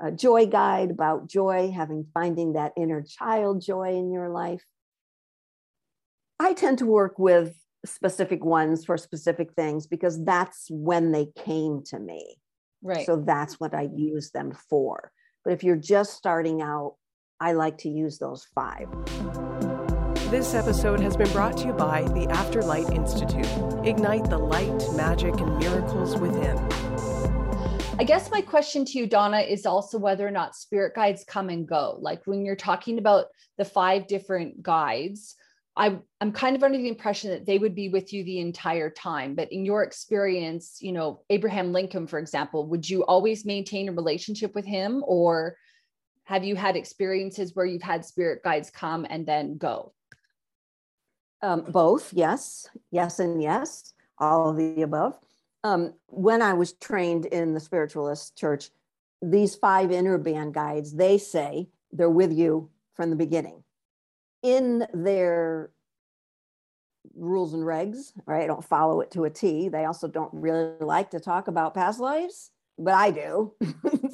A 0.00 0.12
joy 0.12 0.46
guide 0.46 0.90
about 0.90 1.28
joy, 1.28 1.72
having 1.74 2.06
finding 2.14 2.52
that 2.52 2.72
inner 2.76 3.02
child 3.02 3.60
joy 3.60 3.96
in 3.96 4.12
your 4.12 4.30
life. 4.30 4.64
I 6.38 6.54
tend 6.54 6.78
to 6.78 6.86
work 6.86 7.18
with 7.18 7.54
specific 7.84 8.44
ones 8.44 8.84
for 8.84 8.96
specific 8.96 9.52
things 9.54 9.88
because 9.88 10.24
that's 10.24 10.68
when 10.70 11.10
they 11.10 11.26
came 11.36 11.82
to 11.86 11.98
me. 11.98 12.36
Right. 12.80 13.04
So 13.04 13.16
that's 13.16 13.58
what 13.58 13.74
I 13.74 13.88
use 13.92 14.30
them 14.30 14.52
for. 14.70 15.10
But 15.44 15.52
if 15.52 15.64
you're 15.64 15.76
just 15.76 16.14
starting 16.14 16.62
out, 16.62 16.94
I 17.40 17.52
like 17.52 17.78
to 17.78 17.88
use 17.88 18.18
those 18.18 18.46
five. 18.54 18.86
This 20.30 20.52
episode 20.52 21.00
has 21.00 21.16
been 21.16 21.32
brought 21.32 21.56
to 21.56 21.68
you 21.68 21.72
by 21.72 22.02
the 22.02 22.26
Afterlight 22.26 22.94
Institute. 22.94 23.46
Ignite 23.86 24.28
the 24.28 24.36
light, 24.36 24.84
magic, 24.94 25.40
and 25.40 25.56
miracles 25.56 26.18
within. 26.18 26.54
I 27.98 28.04
guess 28.04 28.30
my 28.30 28.42
question 28.42 28.84
to 28.84 28.98
you, 28.98 29.06
Donna, 29.06 29.40
is 29.40 29.64
also 29.64 29.96
whether 29.96 30.28
or 30.28 30.30
not 30.30 30.54
spirit 30.54 30.94
guides 30.94 31.24
come 31.24 31.48
and 31.48 31.66
go. 31.66 31.96
Like 32.02 32.26
when 32.26 32.44
you're 32.44 32.56
talking 32.56 32.98
about 32.98 33.28
the 33.56 33.64
five 33.64 34.06
different 34.06 34.62
guides, 34.62 35.34
I, 35.78 35.98
I'm 36.20 36.32
kind 36.32 36.54
of 36.54 36.62
under 36.62 36.76
the 36.76 36.88
impression 36.88 37.30
that 37.30 37.46
they 37.46 37.56
would 37.56 37.74
be 37.74 37.88
with 37.88 38.12
you 38.12 38.22
the 38.22 38.40
entire 38.40 38.90
time. 38.90 39.34
But 39.34 39.50
in 39.50 39.64
your 39.64 39.82
experience, 39.82 40.76
you 40.82 40.92
know, 40.92 41.22
Abraham 41.30 41.72
Lincoln, 41.72 42.06
for 42.06 42.18
example, 42.18 42.66
would 42.66 42.86
you 42.86 43.02
always 43.06 43.46
maintain 43.46 43.88
a 43.88 43.92
relationship 43.92 44.54
with 44.54 44.66
him? 44.66 45.02
Or 45.06 45.56
have 46.24 46.44
you 46.44 46.54
had 46.54 46.76
experiences 46.76 47.56
where 47.56 47.64
you've 47.64 47.80
had 47.80 48.04
spirit 48.04 48.42
guides 48.44 48.68
come 48.68 49.06
and 49.08 49.24
then 49.24 49.56
go? 49.56 49.94
Um, 51.42 51.62
both, 51.68 52.12
yes, 52.12 52.68
yes, 52.90 53.18
and 53.20 53.42
yes, 53.42 53.92
all 54.18 54.50
of 54.50 54.56
the 54.56 54.82
above. 54.82 55.18
Um, 55.64 55.94
when 56.06 56.42
I 56.42 56.52
was 56.52 56.72
trained 56.74 57.26
in 57.26 57.54
the 57.54 57.60
spiritualist 57.60 58.36
church, 58.36 58.70
these 59.22 59.54
five 59.54 59.90
inner 59.90 60.18
band 60.18 60.54
guides, 60.54 60.94
they 60.94 61.18
say 61.18 61.68
they're 61.92 62.10
with 62.10 62.32
you 62.32 62.70
from 62.94 63.10
the 63.10 63.16
beginning. 63.16 63.62
In 64.42 64.86
their 64.92 65.70
rules 67.14 67.54
and 67.54 67.62
regs, 67.62 68.12
right? 68.26 68.44
I 68.44 68.46
don't 68.46 68.64
follow 68.64 69.00
it 69.00 69.10
to 69.12 69.24
a 69.24 69.30
T. 69.30 69.68
They 69.68 69.84
also 69.84 70.08
don't 70.08 70.32
really 70.32 70.74
like 70.80 71.10
to 71.10 71.20
talk 71.20 71.48
about 71.48 71.74
past 71.74 72.00
lives, 72.00 72.50
but 72.78 72.94
I 72.94 73.10
do. 73.10 73.54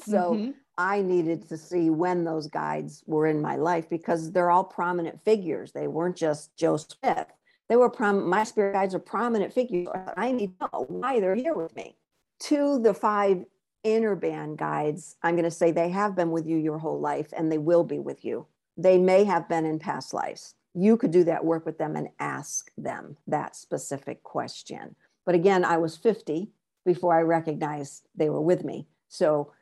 so 0.04 0.34
mm-hmm. 0.34 0.50
I 0.76 1.02
needed 1.02 1.48
to 1.48 1.56
see 1.56 1.90
when 1.90 2.24
those 2.24 2.48
guides 2.48 3.04
were 3.06 3.26
in 3.26 3.40
my 3.40 3.56
life 3.56 3.88
because 3.88 4.32
they're 4.32 4.50
all 4.50 4.64
prominent 4.64 5.22
figures. 5.24 5.72
They 5.72 5.86
weren't 5.86 6.16
just 6.16 6.56
Joe 6.56 6.76
Smith. 6.76 7.26
They 7.68 7.76
were 7.76 7.90
prom- 7.90 8.28
my 8.28 8.44
spirit 8.44 8.72
guides 8.72 8.94
are 8.94 9.00
prominent 9.00 9.52
figures. 9.52 9.88
I 10.16 10.32
need 10.32 10.58
to 10.58 10.68
know 10.72 10.86
why 10.88 11.20
they're 11.20 11.34
here 11.34 11.54
with 11.54 11.74
me. 11.76 11.96
To 12.40 12.78
the 12.78 12.92
five 12.92 13.44
inner 13.84 14.16
band 14.16 14.58
guides, 14.58 15.16
I'm 15.22 15.34
going 15.34 15.44
to 15.44 15.50
say 15.50 15.70
they 15.70 15.90
have 15.90 16.16
been 16.16 16.30
with 16.30 16.46
you 16.46 16.56
your 16.56 16.78
whole 16.78 17.00
life 17.00 17.32
and 17.36 17.50
they 17.50 17.58
will 17.58 17.84
be 17.84 17.98
with 17.98 18.24
you. 18.24 18.46
They 18.76 18.98
may 18.98 19.24
have 19.24 19.48
been 19.48 19.64
in 19.64 19.78
past 19.78 20.12
lives. 20.12 20.54
You 20.74 20.96
could 20.96 21.12
do 21.12 21.24
that 21.24 21.44
work 21.44 21.64
with 21.64 21.78
them 21.78 21.94
and 21.94 22.08
ask 22.18 22.70
them 22.76 23.16
that 23.28 23.54
specific 23.54 24.24
question. 24.24 24.96
But 25.24 25.36
again, 25.36 25.64
I 25.64 25.76
was 25.76 25.96
50 25.96 26.50
before 26.84 27.16
I 27.16 27.22
recognized 27.22 28.08
they 28.16 28.28
were 28.28 28.40
with 28.40 28.64
me. 28.64 28.88
So 29.08 29.52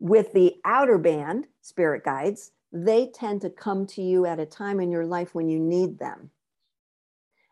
with 0.00 0.32
the 0.32 0.54
outer 0.64 0.98
band, 0.98 1.46
spirit 1.60 2.04
guides, 2.04 2.52
they 2.72 3.06
tend 3.06 3.40
to 3.40 3.50
come 3.50 3.86
to 3.86 4.02
you 4.02 4.26
at 4.26 4.40
a 4.40 4.46
time 4.46 4.80
in 4.80 4.90
your 4.90 5.06
life 5.06 5.34
when 5.34 5.48
you 5.48 5.58
need 5.58 5.98
them. 5.98 6.30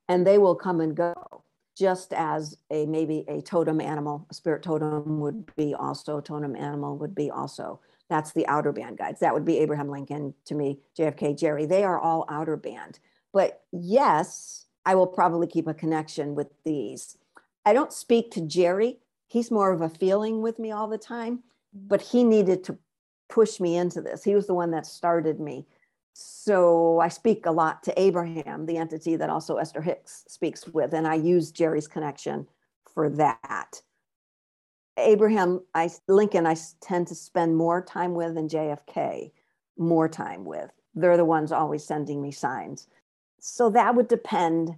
And 0.09 0.27
they 0.27 0.39
will 0.39 0.55
come 0.55 0.81
and 0.81 0.97
go, 0.97 1.15
just 1.77 2.13
as 2.13 2.57
a 2.71 2.87
maybe 2.87 3.25
a 3.29 3.43
totem 3.43 3.81
animal, 3.81 4.27
a 4.31 4.35
spirit 4.35 4.63
totem 4.63 5.21
would 5.21 5.55
be 5.57 5.75
also, 5.75 6.21
totem 6.21 6.55
animal 6.55 6.97
would 6.97 7.15
be 7.15 7.31
also. 7.31 7.81
That's 8.09 8.33
the 8.33 8.47
outer 8.47 8.73
band 8.73 8.99
guides. 8.99 9.21
That 9.21 9.35
would 9.35 9.45
be 9.45 9.59
Abraham 9.59 9.89
Lincoln 9.89 10.35
to 10.45 10.55
me, 10.55 10.81
JFK, 10.99 11.37
Jerry. 11.37 11.67
They 11.67 11.83
are 11.83 11.99
all 11.99 12.25
outer 12.29 12.57
band. 12.57 13.01
But 13.33 13.63
yes, 13.73 14.67
I 14.85 14.95
will 14.95 15.09
probably 15.09 15.49
keep 15.49 15.67
a 15.67 15.75
connection 15.75 16.35
with 16.35 16.49
these. 16.65 17.19
I 17.65 17.73
don't 17.73 17.93
speak 17.93 18.31
to 18.33 18.41
Jerry. 18.41 19.01
He's 19.27 19.51
more 19.51 19.73
of 19.73 19.81
a 19.81 19.89
feeling 19.89 20.41
with 20.41 20.61
me 20.61 20.71
all 20.71 20.87
the 20.87 20.99
time 20.99 21.43
but 21.73 22.01
he 22.01 22.25
needed 22.25 22.65
to 22.65 22.79
push 23.29 23.61
me 23.61 23.77
into 23.77 24.01
this. 24.01 24.25
He 24.25 24.35
was 24.35 24.47
the 24.47 24.55
one 24.55 24.71
that 24.71 24.87
started 24.87 25.41
me. 25.41 25.67
So 26.13 26.99
I 27.01 27.09
speak 27.09 27.45
a 27.45 27.51
lot 27.51 27.83
to 27.83 28.01
Abraham, 28.01 28.65
the 28.65 28.79
entity 28.79 29.17
that 29.17 29.29
also 29.29 29.57
Esther 29.57 29.83
Hicks 29.83 30.25
speaks 30.29 30.67
with, 30.67 30.95
and 30.95 31.07
I 31.07 31.15
use 31.15 31.51
Jerry's 31.51 31.89
connection 31.89 32.47
for 32.95 33.11
that. 33.11 33.83
Abraham, 34.97 35.61
I 35.75 35.91
Lincoln, 36.09 36.47
I 36.47 36.57
tend 36.81 37.09
to 37.09 37.15
spend 37.15 37.57
more 37.57 37.83
time 37.83 38.15
with 38.15 38.35
than 38.35 38.49
JFK, 38.49 39.33
more 39.77 40.09
time 40.09 40.47
with. 40.47 40.71
They're 40.95 41.19
the 41.19 41.25
ones 41.27 41.53
always 41.53 41.85
sending 41.85 42.23
me 42.23 42.31
signs. 42.31 42.89
So 43.39 43.69
that 43.71 43.95
would 43.95 44.09
depend. 44.09 44.77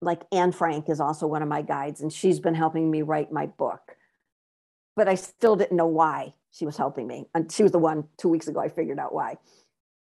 Like 0.00 0.22
Anne 0.32 0.50
Frank 0.50 0.88
is 0.88 0.98
also 0.98 1.28
one 1.28 1.42
of 1.42 1.48
my 1.48 1.62
guides, 1.62 2.00
and 2.00 2.12
she's 2.12 2.40
been 2.40 2.54
helping 2.54 2.90
me 2.90 3.02
write 3.02 3.30
my 3.30 3.46
book 3.46 3.96
but 4.96 5.08
I 5.08 5.14
still 5.16 5.56
didn't 5.56 5.76
know 5.76 5.86
why 5.86 6.34
she 6.50 6.64
was 6.66 6.76
helping 6.76 7.06
me. 7.06 7.26
And 7.34 7.50
she 7.50 7.62
was 7.62 7.72
the 7.72 7.78
one 7.78 8.04
two 8.16 8.28
weeks 8.28 8.48
ago 8.48 8.60
I 8.60 8.68
figured 8.68 8.98
out 8.98 9.14
why. 9.14 9.36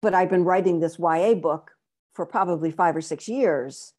but 0.01 0.13
I've 0.13 0.29
been 0.29 0.43
writing 0.43 0.79
this 0.79 0.97
YA 0.99 1.33
book 1.33 1.71
for 2.13 2.25
probably 2.25 2.71
five 2.71 2.95
or 2.95 3.01
six 3.01 3.27
years. 3.27 3.93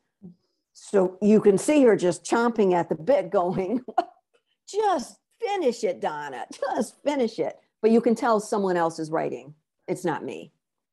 So 0.73 1.19
you 1.21 1.41
can 1.41 1.59
see 1.59 1.83
her 1.85 1.97
just 1.97 2.25
chomping 2.25 2.73
at 2.73 2.89
the 2.89 2.95
bit, 2.95 3.31
going, 3.31 3.85
just 4.69 5.19
finish 5.41 5.85
it, 5.85 6.01
Donna, 6.01 6.47
just 6.77 7.03
finish 7.03 7.39
it. 7.39 7.59
But 7.83 7.91
you 7.91 8.01
can 8.01 8.15
tell 8.15 8.41
someone 8.41 8.77
else 8.77 8.99
is 8.99 9.11
writing. 9.11 9.55
It's 9.87 10.05
not 10.05 10.25
me. 10.25 10.53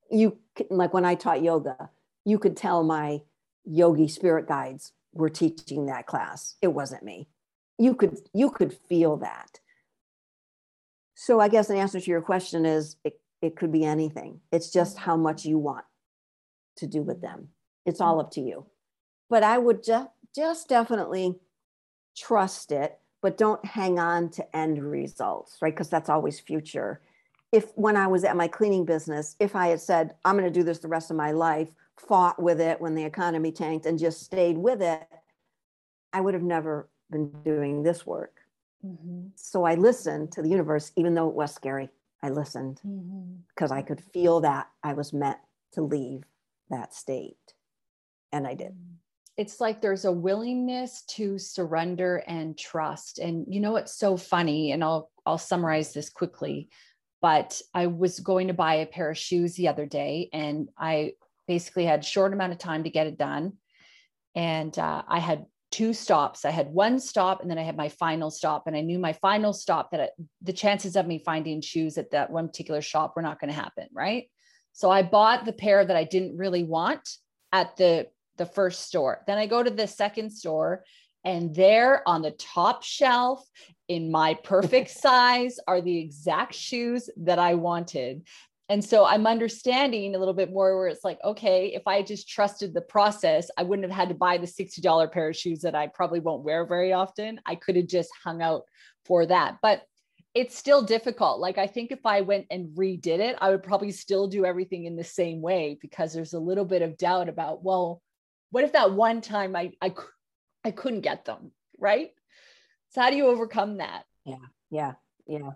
You 0.10 0.38
like 0.70 0.94
when 0.94 1.06
I 1.06 1.16
taught 1.16 1.44
yoga, 1.44 1.90
you 2.26 2.40
could 2.40 2.56
tell 2.58 2.84
my 2.84 3.22
yogi 3.66 4.08
spirit 4.08 4.48
guides 4.48 4.94
were 5.14 5.30
teaching 5.30 5.88
that 5.88 6.06
class. 6.06 6.56
It 6.62 6.68
wasn't 6.68 7.04
me. 7.04 7.28
You 7.78 7.96
could 7.96 8.18
you 8.34 8.50
could 8.52 8.74
feel 8.74 9.18
that. 9.18 9.60
So 11.16 11.40
I 11.40 11.48
guess 11.48 11.68
the 11.68 11.78
answer 11.78 12.00
to 12.00 12.12
your 12.12 12.22
question 12.22 12.66
is 12.66 12.98
it, 13.04 13.20
it 13.42 13.56
could 13.56 13.72
be 13.72 13.86
anything. 13.86 14.42
It's 14.52 14.70
just 14.70 14.98
how 14.98 15.16
much 15.16 15.46
you 15.46 15.58
want 15.58 15.86
to 16.78 16.88
do 16.88 17.02
with 17.02 17.22
them. 17.22 17.50
It's 17.86 18.02
all 18.02 18.20
up 18.20 18.32
to 18.32 18.42
you. 18.42 18.66
But 19.30 19.44
I 19.44 19.58
would 19.58 19.84
just 19.84 20.10
just 20.36 20.68
definitely 20.68 21.36
trust 22.16 22.72
it, 22.72 23.00
but 23.22 23.38
don't 23.38 23.64
hang 23.66 23.98
on 24.00 24.30
to 24.30 24.56
end 24.56 24.84
results, 24.84 25.58
right? 25.62 25.74
Because 25.74 25.90
that's 25.90 26.10
always 26.10 26.40
future. 26.42 27.02
If 27.54 27.72
when 27.76 27.96
I 27.96 28.08
was 28.08 28.26
at 28.26 28.36
my 28.36 28.50
cleaning 28.50 28.84
business, 28.84 29.38
if 29.40 29.56
I 29.56 29.68
had 29.68 29.80
said, 29.80 30.16
I'm 30.26 30.38
going 30.38 30.52
to 30.52 30.60
do 30.60 30.64
this 30.64 30.80
the 30.80 30.90
rest 30.90 31.10
of 31.10 31.16
my 31.16 31.32
life, 31.32 31.70
fought 31.98 32.42
with 32.42 32.60
it 32.60 32.82
when 32.82 32.96
the 32.96 33.06
economy 33.06 33.54
tanked 33.54 33.86
and 33.86 33.98
just 33.98 34.22
stayed 34.22 34.58
with 34.58 34.82
it, 34.82 35.08
I 36.12 36.20
would 36.20 36.34
have 36.34 36.44
never 36.44 36.90
been 37.10 37.30
doing 37.44 37.84
this 37.84 38.06
work. 38.06 38.45
Mm-hmm. 38.86 39.28
So 39.36 39.64
I 39.64 39.76
listened 39.76 40.32
to 40.34 40.42
the 40.42 40.50
universe, 40.50 40.92
even 40.96 41.14
though 41.14 41.30
it 41.30 41.36
was 41.36 41.54
scary. 41.54 41.90
I 42.22 42.30
listened 42.30 42.80
because 42.84 43.72
mm-hmm. 43.72 43.80
I 43.80 43.82
could 43.82 44.02
feel 44.14 44.42
that 44.42 44.68
I 44.84 44.94
was 44.94 45.14
meant 45.14 45.38
to 45.74 45.82
leave 45.82 46.24
that 46.70 46.94
state. 46.94 47.38
And 48.32 48.48
I 48.48 48.54
did. 48.54 48.72
Mm. 48.72 48.96
It's 49.38 49.60
like 49.60 49.82
there's 49.82 50.06
a 50.06 50.12
willingness 50.12 51.04
to 51.10 51.38
surrender 51.38 52.24
and 52.28 52.58
trust. 52.58 53.20
And 53.20 53.46
you 53.50 53.60
know 53.60 53.74
what's 53.74 53.98
so 53.98 54.18
funny, 54.18 54.72
and 54.72 54.84
I'll 54.84 55.12
I'll 55.26 55.38
summarize 55.38 55.94
this 55.94 56.10
quickly, 56.10 56.70
but 57.22 57.62
I 57.74 57.88
was 57.88 58.20
going 58.20 58.48
to 58.48 58.54
buy 58.54 58.76
a 58.76 58.86
pair 58.86 59.10
of 59.10 59.18
shoes 59.18 59.56
the 59.56 59.68
other 59.68 59.86
day 59.86 60.30
and 60.32 60.70
I 60.78 61.14
basically 61.48 61.86
had 61.86 62.04
short 62.04 62.34
amount 62.34 62.54
of 62.54 62.60
time 62.60 62.84
to 62.84 62.90
get 62.90 63.08
it 63.08 63.18
done. 63.18 63.54
And 64.36 64.78
uh, 64.78 65.04
I 65.08 65.20
had 65.20 65.46
two 65.76 65.94
stops. 65.94 66.46
I 66.46 66.52
had 66.52 66.70
one 66.70 67.02
stop 67.02 67.42
and 67.42 67.52
then 67.52 67.58
I 67.58 67.64
had 67.64 67.76
my 67.76 67.90
final 67.90 68.32
stop. 68.32 68.66
And 68.66 68.78
I 68.78 68.82
knew 68.82 68.98
my 68.98 69.12
final 69.12 69.52
stop 69.52 69.92
that 69.92 70.12
the 70.42 70.54
chances 70.54 70.96
of 70.96 71.06
me 71.06 71.20
finding 71.20 71.60
shoes 71.60 71.98
at 71.98 72.12
that 72.12 72.32
one 72.32 72.48
particular 72.48 72.82
shop 72.82 73.14
were 73.14 73.22
not 73.22 73.42
going 73.42 73.50
to 73.50 73.60
happen. 73.60 73.88
Right. 73.92 74.30
So 74.72 74.90
I 74.90 75.04
bought 75.04 75.44
the 75.44 75.52
pair 75.52 75.84
that 75.86 75.98
I 75.98 76.06
didn't 76.06 76.38
really 76.38 76.64
want 76.64 77.18
at 77.52 77.76
the, 77.76 78.08
the 78.38 78.46
first 78.46 78.88
store. 78.88 79.22
Then 79.28 79.38
I 79.38 79.48
go 79.48 79.62
to 79.62 79.70
the 79.70 79.86
second 79.86 80.30
store 80.30 80.86
and 81.26 81.54
there 81.54 82.08
on 82.08 82.22
the 82.22 82.32
top 82.32 82.84
shelf 82.84 83.46
in 83.90 84.10
my 84.10 84.34
perfect 84.34 84.90
size 85.06 85.60
are 85.68 85.82
the 85.82 86.00
exact 86.00 86.56
shoes 86.56 87.10
that 87.18 87.38
I 87.38 87.56
wanted 87.56 88.26
and 88.70 88.84
so 88.84 89.06
i'm 89.06 89.28
understanding 89.28 90.16
a 90.16 90.18
little 90.18 90.34
bit 90.34 90.52
more 90.52 90.78
where 90.78 90.88
it's 90.88 91.04
like 91.04 91.20
okay 91.24 91.68
if 91.68 91.84
i 91.88 92.02
just 92.02 92.28
trusted 92.28 92.74
the 92.74 92.82
process 92.82 93.50
i 93.58 93.64
wouldn't 93.64 93.88
have 93.88 93.96
had 93.96 94.10
to 94.10 94.16
buy 94.16 94.38
the 94.38 94.48
$60 94.48 95.12
pair 95.12 95.30
of 95.30 95.36
shoes 95.36 95.62
that 95.62 95.76
i 95.76 95.88
probably 95.88 96.20
won't 96.20 96.44
wear 96.44 96.66
very 96.66 96.94
often. 96.94 97.40
I 97.46 97.56
could 97.56 97.76
have 97.76 97.88
just 97.88 98.10
hung 98.24 98.42
out 98.42 98.64
for 99.06 99.26
that. 99.26 99.58
But 99.62 99.84
it's 100.34 100.58
still 100.58 100.82
difficult. 100.82 101.40
Like 101.40 101.58
i 101.58 101.68
think 101.68 101.92
if 101.92 102.06
i 102.06 102.22
went 102.22 102.48
and 102.50 102.76
redid 102.76 103.20
it 103.20 103.38
i 103.40 103.50
would 103.50 103.64
probably 103.64 103.92
still 103.92 104.28
do 104.28 104.46
everything 104.46 104.86
in 104.86 104.96
the 104.96 105.04
same 105.04 105.42
way 105.42 105.78
because 105.82 106.14
there's 106.14 106.34
a 106.34 106.40
little 106.40 106.66
bit 106.66 106.82
of 106.82 106.98
doubt 106.98 107.30
about 107.30 107.64
well 107.64 108.02
what 108.52 108.64
if 108.64 108.74
that 108.74 108.94
one 108.94 109.22
time 109.22 109.56
i 109.56 109.72
i, 109.82 109.94
I 110.64 110.72
couldn't 110.72 111.02
get 111.02 111.26
them 111.26 111.52
right? 111.80 112.12
So 112.90 113.02
how 113.02 113.10
do 113.10 113.18
you 113.18 113.28
overcome 113.28 113.78
that? 113.78 114.04
Yeah 114.26 114.36
yeah 114.72 114.94
yeah. 115.28 115.52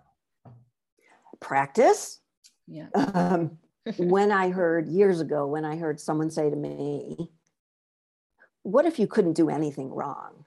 Practice 1.40 2.19
yeah. 2.70 2.86
Um, 2.94 3.58
when 3.96 4.30
I 4.30 4.50
heard 4.50 4.88
years 4.88 5.20
ago, 5.20 5.46
when 5.46 5.64
I 5.64 5.76
heard 5.76 5.98
someone 6.00 6.30
say 6.30 6.50
to 6.50 6.56
me, 6.56 7.30
What 8.62 8.84
if 8.84 8.98
you 8.98 9.06
couldn't 9.06 9.32
do 9.32 9.48
anything 9.48 9.90
wrong? 9.90 10.44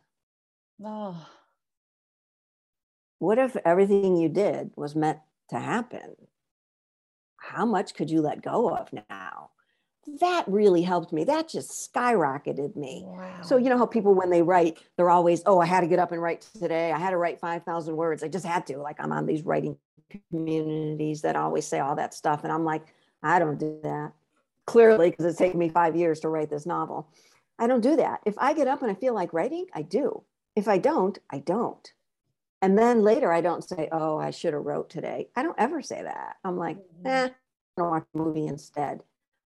Oh. 0.84 1.28
What 3.19 3.38
if 3.38 3.55
everything 3.65 4.17
you 4.17 4.30
did 4.30 4.71
was 4.76 4.95
meant 4.95 5.19
to 5.49 5.59
happen? 5.59 6.15
How 7.38 7.65
much 7.65 7.93
could 7.93 8.09
you 8.09 8.21
let 8.21 8.41
go 8.41 8.69
of 8.76 8.91
now? 9.09 9.51
That 10.20 10.43
really 10.47 10.82
helped 10.82 11.14
me. 11.14 11.24
That 11.24 11.47
just 11.47 11.93
skyrocketed 11.93 12.76
me. 12.76 13.04
Wow. 13.06 13.41
So, 13.41 13.58
you 13.58 13.70
know 13.70 13.78
how 13.78 13.86
people, 13.86 14.14
when 14.14 14.30
they 14.30 14.41
write, 14.41 14.80
they're 14.97 15.10
always, 15.10 15.41
oh, 15.45 15.60
I 15.60 15.66
had 15.66 15.82
to 15.82 15.88
get 15.88 15.99
up 15.99 16.12
and 16.12 16.22
write 16.22 16.47
today. 16.60 16.91
I 16.91 16.99
had 16.99 17.12
to 17.12 17.18
write 17.18 17.39
5,000 17.39 17.95
words. 17.95 18.24
I 18.24 18.28
just 18.28 18.45
had 18.45 18.68
to. 18.68 18.78
Like, 18.78 18.97
I'm 18.99 19.12
on 19.12 19.26
these 19.26 19.43
writing 19.43 19.78
communities 20.30 21.22
that 21.22 21.36
always 21.36 21.66
say 21.66 21.80
all 21.80 21.95
that 21.95 22.14
stuff. 22.14 22.43
And 22.43 22.51
I'm 22.51 22.66
like, 22.66 22.93
I 23.22 23.39
don't 23.39 23.58
do 23.58 23.80
that. 23.84 24.12
Clearly, 24.66 25.10
because 25.10 25.26
it's 25.26 25.38
taken 25.38 25.60
me 25.60 25.70
five 25.70 25.95
years 25.95 26.22
to 26.22 26.30
write 26.30 26.49
this 26.49 26.66
novel. 26.66 27.10
I 27.60 27.68
don't 27.68 27.82
do 27.82 27.95
that. 27.97 28.22
If 28.26 28.36
I 28.38 28.54
get 28.54 28.68
up 28.68 28.82
and 28.82 28.91
I 28.91 28.95
feel 28.95 29.14
like 29.14 29.34
writing, 29.34 29.66
I 29.74 29.82
do. 29.82 30.24
If 30.56 30.68
I 30.68 30.78
don't, 30.78 31.18
I 31.30 31.39
don't. 31.39 31.91
And 32.62 32.78
then 32.78 33.01
later 33.01 33.32
I 33.32 33.41
don't 33.41 33.64
say, 33.64 33.89
oh, 33.91 34.18
I 34.18 34.32
should 34.32 34.54
have 34.54 34.64
wrote 34.64 34.89
today. 34.89 35.28
I 35.36 35.43
don't 35.43 35.60
ever 35.60 35.82
say 35.82 36.01
that. 36.01 36.38
I'm 36.45 36.58
like, 36.58 36.78
mm-hmm. 36.78 37.08
eh, 37.08 37.26
I'm 37.26 37.32
gonna 37.78 37.91
watch 37.91 38.06
a 38.14 38.18
movie 38.18 38.47
instead. 38.47 39.01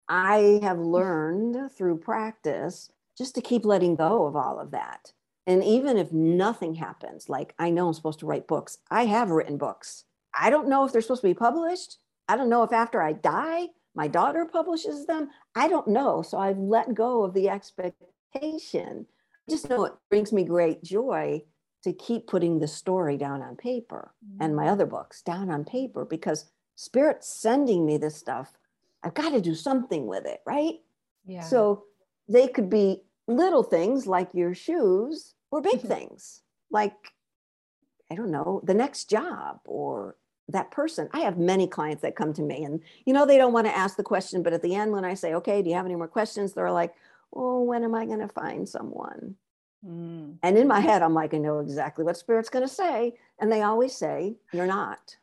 I 0.07 0.59
have 0.61 0.79
learned 0.79 1.71
through 1.71 1.97
practice 1.99 2.91
just 3.17 3.35
to 3.35 3.41
keep 3.41 3.65
letting 3.65 3.95
go 3.95 4.25
of 4.25 4.35
all 4.35 4.59
of 4.59 4.71
that. 4.71 5.13
And 5.45 5.63
even 5.63 5.97
if 5.97 6.11
nothing 6.11 6.75
happens, 6.75 7.29
like 7.29 7.53
I 7.59 7.69
know 7.69 7.87
I'm 7.87 7.93
supposed 7.93 8.19
to 8.19 8.25
write 8.25 8.47
books, 8.47 8.77
I 8.89 9.05
have 9.05 9.29
written 9.29 9.57
books. 9.57 10.05
I 10.37 10.49
don't 10.49 10.69
know 10.69 10.85
if 10.85 10.91
they're 10.91 11.01
supposed 11.01 11.21
to 11.21 11.27
be 11.27 11.33
published. 11.33 11.97
I 12.27 12.37
don't 12.37 12.49
know 12.49 12.63
if 12.63 12.71
after 12.71 13.01
I 13.01 13.13
die, 13.13 13.67
my 13.95 14.07
daughter 14.07 14.45
publishes 14.45 15.05
them. 15.05 15.29
I 15.55 15.67
don't 15.67 15.87
know. 15.87 16.21
So 16.21 16.37
I've 16.37 16.57
let 16.57 16.93
go 16.93 17.23
of 17.23 17.33
the 17.33 17.49
expectation. 17.49 19.05
I 19.47 19.51
just 19.51 19.69
know 19.69 19.85
it 19.85 19.93
brings 20.09 20.31
me 20.31 20.43
great 20.43 20.83
joy 20.83 21.43
to 21.83 21.93
keep 21.93 22.27
putting 22.27 22.59
the 22.59 22.67
story 22.67 23.17
down 23.17 23.41
on 23.41 23.55
paper 23.57 24.13
mm-hmm. 24.25 24.41
and 24.41 24.55
my 24.55 24.67
other 24.69 24.85
books 24.85 25.21
down 25.21 25.49
on 25.51 25.65
paper 25.65 26.05
because 26.05 26.45
spirit's 26.75 27.27
sending 27.27 27.85
me 27.85 27.97
this 27.97 28.15
stuff. 28.15 28.53
I've 29.03 29.13
got 29.13 29.31
to 29.31 29.41
do 29.41 29.55
something 29.55 30.07
with 30.07 30.25
it, 30.25 30.41
right? 30.45 30.75
Yeah. 31.25 31.41
So 31.41 31.83
they 32.27 32.47
could 32.47 32.69
be 32.69 33.01
little 33.27 33.63
things 33.63 34.07
like 34.07 34.29
your 34.33 34.53
shoes 34.53 35.33
or 35.51 35.61
big 35.61 35.81
things 35.81 36.41
like 36.71 36.93
I 38.11 38.15
don't 38.15 38.31
know, 38.31 38.61
the 38.63 38.73
next 38.73 39.09
job 39.09 39.59
or 39.65 40.17
that 40.49 40.71
person. 40.71 41.09
I 41.13 41.21
have 41.21 41.37
many 41.37 41.67
clients 41.67 42.01
that 42.01 42.15
come 42.15 42.33
to 42.33 42.41
me 42.41 42.63
and 42.63 42.81
you 43.05 43.13
know 43.13 43.25
they 43.25 43.37
don't 43.37 43.53
want 43.53 43.67
to 43.67 43.75
ask 43.75 43.95
the 43.95 44.03
question 44.03 44.43
but 44.43 44.53
at 44.53 44.61
the 44.61 44.75
end 44.75 44.91
when 44.91 45.05
i 45.05 45.13
say 45.13 45.33
okay 45.35 45.61
do 45.61 45.69
you 45.69 45.75
have 45.75 45.85
any 45.85 45.95
more 45.95 46.07
questions? 46.07 46.53
they're 46.53 46.71
like 46.71 46.93
oh 47.33 47.61
when 47.61 47.83
am 47.83 47.95
i 47.95 48.05
going 48.05 48.19
to 48.19 48.27
find 48.27 48.67
someone? 48.67 49.35
Mm. 49.85 50.37
and 50.41 50.57
in 50.57 50.67
my 50.67 50.79
head 50.79 51.01
i'm 51.01 51.13
like 51.13 51.33
i 51.33 51.37
know 51.37 51.59
exactly 51.59 52.05
what 52.05 52.15
spirit's 52.15 52.49
going 52.49 52.65
to 52.65 52.73
say 52.73 53.15
and 53.39 53.51
they 53.51 53.61
always 53.61 53.93
say 53.95 54.35
you're 54.51 54.67
not. 54.67 55.17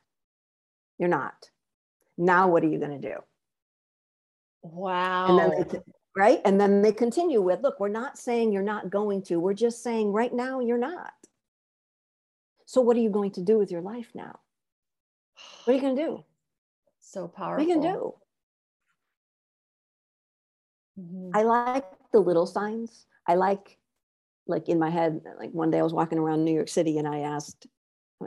You're 0.99 1.09
not. 1.09 1.49
Now 2.19 2.49
what 2.49 2.63
are 2.63 2.69
you 2.69 2.79
going 2.79 3.01
to 3.01 3.09
do 3.09 3.17
wow 4.63 5.27
and 5.29 5.39
then 5.39 5.69
they, 5.69 5.79
right 6.17 6.41
and 6.45 6.61
then 6.61 6.83
they 6.83 6.93
continue 6.93 7.41
with 7.41 7.61
look 7.63 7.81
we're 7.81 7.89
not 7.89 8.19
saying 8.19 8.53
you're 8.53 8.63
not 8.63 8.91
going 8.91 9.23
to 9.23 9.37
we're 9.37 9.55
just 9.55 9.83
saying 9.83 10.13
right 10.13 10.33
now 10.33 10.61
you're 10.61 10.79
not 10.79 11.13
so 12.67 12.81
what 12.81 12.97
are 12.97 13.01
you 13.01 13.11
going 13.11 13.31
to 13.31 13.41
do 13.41 13.59
with 13.59 13.71
your 13.71 13.81
life 13.81 14.11
now 14.15 14.39
what 15.65 15.73
are 15.73 15.77
you 15.77 15.83
going 15.83 15.97
to 15.97 16.03
do? 16.03 16.25
So 17.01 17.29
powerful. 17.29 17.53
What 17.53 17.61
are 17.61 17.69
you 17.69 17.81
going 17.81 17.95
to 17.95 17.99
do? 17.99 18.15
Mm-hmm. 21.01 21.31
I 21.35 21.43
like 21.43 21.85
the 22.13 22.21
little 22.21 22.47
signs. 22.47 23.07
I 23.27 23.35
like, 23.35 23.79
like 24.47 24.69
in 24.69 24.79
my 24.79 24.91
head, 24.91 25.21
like 25.39 25.53
one 25.53 25.71
day 25.71 25.79
I 25.79 25.83
was 25.83 25.93
walking 25.93 26.19
around 26.19 26.45
New 26.45 26.55
York 26.55 26.69
City 26.69 26.99
and 26.99 27.07
I 27.07 27.21
asked 27.21 27.67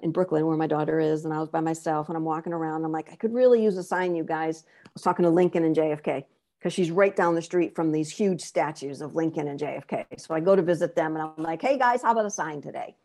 in 0.01 0.11
Brooklyn 0.11 0.45
where 0.45 0.57
my 0.57 0.67
daughter 0.67 0.99
is, 0.99 1.25
and 1.25 1.33
I 1.33 1.39
was 1.39 1.49
by 1.49 1.61
myself 1.61 2.09
and 2.09 2.17
I'm 2.17 2.25
walking 2.25 2.53
around. 2.53 2.83
I'm 2.83 2.91
like, 2.91 3.11
I 3.11 3.15
could 3.15 3.33
really 3.33 3.63
use 3.63 3.77
a 3.77 3.83
sign, 3.83 4.15
you 4.15 4.23
guys. 4.23 4.63
I 4.85 4.89
was 4.93 5.03
talking 5.03 5.23
to 5.23 5.29
Lincoln 5.29 5.63
and 5.63 5.75
JFK 5.75 6.23
because 6.59 6.73
she's 6.73 6.91
right 6.91 7.15
down 7.15 7.35
the 7.35 7.41
street 7.41 7.75
from 7.75 7.91
these 7.91 8.09
huge 8.09 8.41
statues 8.41 9.01
of 9.01 9.15
Lincoln 9.15 9.47
and 9.47 9.59
JFK. 9.59 10.05
So 10.17 10.33
I 10.33 10.39
go 10.39 10.55
to 10.55 10.61
visit 10.61 10.95
them 10.95 11.15
and 11.15 11.21
I'm 11.21 11.43
like, 11.43 11.61
hey 11.61 11.77
guys, 11.77 12.01
how 12.01 12.11
about 12.11 12.25
a 12.25 12.31
sign 12.31 12.61
today? 12.61 12.95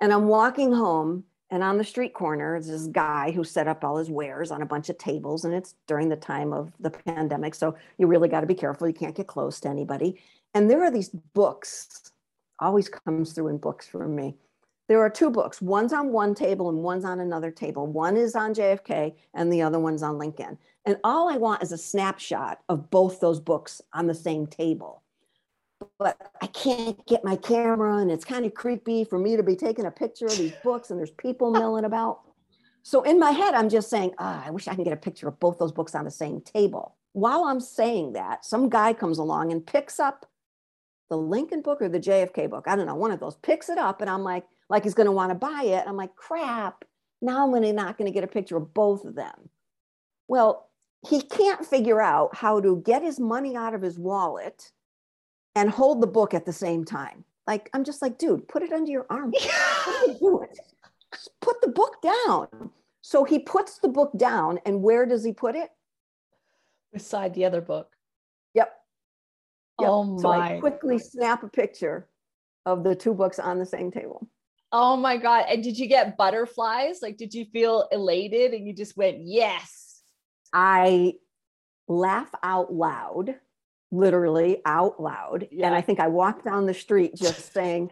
And 0.00 0.12
I'm 0.12 0.28
walking 0.28 0.72
home 0.72 1.24
and 1.50 1.64
on 1.64 1.78
the 1.78 1.84
street 1.84 2.14
corner 2.14 2.56
is 2.56 2.68
this 2.68 2.86
guy 2.86 3.32
who 3.32 3.42
set 3.42 3.66
up 3.66 3.82
all 3.82 3.96
his 3.96 4.10
wares 4.10 4.52
on 4.52 4.62
a 4.62 4.66
bunch 4.66 4.88
of 4.88 4.98
tables. 4.98 5.44
And 5.44 5.52
it's 5.52 5.74
during 5.88 6.08
the 6.08 6.16
time 6.16 6.52
of 6.52 6.72
the 6.78 6.90
pandemic. 6.90 7.56
So 7.56 7.76
you 7.98 8.06
really 8.06 8.28
got 8.28 8.40
to 8.42 8.46
be 8.46 8.54
careful. 8.54 8.86
You 8.86 8.94
can't 8.94 9.16
get 9.16 9.26
close 9.26 9.58
to 9.60 9.68
anybody. 9.68 10.20
And 10.54 10.70
there 10.70 10.82
are 10.84 10.90
these 10.90 11.08
books, 11.08 12.12
always 12.60 12.88
comes 12.88 13.32
through 13.32 13.48
in 13.48 13.58
books 13.58 13.88
for 13.88 14.06
me. 14.06 14.36
There 14.90 15.00
are 15.00 15.08
two 15.08 15.30
books. 15.30 15.62
One's 15.62 15.92
on 15.92 16.10
one 16.10 16.34
table 16.34 16.68
and 16.68 16.78
one's 16.78 17.04
on 17.04 17.20
another 17.20 17.52
table. 17.52 17.86
One 17.86 18.16
is 18.16 18.34
on 18.34 18.52
JFK 18.52 19.14
and 19.34 19.52
the 19.52 19.62
other 19.62 19.78
one's 19.78 20.02
on 20.02 20.18
Lincoln. 20.18 20.58
And 20.84 20.96
all 21.04 21.28
I 21.32 21.36
want 21.36 21.62
is 21.62 21.70
a 21.70 21.78
snapshot 21.78 22.58
of 22.68 22.90
both 22.90 23.20
those 23.20 23.38
books 23.38 23.80
on 23.92 24.08
the 24.08 24.14
same 24.16 24.48
table. 24.48 25.04
But 25.96 26.18
I 26.42 26.48
can't 26.48 27.06
get 27.06 27.22
my 27.22 27.36
camera, 27.36 27.98
and 27.98 28.10
it's 28.10 28.24
kind 28.24 28.44
of 28.44 28.52
creepy 28.52 29.04
for 29.04 29.16
me 29.16 29.36
to 29.36 29.44
be 29.44 29.54
taking 29.54 29.86
a 29.86 29.92
picture 29.92 30.26
of 30.26 30.36
these 30.36 30.54
books, 30.64 30.90
and 30.90 30.98
there's 30.98 31.12
people 31.12 31.50
milling 31.52 31.84
about. 31.84 32.22
So 32.82 33.02
in 33.02 33.20
my 33.20 33.30
head, 33.30 33.54
I'm 33.54 33.68
just 33.68 33.90
saying, 33.90 34.14
oh, 34.18 34.42
I 34.44 34.50
wish 34.50 34.66
I 34.66 34.74
can 34.74 34.82
get 34.82 34.92
a 34.92 34.96
picture 34.96 35.28
of 35.28 35.38
both 35.38 35.60
those 35.60 35.70
books 35.70 35.94
on 35.94 36.04
the 36.04 36.10
same 36.10 36.40
table. 36.40 36.96
While 37.12 37.44
I'm 37.44 37.60
saying 37.60 38.14
that, 38.14 38.44
some 38.44 38.68
guy 38.68 38.92
comes 38.92 39.18
along 39.18 39.52
and 39.52 39.64
picks 39.64 40.00
up 40.00 40.26
the 41.10 41.16
Lincoln 41.16 41.62
book 41.62 41.80
or 41.80 41.88
the 41.88 42.00
JFK 42.00 42.50
book. 42.50 42.64
I 42.66 42.74
don't 42.74 42.86
know, 42.86 42.96
one 42.96 43.12
of 43.12 43.20
those, 43.20 43.36
picks 43.36 43.68
it 43.68 43.78
up, 43.78 44.00
and 44.00 44.10
I'm 44.10 44.24
like, 44.24 44.44
like 44.70 44.84
he's 44.84 44.94
going 44.94 45.06
to 45.06 45.12
want 45.12 45.30
to 45.30 45.34
buy 45.34 45.64
it. 45.64 45.84
I'm 45.86 45.96
like, 45.96 46.14
crap. 46.16 46.84
Now 47.20 47.44
I'm 47.44 47.52
gonna, 47.52 47.72
not 47.72 47.98
going 47.98 48.06
to 48.10 48.14
get 48.14 48.24
a 48.24 48.28
picture 48.28 48.56
of 48.56 48.72
both 48.72 49.04
of 49.04 49.16
them. 49.16 49.50
Well, 50.28 50.70
he 51.06 51.20
can't 51.20 51.66
figure 51.66 52.00
out 52.00 52.34
how 52.34 52.60
to 52.60 52.82
get 52.86 53.02
his 53.02 53.18
money 53.18 53.56
out 53.56 53.74
of 53.74 53.82
his 53.82 53.98
wallet 53.98 54.70
and 55.54 55.68
hold 55.68 56.00
the 56.00 56.06
book 56.06 56.32
at 56.32 56.46
the 56.46 56.52
same 56.52 56.84
time. 56.84 57.24
Like, 57.46 57.68
I'm 57.74 57.84
just 57.84 58.00
like, 58.00 58.16
dude, 58.16 58.46
put 58.48 58.62
it 58.62 58.72
under 58.72 58.90
your 58.90 59.06
arm. 59.10 59.34
you 59.34 60.16
doing? 60.20 60.48
put 61.40 61.60
the 61.60 61.68
book 61.68 62.00
down. 62.00 62.70
So 63.02 63.24
he 63.24 63.40
puts 63.40 63.78
the 63.78 63.88
book 63.88 64.12
down, 64.16 64.60
and 64.64 64.82
where 64.82 65.04
does 65.04 65.24
he 65.24 65.32
put 65.32 65.56
it? 65.56 65.70
Beside 66.92 67.34
the 67.34 67.44
other 67.44 67.60
book. 67.60 67.96
Yep. 68.54 68.72
yep. 69.80 69.90
Oh 69.90 70.04
my. 70.04 70.20
So 70.20 70.30
I 70.30 70.60
quickly 70.60 70.98
snap 70.98 71.42
a 71.42 71.48
picture 71.48 72.06
of 72.66 72.84
the 72.84 72.94
two 72.94 73.14
books 73.14 73.38
on 73.38 73.58
the 73.58 73.66
same 73.66 73.90
table. 73.90 74.28
Oh 74.72 74.96
my 74.96 75.16
God. 75.16 75.46
And 75.48 75.62
did 75.62 75.78
you 75.78 75.86
get 75.86 76.16
butterflies? 76.16 77.00
Like, 77.02 77.16
did 77.16 77.34
you 77.34 77.44
feel 77.46 77.88
elated 77.90 78.52
and 78.52 78.66
you 78.66 78.72
just 78.72 78.96
went, 78.96 79.18
yes? 79.20 80.02
I 80.52 81.14
laugh 81.88 82.30
out 82.42 82.72
loud, 82.72 83.34
literally 83.90 84.62
out 84.64 85.00
loud. 85.02 85.48
Yeah. 85.50 85.66
And 85.66 85.74
I 85.74 85.80
think 85.80 85.98
I 85.98 86.08
walked 86.08 86.44
down 86.44 86.66
the 86.66 86.74
street 86.74 87.16
just 87.16 87.52
saying, 87.52 87.90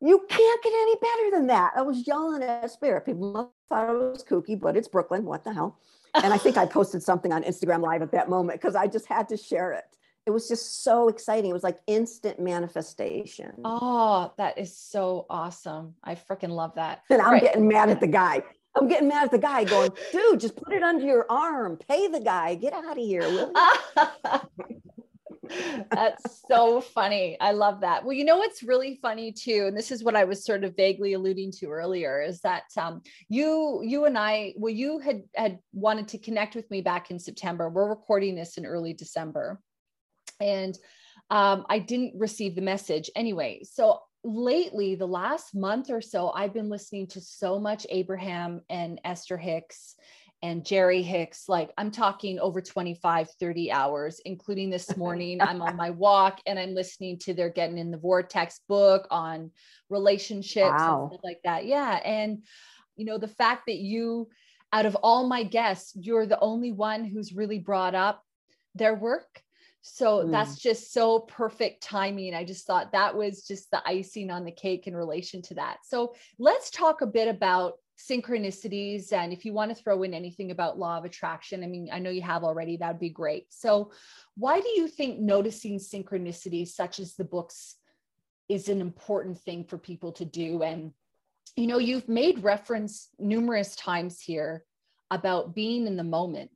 you 0.00 0.24
can't 0.28 0.62
get 0.62 0.72
any 0.72 0.94
better 0.96 1.36
than 1.36 1.46
that. 1.48 1.72
I 1.76 1.82
was 1.82 2.06
yelling 2.06 2.42
at 2.42 2.70
Spirit. 2.70 3.04
People 3.04 3.52
thought 3.68 3.90
it 3.90 3.98
was 3.98 4.24
kooky, 4.24 4.58
but 4.58 4.76
it's 4.76 4.88
Brooklyn. 4.88 5.24
What 5.24 5.44
the 5.44 5.52
hell? 5.52 5.78
And 6.14 6.32
I 6.32 6.38
think 6.38 6.56
I 6.56 6.66
posted 6.66 7.02
something 7.02 7.32
on 7.32 7.42
Instagram 7.42 7.82
Live 7.82 8.02
at 8.02 8.12
that 8.12 8.28
moment 8.28 8.60
because 8.60 8.76
I 8.76 8.86
just 8.86 9.06
had 9.06 9.28
to 9.28 9.36
share 9.36 9.72
it. 9.72 9.84
It 10.28 10.30
was 10.30 10.46
just 10.46 10.84
so 10.84 11.08
exciting. 11.08 11.48
It 11.48 11.54
was 11.54 11.62
like 11.62 11.78
instant 11.86 12.38
manifestation. 12.38 13.50
Oh, 13.64 14.30
that 14.36 14.58
is 14.58 14.76
so 14.76 15.24
awesome. 15.30 15.94
I 16.04 16.16
freaking 16.16 16.50
love 16.50 16.74
that. 16.74 17.00
And 17.08 17.22
I'm 17.22 17.32
right. 17.32 17.42
getting 17.42 17.66
mad 17.66 17.88
at 17.88 17.98
the 17.98 18.08
guy. 18.08 18.42
I'm 18.76 18.88
getting 18.88 19.08
mad 19.08 19.24
at 19.24 19.30
the 19.30 19.38
guy 19.38 19.64
going, 19.64 19.90
dude, 20.12 20.38
just 20.38 20.54
put 20.54 20.74
it 20.74 20.82
under 20.82 21.02
your 21.02 21.24
arm. 21.30 21.78
Pay 21.88 22.08
the 22.08 22.20
guy. 22.20 22.56
Get 22.56 22.74
out 22.74 22.98
of 22.98 22.98
here. 22.98 23.50
That's 25.90 26.42
so 26.46 26.82
funny. 26.82 27.38
I 27.40 27.52
love 27.52 27.80
that. 27.80 28.04
Well, 28.04 28.12
you 28.12 28.26
know 28.26 28.36
what's 28.36 28.62
really 28.62 28.98
funny 29.00 29.32
too, 29.32 29.64
and 29.66 29.74
this 29.74 29.90
is 29.90 30.04
what 30.04 30.14
I 30.14 30.24
was 30.24 30.44
sort 30.44 30.62
of 30.62 30.76
vaguely 30.76 31.14
alluding 31.14 31.52
to 31.52 31.70
earlier, 31.70 32.20
is 32.20 32.42
that 32.42 32.64
um, 32.76 33.00
you 33.30 33.80
you 33.82 34.04
and 34.04 34.18
I, 34.18 34.52
well, 34.56 34.74
you 34.74 34.98
had 34.98 35.22
had 35.34 35.58
wanted 35.72 36.08
to 36.08 36.18
connect 36.18 36.54
with 36.54 36.70
me 36.70 36.82
back 36.82 37.10
in 37.10 37.18
September. 37.18 37.70
We're 37.70 37.88
recording 37.88 38.34
this 38.34 38.58
in 38.58 38.66
early 38.66 38.92
December, 38.92 39.58
and 40.40 40.78
um, 41.30 41.66
I 41.68 41.78
didn't 41.78 42.14
receive 42.18 42.54
the 42.54 42.62
message 42.62 43.10
anyway. 43.14 43.62
So 43.64 44.00
lately, 44.24 44.94
the 44.94 45.06
last 45.06 45.54
month 45.54 45.90
or 45.90 46.00
so, 46.00 46.30
I've 46.30 46.54
been 46.54 46.68
listening 46.68 47.06
to 47.08 47.20
so 47.20 47.58
much 47.58 47.86
Abraham 47.90 48.62
and 48.68 49.00
Esther 49.04 49.36
Hicks 49.36 49.94
and 50.42 50.64
Jerry 50.64 51.02
Hicks. 51.02 51.48
Like 51.48 51.72
I'm 51.76 51.90
talking 51.90 52.38
over 52.38 52.60
25, 52.60 53.30
30 53.30 53.72
hours, 53.72 54.20
including 54.24 54.70
this 54.70 54.96
morning. 54.96 55.40
I'm 55.40 55.60
on 55.60 55.76
my 55.76 55.90
walk 55.90 56.40
and 56.46 56.58
I'm 56.58 56.74
listening 56.74 57.18
to 57.20 57.34
their 57.34 57.50
Getting 57.50 57.78
in 57.78 57.90
the 57.90 57.98
Vortex 57.98 58.60
book 58.68 59.06
on 59.10 59.50
relationships 59.90 60.70
wow. 60.78 61.02
and 61.02 61.12
stuff 61.12 61.24
like 61.24 61.40
that. 61.44 61.66
Yeah. 61.66 62.00
And, 62.04 62.44
you 62.96 63.04
know, 63.04 63.18
the 63.18 63.28
fact 63.28 63.64
that 63.66 63.78
you, 63.78 64.28
out 64.72 64.86
of 64.86 64.96
all 64.96 65.26
my 65.26 65.42
guests, 65.42 65.92
you're 65.94 66.26
the 66.26 66.40
only 66.40 66.72
one 66.72 67.04
who's 67.04 67.32
really 67.32 67.58
brought 67.58 67.94
up 67.94 68.22
their 68.74 68.94
work. 68.94 69.42
So 69.80 70.24
mm. 70.24 70.30
that's 70.30 70.58
just 70.58 70.92
so 70.92 71.20
perfect 71.20 71.82
timing. 71.82 72.34
I 72.34 72.44
just 72.44 72.66
thought 72.66 72.92
that 72.92 73.16
was 73.16 73.46
just 73.46 73.70
the 73.70 73.82
icing 73.86 74.30
on 74.30 74.44
the 74.44 74.52
cake 74.52 74.86
in 74.86 74.96
relation 74.96 75.42
to 75.42 75.54
that. 75.54 75.78
So 75.84 76.14
let's 76.38 76.70
talk 76.70 77.00
a 77.00 77.06
bit 77.06 77.28
about 77.28 77.74
synchronicities 77.98 79.12
and 79.12 79.32
if 79.32 79.44
you 79.44 79.52
want 79.52 79.74
to 79.74 79.82
throw 79.82 80.04
in 80.04 80.14
anything 80.14 80.52
about 80.52 80.78
law 80.78 80.96
of 80.96 81.04
attraction 81.04 81.64
i 81.64 81.66
mean 81.66 81.88
i 81.92 81.98
know 81.98 82.10
you 82.10 82.22
have 82.22 82.44
already 82.44 82.76
that 82.76 82.92
would 82.92 83.00
be 83.00 83.10
great 83.10 83.46
so 83.48 83.90
why 84.36 84.60
do 84.60 84.68
you 84.68 84.86
think 84.86 85.18
noticing 85.18 85.80
synchronicities 85.80 86.68
such 86.68 87.00
as 87.00 87.16
the 87.16 87.24
books 87.24 87.74
is 88.48 88.68
an 88.68 88.80
important 88.80 89.36
thing 89.40 89.64
for 89.64 89.78
people 89.78 90.12
to 90.12 90.24
do 90.24 90.62
and 90.62 90.92
you 91.56 91.66
know 91.66 91.78
you've 91.78 92.08
made 92.08 92.44
reference 92.44 93.08
numerous 93.18 93.74
times 93.74 94.20
here 94.20 94.64
about 95.10 95.52
being 95.52 95.88
in 95.88 95.96
the 95.96 96.04
moment 96.04 96.52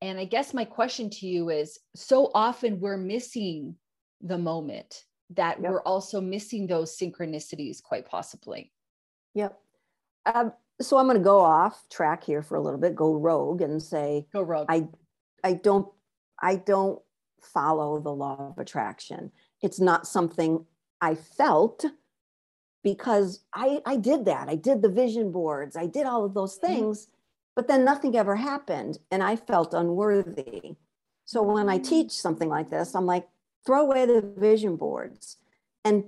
and 0.00 0.18
i 0.18 0.24
guess 0.24 0.54
my 0.54 0.64
question 0.64 1.08
to 1.10 1.26
you 1.26 1.50
is 1.50 1.78
so 1.94 2.30
often 2.34 2.80
we're 2.80 2.96
missing 2.96 3.74
the 4.20 4.38
moment 4.38 5.04
that 5.30 5.60
yep. 5.60 5.70
we're 5.70 5.82
also 5.82 6.20
missing 6.20 6.66
those 6.66 6.96
synchronicities 6.96 7.82
quite 7.82 8.06
possibly 8.06 8.72
yep 9.34 9.58
um, 10.34 10.52
so 10.80 10.96
I'm 10.96 11.06
going 11.06 11.18
to 11.18 11.24
go 11.24 11.40
off 11.40 11.88
track 11.90 12.22
here 12.24 12.42
for 12.42 12.56
a 12.56 12.60
little 12.60 12.78
bit, 12.78 12.94
go 12.94 13.14
rogue, 13.14 13.62
and 13.62 13.82
say, 13.82 14.26
go 14.32 14.42
rogue. 14.42 14.66
I, 14.68 14.86
I 15.42 15.54
don't, 15.54 15.88
I 16.40 16.56
don't 16.56 17.00
follow 17.42 18.00
the 18.00 18.12
law 18.12 18.50
of 18.50 18.58
attraction. 18.58 19.32
It's 19.62 19.80
not 19.80 20.06
something 20.06 20.64
I 21.00 21.14
felt 21.14 21.84
because 22.84 23.40
I, 23.54 23.80
I 23.86 23.96
did 23.96 24.26
that. 24.26 24.48
I 24.48 24.54
did 24.54 24.82
the 24.82 24.88
vision 24.88 25.32
boards. 25.32 25.76
I 25.76 25.86
did 25.86 26.06
all 26.06 26.24
of 26.24 26.34
those 26.34 26.58
mm-hmm. 26.58 26.66
things, 26.66 27.06
mm-hmm. 27.06 27.17
But 27.58 27.66
then 27.66 27.84
nothing 27.84 28.16
ever 28.16 28.36
happened, 28.36 28.98
and 29.10 29.20
I 29.20 29.34
felt 29.34 29.74
unworthy. 29.74 30.76
So 31.24 31.42
when 31.42 31.68
I 31.68 31.80
mm. 31.80 31.88
teach 31.88 32.12
something 32.12 32.48
like 32.48 32.70
this, 32.70 32.94
I'm 32.94 33.04
like, 33.04 33.26
throw 33.66 33.80
away 33.80 34.06
the 34.06 34.20
vision 34.20 34.76
boards 34.76 35.38
and 35.84 36.04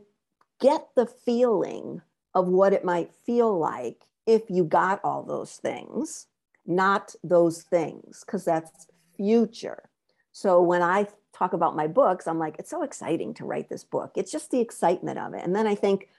get 0.60 0.86
the 0.94 1.06
feeling 1.06 2.02
of 2.36 2.46
what 2.46 2.72
it 2.72 2.84
might 2.84 3.12
feel 3.26 3.58
like 3.58 4.04
if 4.26 4.42
you 4.48 4.62
got 4.62 5.00
all 5.02 5.24
those 5.24 5.56
things, 5.56 6.28
not 6.66 7.16
those 7.24 7.62
things, 7.62 8.22
because 8.24 8.44
that's 8.44 8.86
future. 9.16 9.90
So 10.30 10.62
when 10.62 10.82
I 10.82 11.08
talk 11.34 11.52
about 11.52 11.74
my 11.74 11.88
books, 11.88 12.28
I'm 12.28 12.38
like, 12.38 12.60
it's 12.60 12.70
so 12.70 12.84
exciting 12.84 13.34
to 13.34 13.44
write 13.44 13.68
this 13.68 13.82
book. 13.82 14.12
It's 14.14 14.30
just 14.30 14.52
the 14.52 14.60
excitement 14.60 15.18
of 15.18 15.34
it. 15.34 15.44
And 15.44 15.56
then 15.56 15.66
I 15.66 15.74
think, 15.74 16.10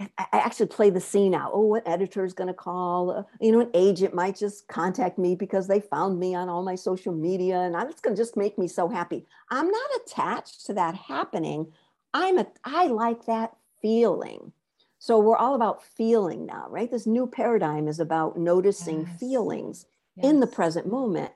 I 0.00 0.26
actually 0.32 0.66
play 0.66 0.88
the 0.88 1.00
scene 1.00 1.34
out. 1.34 1.50
Oh, 1.52 1.66
what 1.66 1.86
editor 1.86 2.24
is 2.24 2.32
going 2.32 2.48
to 2.48 2.54
call? 2.54 3.10
Uh, 3.10 3.22
you 3.40 3.52
know, 3.52 3.60
an 3.60 3.70
agent 3.74 4.14
might 4.14 4.36
just 4.36 4.66
contact 4.66 5.18
me 5.18 5.34
because 5.34 5.68
they 5.68 5.80
found 5.80 6.18
me 6.18 6.34
on 6.34 6.48
all 6.48 6.62
my 6.62 6.74
social 6.74 7.12
media, 7.12 7.60
and 7.60 7.76
it's 7.90 8.00
going 8.00 8.16
to 8.16 8.20
just 8.20 8.36
make 8.36 8.58
me 8.58 8.66
so 8.66 8.88
happy. 8.88 9.26
I'm 9.50 9.70
not 9.70 9.90
attached 10.02 10.64
to 10.66 10.74
that 10.74 10.94
happening. 10.94 11.72
I'm 12.14 12.38
a. 12.38 12.46
I 12.64 12.86
like 12.86 13.26
that 13.26 13.56
feeling. 13.82 14.52
So 14.98 15.18
we're 15.18 15.36
all 15.36 15.54
about 15.54 15.82
feeling 15.82 16.46
now, 16.46 16.66
right? 16.68 16.90
This 16.90 17.06
new 17.06 17.26
paradigm 17.26 17.88
is 17.88 18.00
about 18.00 18.38
noticing 18.38 19.06
yes. 19.06 19.18
feelings 19.18 19.86
yes. 20.16 20.26
in 20.26 20.40
the 20.40 20.46
present 20.46 20.86
moment, 20.86 21.32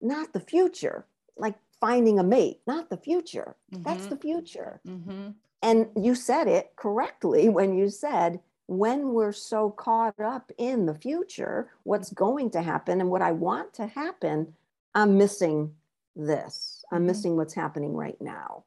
not 0.00 0.32
the 0.32 0.40
future, 0.40 1.06
like 1.36 1.54
finding 1.80 2.18
a 2.18 2.22
mate, 2.22 2.60
not 2.66 2.90
the 2.90 2.98
future. 2.98 3.56
Mm-hmm. 3.72 3.82
That's 3.82 4.06
the 4.06 4.16
future. 4.16 4.80
Mm-hmm. 4.86 5.30
And 5.62 5.88
you 5.96 6.14
said 6.14 6.46
it 6.46 6.72
correctly 6.76 7.48
when 7.48 7.76
you 7.76 7.88
said, 7.88 8.40
when 8.66 9.14
we're 9.14 9.32
so 9.32 9.70
caught 9.70 10.20
up 10.20 10.52
in 10.58 10.86
the 10.86 10.94
future, 10.94 11.70
what's 11.84 12.12
going 12.12 12.50
to 12.50 12.62
happen 12.62 13.00
and 13.00 13.10
what 13.10 13.22
I 13.22 13.32
want 13.32 13.72
to 13.74 13.86
happen, 13.86 14.54
I'm 14.94 15.16
missing 15.16 15.74
this. 16.14 16.84
I'm 16.92 16.98
mm-hmm. 16.98 17.06
missing 17.06 17.36
what's 17.36 17.54
happening 17.54 17.94
right 17.94 18.20
now. 18.20 18.64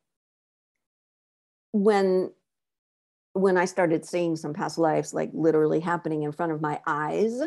When 1.71 2.31
when 3.33 3.55
I 3.55 3.63
started 3.63 4.05
seeing 4.05 4.35
some 4.35 4.53
past 4.53 4.77
lives 4.77 5.13
like 5.13 5.29
literally 5.33 5.79
happening 5.79 6.23
in 6.23 6.33
front 6.33 6.51
of 6.51 6.59
my 6.59 6.81
eyes, 6.85 7.41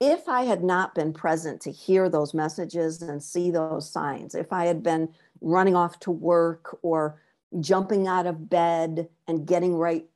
if 0.00 0.28
I 0.28 0.42
had 0.42 0.64
not 0.64 0.96
been 0.96 1.12
present 1.12 1.60
to 1.60 1.70
hear 1.70 2.08
those 2.08 2.34
messages 2.34 3.00
and 3.00 3.22
see 3.22 3.52
those 3.52 3.88
signs, 3.88 4.34
if 4.34 4.52
I 4.52 4.66
had 4.66 4.82
been 4.82 5.10
running 5.40 5.76
off 5.76 6.00
to 6.00 6.10
work 6.10 6.76
or 6.82 7.20
jumping 7.58 8.06
out 8.06 8.26
of 8.26 8.48
bed 8.48 9.08
and 9.26 9.46
getting 9.46 9.74
right 9.74 10.06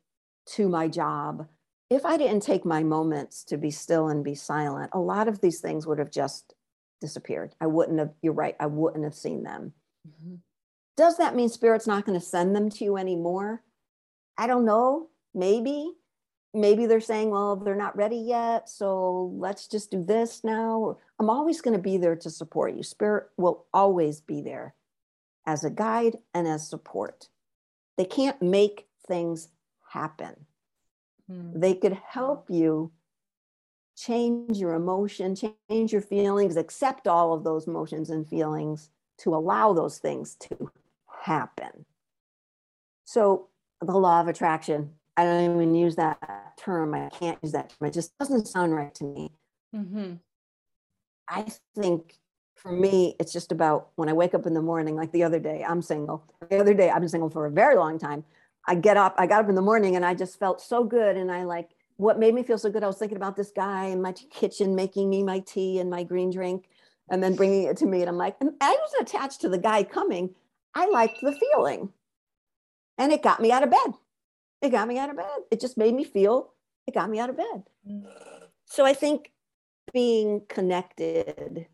to 0.47 0.69
my 0.69 0.89
job, 0.89 1.49
if 1.91 2.05
I 2.05 2.17
didn't 2.17 2.43
take 2.43 2.65
my 2.65 2.83
moments 2.83 3.45
to 3.45 3.57
be 3.57 3.71
still 3.71 4.09
and 4.09 4.25
be 4.25 4.35
silent, 4.35 4.91
a 4.93 5.01
lot 5.01 5.29
of 5.29 5.41
these 5.41 5.61
things 5.61 5.87
would 5.87 5.99
have 5.99 6.11
just 6.11 6.55
disappeared. 7.01 7.55
I 7.61 7.67
wouldn't 7.67 7.99
have, 7.99 8.13
you're 8.23 8.33
right, 8.33 8.57
I 8.61 8.67
wouldn't 8.67 9.05
have 9.05 9.15
seen 9.15 9.43
them. 9.43 9.73
Mm-hmm. 10.09 10.37
Does 10.97 11.17
that 11.19 11.35
mean 11.35 11.49
spirit's 11.49 11.87
not 11.87 12.05
going 12.05 12.19
to 12.19 12.25
send 12.25 12.55
them 12.55 12.71
to 12.71 12.85
you 12.85 12.97
anymore? 12.97 13.63
I 14.39 14.47
don't 14.47 14.65
know, 14.65 15.09
maybe, 15.35 15.93
maybe 16.53 16.87
they're 16.87 17.01
saying, 17.01 17.31
well, 17.31 17.57
they're 17.57 17.75
not 17.75 17.97
ready 17.97 18.17
yet. 18.17 18.69
So 18.69 19.33
let's 19.37 19.67
just 19.67 19.91
do 19.91 20.03
this 20.03 20.45
now. 20.45 20.99
I'm 21.19 21.31
always 21.31 21.61
going 21.61 21.77
to 21.77 21.83
be 21.83 21.97
there 21.97 22.17
to 22.17 22.31
support 22.31 22.75
you. 22.75 22.83
Spirit 22.83 23.29
will 23.37 23.67
always 23.73 24.21
be 24.21 24.41
there 24.41 24.75
as 25.47 25.65
a 25.65 25.71
guide 25.71 26.19
and 26.33 26.47
as 26.47 26.69
support. 26.69 27.29
They 27.97 28.05
can't 28.05 28.41
make 28.41 28.87
things 29.07 29.49
happen. 29.91 30.47
Hmm. 31.29 31.59
They 31.59 31.75
could 31.75 31.99
help 32.09 32.51
you 32.51 32.93
change 33.97 34.59
your 34.59 34.75
emotion, 34.75 35.37
change 35.37 35.93
your 35.93 36.03
feelings, 36.03 36.57
accept 36.57 37.07
all 37.07 37.33
of 37.33 37.45
those 37.45 37.67
emotions 37.67 38.11
and 38.11 38.29
feelings 38.29 38.91
to 39.19 39.35
allow 39.35 39.73
those 39.73 39.99
things 39.99 40.35
to 40.35 40.71
happen. 41.23 41.87
So, 43.05 43.49
the 43.81 43.93
law 43.93 44.21
of 44.21 44.29
attraction, 44.29 44.95
I 45.17 45.25
don't 45.25 45.55
even 45.55 45.75
use 45.75 45.97
that 45.97 46.57
term. 46.59 46.95
I 46.95 47.09
can't 47.11 47.39
use 47.43 47.53
that 47.53 47.71
term. 47.71 47.89
It 47.89 47.93
just 47.93 48.17
doesn't 48.19 48.49
sound 48.49 48.75
right 48.75 48.95
to 48.97 49.05
me. 49.05 49.31
Mm-hmm. 49.75 50.15
I 51.29 51.47
think 51.75 52.19
for 52.65 52.73
me, 52.73 53.15
it's 53.21 53.33
just 53.33 53.53
about 53.53 53.89
when 53.97 54.09
I 54.09 54.15
wake 54.15 54.33
up 54.33 54.47
in 54.47 54.55
the 54.55 54.63
morning, 54.63 54.97
like 54.97 55.13
the 55.13 55.23
other 55.23 55.39
day, 55.39 55.63
I'm 55.69 55.83
single. 55.83 56.25
The 56.49 56.59
other 56.59 56.73
day, 56.73 56.89
I've 56.89 57.01
been 57.01 57.11
single 57.11 57.29
for 57.29 57.45
a 57.45 57.51
very 57.51 57.77
long 57.77 57.99
time. 57.99 58.25
I 58.67 58.75
get 58.75 58.97
up, 58.97 59.15
I 59.19 59.27
got 59.27 59.45
up 59.45 59.51
in 59.51 59.55
the 59.55 59.61
morning 59.63 59.97
and 59.97 60.05
I 60.05 60.15
just 60.15 60.39
felt 60.39 60.63
so 60.63 60.83
good. 60.83 61.19
And 61.19 61.31
I 61.31 61.45
like, 61.45 61.69
what 61.97 62.19
made 62.19 62.35
me 62.35 62.43
feel 62.43 62.57
so 62.57 62.71
good, 62.71 62.83
I 62.83 62.87
was 62.87 62.97
thinking 62.97 63.19
about 63.19 63.37
this 63.37 63.51
guy 63.51 63.87
in 63.87 64.01
my 64.01 64.13
kitchen 64.13 64.75
making 64.75 65.11
me 65.11 65.23
my 65.23 65.41
tea 65.41 65.79
and 65.79 65.91
my 65.91 66.05
green 66.05 66.31
drink 66.31 66.71
and 67.11 67.23
then 67.23 67.37
bringing 67.37 67.65
it 67.65 67.77
to 67.77 67.87
me. 67.87 68.01
And 68.01 68.09
I'm 68.09 68.17
like, 68.17 68.37
and 68.41 68.53
I 68.63 68.71
was 68.71 68.93
attached 68.99 69.43
to 69.43 69.51
the 69.51 69.59
guy 69.59 69.85
coming. 69.85 70.35
I 70.75 70.89
liked 70.89 71.21
the 71.21 71.39
feeling. 71.39 71.91
And 72.97 73.13
it 73.13 73.23
got 73.23 73.41
me 73.41 73.53
out 73.53 73.63
of 73.63 73.71
bed. 73.71 73.95
It 74.63 74.71
got 74.71 74.89
me 74.89 74.99
out 74.99 75.11
of 75.11 75.19
bed. 75.19 75.27
It 75.51 75.61
just 75.61 75.77
made 75.77 75.95
me 75.95 76.05
feel, 76.05 76.55
it 76.87 76.95
got 76.95 77.11
me 77.11 77.19
out 77.19 77.29
of 77.29 77.37
bed. 77.37 77.65
Mm. 77.87 78.07
So 78.65 78.87
I 78.87 78.95
think 78.95 79.33
being 79.93 80.41
connected 80.49 81.67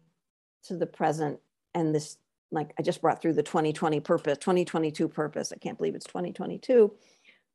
to 0.65 0.77
the 0.77 0.87
present 0.87 1.39
and 1.75 1.95
this 1.95 2.19
like 2.53 2.73
I 2.79 2.83
just 2.83 3.01
brought 3.01 3.23
through 3.23 3.35
the 3.35 3.43
2020 3.43 4.01
purpose, 4.01 4.39
2022 4.39 5.09
purpose. 5.09 5.53
I 5.53 5.59
can't 5.59 5.79
believe 5.79 5.95
it's 5.95 6.07
2022, 6.07 6.93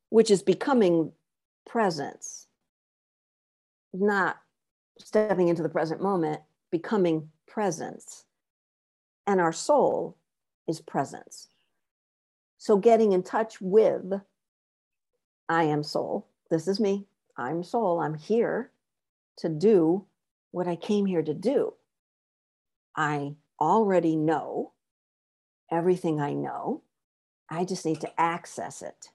which 0.09 0.31
is 0.31 0.41
becoming 0.41 1.11
presence, 1.65 2.47
not 3.93 4.37
stepping 4.97 5.49
into 5.49 5.63
the 5.63 5.69
present 5.69 6.01
moment, 6.01 6.41
becoming 6.71 7.29
presence. 7.45 8.23
And 9.27 9.41
our 9.41 9.51
soul 9.51 10.17
is 10.67 10.79
presence. 10.79 11.49
So 12.57 12.77
getting 12.77 13.11
in 13.11 13.23
touch 13.23 13.59
with 13.59 14.21
I 15.49 15.63
am 15.63 15.83
soul. 15.83 16.27
This 16.49 16.67
is 16.67 16.79
me. 16.79 17.05
I'm 17.37 17.63
soul. 17.63 17.99
I'm 17.99 18.15
here 18.15 18.71
to 19.37 19.49
do 19.49 20.05
what 20.51 20.67
I 20.67 20.75
came 20.75 21.05
here 21.05 21.21
to 21.21 21.33
do. 21.33 21.73
I 22.95 23.35
already 23.59 24.15
know 24.15 24.73
everything 25.71 26.19
I 26.21 26.33
know. 26.33 26.83
I 27.49 27.65
just 27.65 27.85
need 27.85 28.01
to 28.01 28.19
access 28.19 28.81
it. 28.81 29.09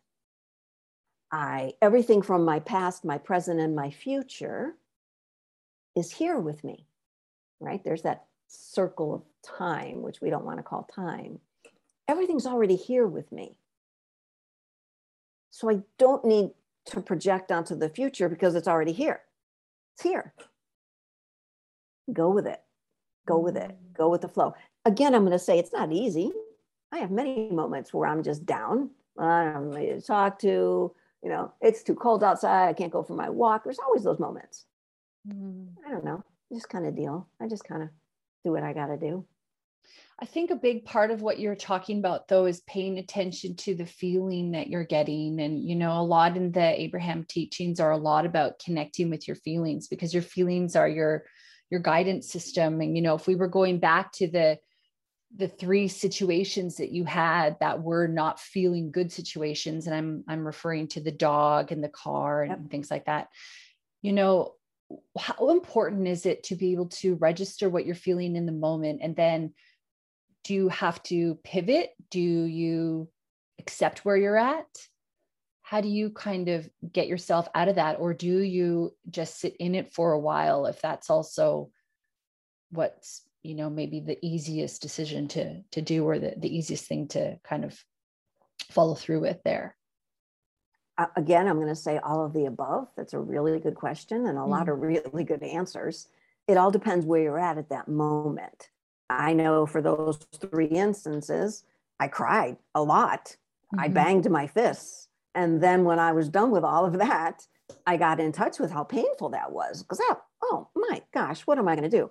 I 1.32 1.74
everything 1.80 2.22
from 2.22 2.44
my 2.44 2.60
past, 2.60 3.04
my 3.04 3.18
present 3.18 3.60
and 3.60 3.74
my 3.74 3.90
future 3.90 4.74
is 5.96 6.12
here 6.12 6.38
with 6.38 6.64
me. 6.64 6.86
Right? 7.60 7.82
There's 7.82 8.02
that 8.02 8.26
circle 8.48 9.14
of 9.14 9.22
time 9.42 10.02
which 10.02 10.20
we 10.20 10.30
don't 10.30 10.44
want 10.44 10.58
to 10.58 10.62
call 10.62 10.88
time. 10.94 11.38
Everything's 12.08 12.46
already 12.46 12.76
here 12.76 13.06
with 13.06 13.30
me. 13.30 13.56
So 15.50 15.70
I 15.70 15.80
don't 15.98 16.24
need 16.24 16.50
to 16.86 17.00
project 17.00 17.52
onto 17.52 17.76
the 17.76 17.88
future 17.88 18.28
because 18.28 18.54
it's 18.54 18.68
already 18.68 18.92
here. 18.92 19.20
It's 19.94 20.02
here. 20.02 20.32
Go 22.12 22.30
with 22.30 22.46
it. 22.46 22.60
Go 23.26 23.38
with 23.38 23.56
it. 23.56 23.76
Go 23.96 24.08
with 24.08 24.22
the 24.22 24.28
flow. 24.28 24.54
Again, 24.84 25.14
I'm 25.14 25.22
going 25.22 25.32
to 25.32 25.38
say 25.38 25.58
it's 25.58 25.72
not 25.72 25.92
easy. 25.92 26.32
I 26.92 26.98
have 26.98 27.10
many 27.10 27.50
moments 27.50 27.92
where 27.92 28.08
I'm 28.08 28.22
just 28.22 28.46
down. 28.46 28.90
I 29.18 29.52
don't 29.52 29.70
know 29.70 29.78
to 29.78 30.00
talk 30.00 30.38
to. 30.40 30.94
You 31.22 31.28
know, 31.28 31.52
it's 31.60 31.82
too 31.82 31.94
cold 31.94 32.24
outside. 32.24 32.68
I 32.68 32.72
can't 32.72 32.92
go 32.92 33.02
for 33.02 33.14
my 33.14 33.28
walk. 33.28 33.64
There's 33.64 33.78
always 33.78 34.04
those 34.04 34.18
moments. 34.18 34.64
Mm. 35.28 35.68
I 35.86 35.90
don't 35.90 36.04
know. 36.04 36.24
Just 36.52 36.68
kind 36.68 36.86
of 36.86 36.96
deal. 36.96 37.28
I 37.40 37.46
just 37.46 37.64
kind 37.64 37.82
of 37.82 37.90
do 38.44 38.52
what 38.52 38.62
I 38.62 38.72
got 38.72 38.86
to 38.86 38.96
do. 38.96 39.26
I 40.22 40.26
think 40.26 40.50
a 40.50 40.56
big 40.56 40.84
part 40.84 41.10
of 41.10 41.22
what 41.22 41.38
you're 41.38 41.54
talking 41.54 41.98
about, 41.98 42.28
though, 42.28 42.44
is 42.44 42.60
paying 42.62 42.98
attention 42.98 43.56
to 43.56 43.74
the 43.74 43.86
feeling 43.86 44.52
that 44.52 44.68
you're 44.68 44.84
getting. 44.84 45.40
And, 45.40 45.66
you 45.66 45.74
know, 45.76 45.92
a 45.92 46.02
lot 46.02 46.36
in 46.36 46.52
the 46.52 46.80
Abraham 46.80 47.24
teachings 47.24 47.80
are 47.80 47.92
a 47.92 47.96
lot 47.96 48.26
about 48.26 48.58
connecting 48.58 49.08
with 49.08 49.26
your 49.26 49.36
feelings 49.36 49.88
because 49.88 50.12
your 50.12 50.22
feelings 50.22 50.76
are 50.76 50.88
your 50.88 51.24
your 51.70 51.80
guidance 51.80 52.30
system. 52.30 52.80
And 52.80 52.96
you 52.96 53.02
know 53.02 53.14
if 53.14 53.26
we 53.26 53.36
were 53.36 53.48
going 53.48 53.78
back 53.78 54.12
to 54.14 54.28
the 54.28 54.58
the 55.36 55.48
three 55.48 55.86
situations 55.86 56.76
that 56.78 56.90
you 56.90 57.04
had 57.04 57.56
that 57.60 57.80
were 57.82 58.08
not 58.08 58.40
feeling 58.40 58.90
good 58.90 59.12
situations 59.12 59.86
and 59.86 59.94
i'm 59.94 60.24
i'm 60.26 60.44
referring 60.44 60.88
to 60.88 61.00
the 61.00 61.12
dog 61.12 61.70
and 61.70 61.84
the 61.84 61.88
car 61.88 62.42
and 62.42 62.62
yep. 62.62 62.68
things 62.72 62.90
like 62.90 63.04
that 63.04 63.28
you 64.02 64.12
know 64.12 64.54
how 65.18 65.50
important 65.50 66.08
is 66.08 66.26
it 66.26 66.44
to 66.44 66.56
be 66.56 66.72
able 66.72 66.88
to 66.88 67.14
register 67.16 67.68
what 67.68 67.86
you're 67.86 67.94
feeling 67.94 68.36
in 68.36 68.46
the 68.46 68.52
moment? 68.52 69.00
And 69.02 69.14
then 69.14 69.54
do 70.44 70.54
you 70.54 70.68
have 70.68 71.02
to 71.04 71.36
pivot? 71.44 71.90
Do 72.10 72.20
you 72.20 73.08
accept 73.58 74.04
where 74.04 74.16
you're 74.16 74.38
at 74.38 74.66
how 75.70 75.80
do 75.80 75.88
you 75.88 76.10
kind 76.10 76.48
of 76.48 76.68
get 76.92 77.06
yourself 77.06 77.46
out 77.54 77.68
of 77.68 77.76
that? 77.76 78.00
Or 78.00 78.12
do 78.12 78.40
you 78.40 78.92
just 79.08 79.38
sit 79.38 79.54
in 79.60 79.76
it 79.76 79.94
for 79.94 80.10
a 80.10 80.18
while 80.18 80.66
if 80.66 80.82
that's 80.82 81.08
also 81.08 81.70
what's 82.72 83.22
you 83.44 83.54
know 83.54 83.70
maybe 83.70 84.00
the 84.00 84.18
easiest 84.20 84.82
decision 84.82 85.28
to 85.28 85.62
to 85.70 85.80
do 85.80 86.04
or 86.04 86.18
the, 86.18 86.34
the 86.36 86.52
easiest 86.52 86.86
thing 86.86 87.06
to 87.06 87.38
kind 87.44 87.64
of 87.64 87.78
follow 88.72 88.96
through 88.96 89.20
with 89.20 89.40
there? 89.44 89.76
Again 91.14 91.46
i'm 91.46 91.58
going 91.58 91.68
to 91.68 91.76
say 91.76 91.98
all 91.98 92.24
of 92.24 92.32
the 92.32 92.46
above. 92.46 92.88
That's 92.96 93.14
a 93.14 93.20
really 93.20 93.60
good 93.60 93.76
question 93.76 94.26
and 94.26 94.36
a 94.36 94.40
mm-hmm. 94.40 94.50
lot 94.50 94.68
of 94.68 94.80
really 94.80 95.22
good 95.22 95.44
answers. 95.44 96.08
It 96.48 96.56
all 96.56 96.72
depends 96.72 97.06
where 97.06 97.22
you're 97.22 97.38
at 97.38 97.58
at 97.58 97.68
that 97.68 97.86
moment. 97.86 98.70
I 99.08 99.34
know 99.34 99.66
for 99.66 99.80
those 99.80 100.16
three 100.50 100.66
instances 100.66 101.62
i 102.00 102.08
cried 102.08 102.56
a 102.74 102.82
lot. 102.82 103.36
Mm-hmm. 103.72 103.80
i 103.84 103.86
banged 103.86 104.28
my 104.28 104.48
fists 104.48 105.06
and 105.34 105.62
then 105.62 105.84
when 105.84 105.98
i 105.98 106.12
was 106.12 106.28
done 106.28 106.50
with 106.50 106.64
all 106.64 106.84
of 106.84 106.98
that 106.98 107.46
i 107.86 107.96
got 107.96 108.20
in 108.20 108.32
touch 108.32 108.58
with 108.58 108.70
how 108.70 108.84
painful 108.84 109.28
that 109.28 109.52
was 109.52 109.82
because 109.82 110.00
oh 110.42 110.68
my 110.74 111.02
gosh 111.12 111.42
what 111.42 111.58
am 111.58 111.68
i 111.68 111.74
going 111.74 111.88
to 111.88 111.96
do 111.96 112.10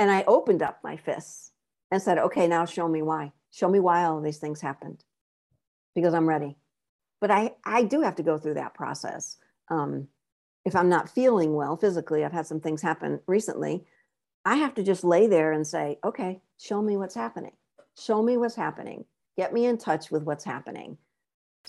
and 0.00 0.10
I 0.10 0.24
opened 0.26 0.62
up 0.62 0.78
my 0.82 0.96
fists 0.96 1.52
and 1.90 2.00
said, 2.00 2.16
okay, 2.16 2.48
now 2.48 2.64
show 2.64 2.88
me 2.88 3.02
why. 3.02 3.32
Show 3.52 3.68
me 3.68 3.80
why 3.80 4.04
all 4.04 4.22
these 4.22 4.38
things 4.38 4.62
happened 4.62 5.04
because 5.94 6.14
I'm 6.14 6.26
ready. 6.26 6.56
But 7.20 7.30
I, 7.30 7.52
I 7.66 7.82
do 7.82 8.00
have 8.00 8.16
to 8.16 8.22
go 8.22 8.38
through 8.38 8.54
that 8.54 8.72
process. 8.72 9.36
Um, 9.68 10.08
if 10.64 10.74
I'm 10.74 10.88
not 10.88 11.10
feeling 11.10 11.54
well 11.54 11.76
physically, 11.76 12.24
I've 12.24 12.32
had 12.32 12.46
some 12.46 12.60
things 12.60 12.80
happen 12.80 13.20
recently. 13.26 13.84
I 14.46 14.56
have 14.56 14.74
to 14.76 14.82
just 14.82 15.04
lay 15.04 15.26
there 15.26 15.52
and 15.52 15.66
say, 15.66 15.98
okay, 16.02 16.40
show 16.58 16.80
me 16.80 16.96
what's 16.96 17.14
happening. 17.14 17.52
Show 17.98 18.22
me 18.22 18.38
what's 18.38 18.56
happening. 18.56 19.04
Get 19.36 19.52
me 19.52 19.66
in 19.66 19.76
touch 19.76 20.10
with 20.10 20.22
what's 20.22 20.44
happening. 20.44 20.96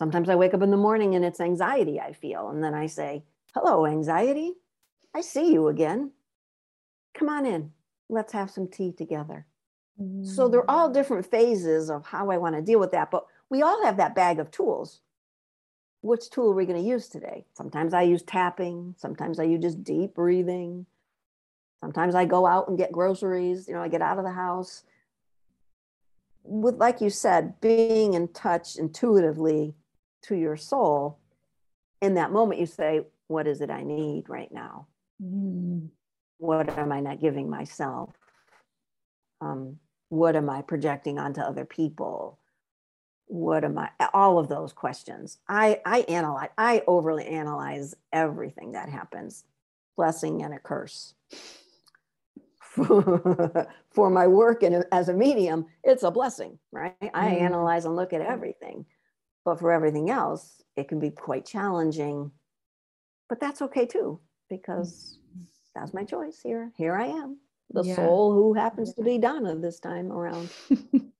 Sometimes 0.01 0.29
I 0.29 0.35
wake 0.35 0.55
up 0.55 0.63
in 0.63 0.71
the 0.71 0.77
morning 0.77 1.13
and 1.13 1.23
it's 1.23 1.39
anxiety 1.39 1.99
I 1.99 2.13
feel. 2.13 2.49
And 2.49 2.63
then 2.63 2.73
I 2.73 2.87
say, 2.87 3.23
hello, 3.53 3.85
anxiety. 3.85 4.53
I 5.13 5.21
see 5.21 5.53
you 5.53 5.67
again. 5.67 6.11
Come 7.13 7.29
on 7.29 7.45
in 7.45 7.71
let's 8.11 8.33
have 8.33 8.51
some 8.51 8.67
tea 8.67 8.91
together. 8.91 9.47
Mm. 9.99 10.25
So 10.27 10.47
they're 10.47 10.69
all 10.69 10.89
mm. 10.89 10.93
different 10.93 11.25
phases 11.25 11.89
of 11.89 12.05
how 12.05 12.29
I 12.29 12.37
want 12.37 12.55
to 12.55 12.61
deal 12.61 12.79
with 12.79 12.91
that, 12.91 13.09
but 13.09 13.25
we 13.49 13.61
all 13.61 13.83
have 13.83 13.97
that 13.97 14.13
bag 14.13 14.37
of 14.39 14.51
tools. 14.51 15.01
Which 16.01 16.29
tool 16.29 16.51
are 16.51 16.55
we 16.55 16.65
going 16.65 16.81
to 16.81 16.87
use 16.87 17.07
today? 17.07 17.45
Sometimes 17.53 17.93
I 17.93 18.01
use 18.01 18.23
tapping, 18.23 18.95
sometimes 18.97 19.39
I 19.39 19.43
use 19.43 19.61
just 19.61 19.83
deep 19.83 20.15
breathing. 20.15 20.85
Sometimes 21.79 22.13
I 22.13 22.25
go 22.25 22.45
out 22.45 22.67
and 22.67 22.77
get 22.77 22.91
groceries, 22.91 23.67
you 23.67 23.73
know, 23.73 23.81
I 23.81 23.87
get 23.87 24.01
out 24.01 24.17
of 24.19 24.23
the 24.23 24.31
house. 24.31 24.83
With 26.43 26.75
like 26.75 27.01
you 27.01 27.09
said, 27.09 27.59
being 27.61 28.13
in 28.13 28.27
touch 28.29 28.75
intuitively 28.75 29.75
to 30.23 30.35
your 30.35 30.57
soul, 30.57 31.19
in 32.01 32.15
that 32.15 32.31
moment 32.31 32.59
you 32.59 32.65
say, 32.65 33.01
what 33.27 33.47
is 33.47 33.61
it 33.61 33.69
I 33.69 33.83
need 33.83 34.29
right 34.29 34.51
now? 34.51 34.87
Mm 35.21 35.89
what 36.41 36.75
am 36.75 36.91
I 36.91 36.99
not 36.99 37.21
giving 37.21 37.49
myself? 37.49 38.09
Um, 39.41 39.77
what 40.09 40.35
am 40.35 40.49
I 40.49 40.63
projecting 40.63 41.19
onto 41.19 41.39
other 41.39 41.65
people? 41.65 42.39
What 43.27 43.63
am 43.63 43.77
I? 43.77 43.89
All 44.13 44.39
of 44.39 44.49
those 44.49 44.73
questions. 44.73 45.37
I 45.47 45.79
I 45.85 45.99
analyze. 46.01 46.49
I 46.57 46.81
overly 46.87 47.27
analyze 47.27 47.95
everything 48.11 48.71
that 48.71 48.89
happens, 48.89 49.45
blessing 49.95 50.41
and 50.41 50.53
a 50.53 50.59
curse. 50.59 51.13
For 53.91 54.09
my 54.09 54.27
work 54.27 54.63
and 54.63 54.83
as 54.91 55.09
a 55.09 55.13
medium, 55.13 55.67
it's 55.83 56.03
a 56.03 56.11
blessing, 56.11 56.57
right? 56.71 56.95
I 57.13 57.29
mm. 57.29 57.41
analyze 57.41 57.85
and 57.85 57.95
look 57.95 58.13
at 58.13 58.21
everything, 58.21 58.85
but 59.45 59.59
for 59.59 59.71
everything 59.71 60.09
else, 60.09 60.61
it 60.75 60.87
can 60.87 60.99
be 60.99 61.11
quite 61.11 61.45
challenging 61.45 62.31
but 63.31 63.39
that's 63.39 63.61
okay 63.61 63.85
too, 63.85 64.19
because 64.49 65.17
that's 65.73 65.93
my 65.93 66.03
choice 66.03 66.41
here. 66.43 66.73
Here 66.75 66.93
I 66.93 67.05
am, 67.05 67.37
the 67.69 67.81
Yeah. 67.81 67.95
soul 67.95 68.33
who 68.33 68.53
happens 68.53 68.93
to 68.95 69.03
be 69.03 69.17
Donna 69.19 69.55
this 69.55 69.79
time 69.79 70.11
around. 70.11 70.49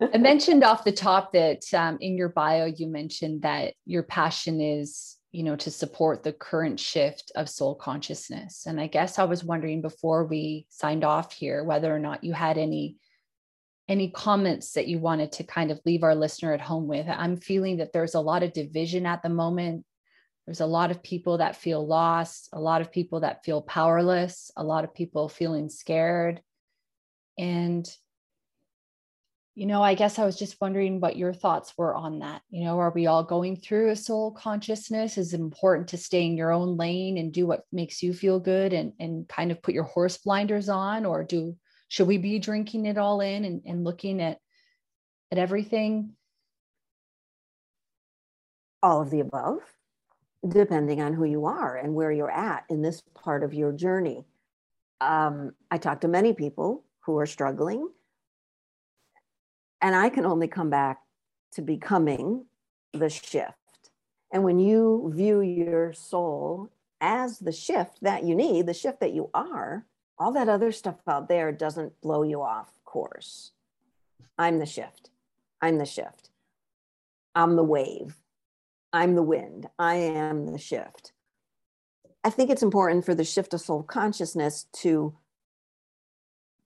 I 0.00 0.16
mentioned 0.16 0.64
off 0.64 0.82
the 0.82 0.92
top 0.92 1.34
that 1.34 1.62
um, 1.74 1.98
in 2.00 2.16
your 2.16 2.30
bio, 2.30 2.64
you 2.64 2.86
mentioned 2.86 3.42
that 3.42 3.74
your 3.84 4.02
passion 4.02 4.62
is, 4.62 5.18
you 5.30 5.42
know, 5.42 5.56
to 5.56 5.70
support 5.70 6.22
the 6.22 6.32
current 6.32 6.80
shift 6.80 7.30
of 7.36 7.50
soul 7.50 7.74
consciousness. 7.74 8.64
And 8.64 8.80
I 8.80 8.86
guess 8.86 9.18
I 9.18 9.24
was 9.24 9.44
wondering 9.44 9.82
before 9.82 10.24
we 10.24 10.64
signed 10.70 11.04
off 11.04 11.34
here 11.34 11.64
whether 11.64 11.94
or 11.94 11.98
not 11.98 12.24
you 12.24 12.32
had 12.32 12.56
any 12.56 12.96
any 13.88 14.10
comments 14.10 14.72
that 14.72 14.88
you 14.88 14.98
wanted 14.98 15.32
to 15.32 15.44
kind 15.44 15.70
of 15.70 15.80
leave 15.84 16.02
our 16.02 16.14
listener 16.14 16.54
at 16.54 16.60
home 16.60 16.86
with. 16.86 17.06
I'm 17.08 17.36
feeling 17.36 17.78
that 17.78 17.92
there's 17.92 18.14
a 18.14 18.20
lot 18.20 18.42
of 18.42 18.52
division 18.52 19.04
at 19.04 19.22
the 19.22 19.28
moment. 19.28 19.84
There's 20.46 20.60
a 20.60 20.66
lot 20.66 20.90
of 20.90 21.02
people 21.02 21.38
that 21.38 21.56
feel 21.56 21.86
lost, 21.86 22.48
a 22.52 22.60
lot 22.60 22.80
of 22.80 22.92
people 22.92 23.20
that 23.20 23.44
feel 23.44 23.62
powerless, 23.62 24.50
a 24.56 24.64
lot 24.64 24.84
of 24.84 24.94
people 24.94 25.28
feeling 25.28 25.68
scared. 25.68 26.40
And 27.38 27.88
you 29.56 29.66
know, 29.66 29.82
I 29.82 29.94
guess 29.94 30.18
I 30.18 30.24
was 30.24 30.36
just 30.36 30.60
wondering 30.60 30.98
what 30.98 31.16
your 31.16 31.32
thoughts 31.32 31.74
were 31.78 31.94
on 31.94 32.18
that. 32.18 32.42
You 32.50 32.64
know, 32.64 32.80
are 32.80 32.90
we 32.90 33.06
all 33.06 33.22
going 33.22 33.56
through 33.56 33.90
a 33.90 33.96
soul 33.96 34.32
consciousness? 34.32 35.16
Is 35.16 35.32
it 35.32 35.38
important 35.38 35.88
to 35.88 35.96
stay 35.96 36.26
in 36.26 36.36
your 36.36 36.50
own 36.50 36.76
lane 36.76 37.18
and 37.18 37.32
do 37.32 37.46
what 37.46 37.62
makes 37.70 38.02
you 38.02 38.12
feel 38.12 38.40
good 38.40 38.72
and, 38.72 38.94
and 38.98 39.28
kind 39.28 39.52
of 39.52 39.62
put 39.62 39.74
your 39.74 39.84
horse 39.84 40.18
blinders 40.18 40.68
on? 40.68 41.06
Or 41.06 41.22
do 41.22 41.56
should 41.94 42.08
we 42.08 42.18
be 42.18 42.40
drinking 42.40 42.86
it 42.86 42.98
all 42.98 43.20
in 43.20 43.44
and, 43.44 43.62
and 43.64 43.84
looking 43.84 44.20
at 44.20 44.40
at 45.30 45.38
everything? 45.38 46.16
All 48.82 49.00
of 49.00 49.10
the 49.10 49.20
above, 49.20 49.60
depending 50.44 51.00
on 51.00 51.14
who 51.14 51.24
you 51.24 51.46
are 51.46 51.76
and 51.76 51.94
where 51.94 52.10
you're 52.10 52.32
at 52.32 52.64
in 52.68 52.82
this 52.82 53.00
part 53.14 53.44
of 53.44 53.54
your 53.54 53.70
journey. 53.70 54.24
Um, 55.00 55.52
I 55.70 55.78
talk 55.78 56.00
to 56.00 56.08
many 56.08 56.32
people 56.32 56.82
who 57.02 57.16
are 57.16 57.26
struggling, 57.26 57.88
and 59.80 59.94
I 59.94 60.08
can 60.08 60.26
only 60.26 60.48
come 60.48 60.70
back 60.70 60.98
to 61.52 61.62
becoming 61.62 62.44
the 62.92 63.08
shift. 63.08 63.54
And 64.32 64.42
when 64.42 64.58
you 64.58 65.12
view 65.14 65.42
your 65.42 65.92
soul 65.92 66.70
as 67.00 67.38
the 67.38 67.52
shift 67.52 67.98
that 68.02 68.24
you 68.24 68.34
need, 68.34 68.66
the 68.66 68.74
shift 68.74 68.98
that 68.98 69.14
you 69.14 69.30
are, 69.32 69.86
all 70.18 70.32
that 70.32 70.48
other 70.48 70.72
stuff 70.72 70.96
out 71.06 71.28
there 71.28 71.52
doesn't 71.52 72.00
blow 72.00 72.22
you 72.22 72.42
off 72.42 72.70
course. 72.84 73.52
I'm 74.38 74.58
the 74.58 74.66
shift. 74.66 75.10
I'm 75.60 75.78
the 75.78 75.86
shift. 75.86 76.30
I'm 77.34 77.56
the 77.56 77.64
wave. 77.64 78.16
I'm 78.92 79.14
the 79.14 79.22
wind. 79.22 79.68
I 79.78 79.94
am 79.96 80.46
the 80.46 80.58
shift. 80.58 81.12
I 82.22 82.30
think 82.30 82.50
it's 82.50 82.62
important 82.62 83.04
for 83.04 83.14
the 83.14 83.24
shift 83.24 83.52
of 83.54 83.60
soul 83.60 83.82
consciousness 83.82 84.66
to 84.74 85.16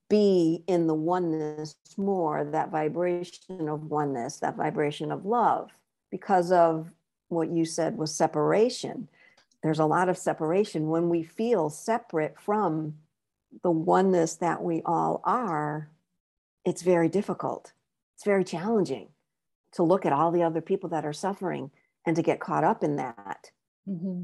be 0.09 0.63
in 0.67 0.87
the 0.87 0.93
oneness 0.93 1.75
more, 1.97 2.43
that 2.43 2.69
vibration 2.69 3.67
of 3.67 3.83
oneness, 3.85 4.37
that 4.37 4.55
vibration 4.55 5.11
of 5.11 5.25
love, 5.25 5.71
because 6.11 6.51
of 6.51 6.91
what 7.27 7.49
you 7.49 7.65
said 7.65 7.97
was 7.97 8.13
separation. 8.13 9.07
There's 9.61 9.79
a 9.79 9.85
lot 9.85 10.09
of 10.09 10.17
separation 10.17 10.89
when 10.89 11.09
we 11.09 11.23
feel 11.23 11.69
separate 11.69 12.39
from 12.39 12.95
the 13.63 13.71
oneness 13.71 14.35
that 14.35 14.63
we 14.63 14.81
all 14.85 15.21
are. 15.23 15.89
It's 16.65 16.81
very 16.81 17.09
difficult. 17.09 17.73
It's 18.15 18.25
very 18.25 18.43
challenging 18.43 19.09
to 19.73 19.83
look 19.83 20.05
at 20.05 20.13
all 20.13 20.31
the 20.31 20.43
other 20.43 20.61
people 20.61 20.89
that 20.89 21.05
are 21.05 21.13
suffering 21.13 21.71
and 22.05 22.15
to 22.15 22.21
get 22.21 22.39
caught 22.39 22.63
up 22.63 22.83
in 22.83 22.95
that. 22.97 23.51
Mm-hmm. 23.87 24.23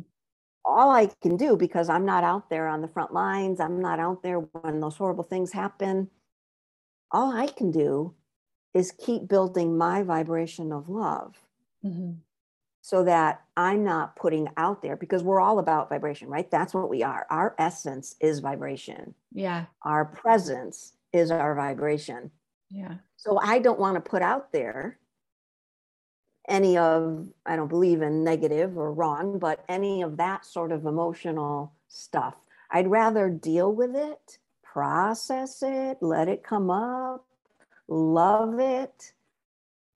All 0.64 0.92
I 0.92 1.10
can 1.22 1.38
do, 1.38 1.56
because 1.56 1.90
I'm 1.90 2.06
not 2.06 2.24
out 2.24 2.50
there 2.50 2.68
on 2.68 2.82
the 2.82 2.88
front 2.88 3.14
lines, 3.14 3.60
I'm 3.60 3.82
not 3.82 4.00
out 4.00 4.24
there 4.24 4.40
when 4.40 4.80
those 4.80 4.98
horrible 4.98 5.24
things 5.24 5.52
happen. 5.52 6.10
All 7.12 7.32
I 7.32 7.48
can 7.48 7.72
do 7.72 8.16
is 8.74 8.92
keep 8.92 9.28
building 9.28 9.78
my 9.78 10.02
vibration 10.02 10.72
of 10.72 10.90
love 10.90 11.46
Mm-hmm. 11.86 12.12
So 12.86 13.04
that 13.04 13.42
I'm 13.58 13.84
not 13.84 14.16
putting 14.16 14.48
out 14.58 14.84
there 14.84 14.96
because 14.96 15.24
we're 15.24 15.42
all 15.42 15.58
about 15.58 15.90
vibration, 15.90 16.30
right? 16.30 16.52
That's 16.52 16.72
what 16.72 16.88
we 16.88 17.02
are. 17.02 17.26
Our 17.32 17.56
essence 17.58 18.16
is 18.22 18.42
vibration, 18.42 19.16
Yeah. 19.32 19.66
our 19.82 20.06
presence 20.06 20.94
is 21.12 21.32
our 21.32 21.56
vibration. 21.56 22.30
Yeah. 22.70 22.98
So 23.16 23.40
I 23.42 23.58
don't 23.58 23.80
want 23.80 23.96
to 23.96 24.08
put 24.08 24.22
out 24.22 24.52
there 24.52 25.00
any 26.48 26.78
of, 26.78 27.28
I 27.44 27.56
don't 27.56 27.70
believe 27.70 28.04
in 28.04 28.24
negative 28.24 28.78
or 28.78 28.94
wrong, 28.94 29.40
but 29.40 29.66
any 29.68 30.04
of 30.04 30.18
that 30.18 30.46
sort 30.46 30.72
of 30.72 30.86
emotional 30.86 31.74
stuff. 31.88 32.36
I'd 32.70 32.88
rather 32.88 33.32
deal 33.32 33.74
with 33.74 33.96
it, 33.96 34.38
process 34.62 35.64
it, 35.64 35.98
let 36.02 36.28
it 36.28 36.44
come 36.44 36.70
up, 36.70 37.26
love 37.88 38.60
it. 38.60 39.14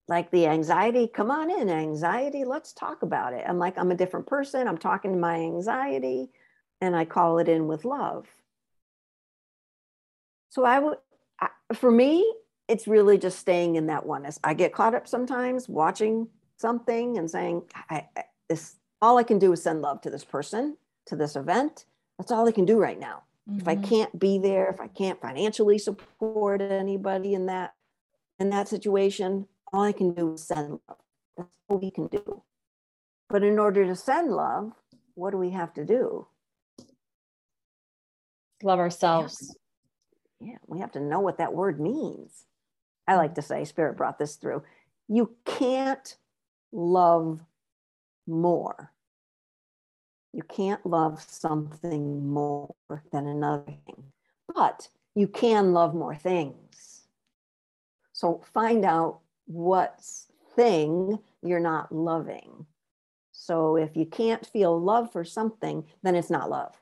Like 0.10 0.32
the 0.32 0.48
anxiety, 0.48 1.08
come 1.08 1.30
on 1.30 1.52
in, 1.52 1.70
anxiety, 1.70 2.44
let's 2.44 2.74
talk 2.74 3.04
about 3.04 3.34
it. 3.34 3.46
I'm 3.48 3.60
like, 3.60 3.78
I'm 3.78 3.92
a 3.92 3.96
different 3.96 4.26
person. 4.26 4.68
I'm 4.68 4.80
talking 4.80 5.12
to 5.14 5.18
my 5.20 5.36
anxiety 5.36 6.32
and 6.82 6.96
I 6.96 7.06
call 7.06 7.38
it 7.38 7.48
in 7.48 7.68
with 7.68 7.86
love. 7.86 8.26
So 10.50 10.66
I 10.66 10.80
would, 10.80 10.98
I- 11.40 11.50
for 11.76 11.92
me, 11.92 12.34
it's 12.68 12.88
really 12.88 13.20
just 13.20 13.38
staying 13.38 13.76
in 13.76 13.86
that 13.86 14.04
oneness. 14.04 14.40
I 14.44 14.56
get 14.56 14.74
caught 14.74 14.96
up 14.96 15.08
sometimes 15.08 15.70
watching 15.70 16.28
something 16.58 17.20
and 17.20 17.30
saying, 17.30 17.62
I, 17.92 18.08
I, 18.18 18.24
this, 18.48 18.78
all 19.04 19.20
I 19.20 19.24
can 19.24 19.38
do 19.38 19.52
is 19.54 19.62
send 19.62 19.84
love 19.84 20.02
to 20.02 20.10
this 20.10 20.26
person, 20.26 20.76
to 21.06 21.16
this 21.16 21.36
event. 21.36 21.86
That's 22.18 22.32
all 22.32 22.48
I 22.48 22.52
can 22.52 22.66
do 22.66 22.80
right 22.80 23.00
now. 23.00 23.24
If 23.58 23.68
I 23.68 23.76
Mhm. 23.76 23.84
can't 23.84 24.20
be 24.20 24.40
there, 24.40 24.70
if 24.70 24.82
I 24.82 24.88
can't 24.88 25.22
financially 25.22 25.78
support 25.78 26.62
anybody 26.62 27.36
in 27.36 27.46
that 27.46 27.76
in 28.40 28.50
that 28.52 28.70
situation, 28.70 29.48
all 29.72 29.84
I 29.84 29.92
can 29.92 30.14
do 30.14 30.34
is 30.34 30.48
send 30.48 30.72
love. 30.72 30.98
That's 31.38 31.50
all 31.68 31.78
we 31.78 31.92
can 31.92 32.08
do. 32.08 32.44
But 33.30 33.44
in 33.44 33.60
order 33.60 33.86
to 33.86 33.96
send 33.96 34.32
love, 34.32 34.72
what 35.14 35.32
do 35.32 35.38
we 35.38 35.52
have 35.52 35.74
to 35.76 35.86
do? 35.86 36.28
Love 38.64 38.80
ourselves. 38.80 39.56
Yeah, 40.42 40.58
we 40.68 40.80
have 40.80 40.92
to 40.94 41.00
know 41.00 41.20
what 41.20 41.38
that 41.38 41.54
word 41.54 41.80
means. 41.80 42.46
I 43.08 43.16
like 43.16 43.36
to 43.36 43.42
say, 43.42 43.66
Spirit 43.66 43.98
brought 43.98 44.20
this 44.20 44.36
through. 44.36 44.64
You 45.08 45.36
can't 45.46 46.16
love 46.72 47.40
more. 48.28 48.92
You 50.34 50.44
can't 50.44 50.86
love 50.86 51.22
something 51.28 52.28
more 52.28 52.74
than 53.12 53.28
another 53.28 53.74
thing, 53.86 54.04
but 54.54 54.90
you 55.16 55.28
can 55.28 55.74
love 55.74 55.96
more 55.96 56.16
things. 56.16 57.02
So 58.14 58.42
find 58.54 58.86
out 58.86 59.22
what 59.50 60.00
thing 60.56 61.18
you're 61.42 61.60
not 61.60 61.92
loving. 61.92 62.68
So 63.32 63.78
if 63.78 63.98
you 63.98 64.06
can't 64.06 64.46
feel 64.46 64.80
love 64.80 65.12
for 65.12 65.24
something, 65.24 65.86
then 66.04 66.16
it's 66.16 66.30
not 66.30 66.50
love. 66.50 66.76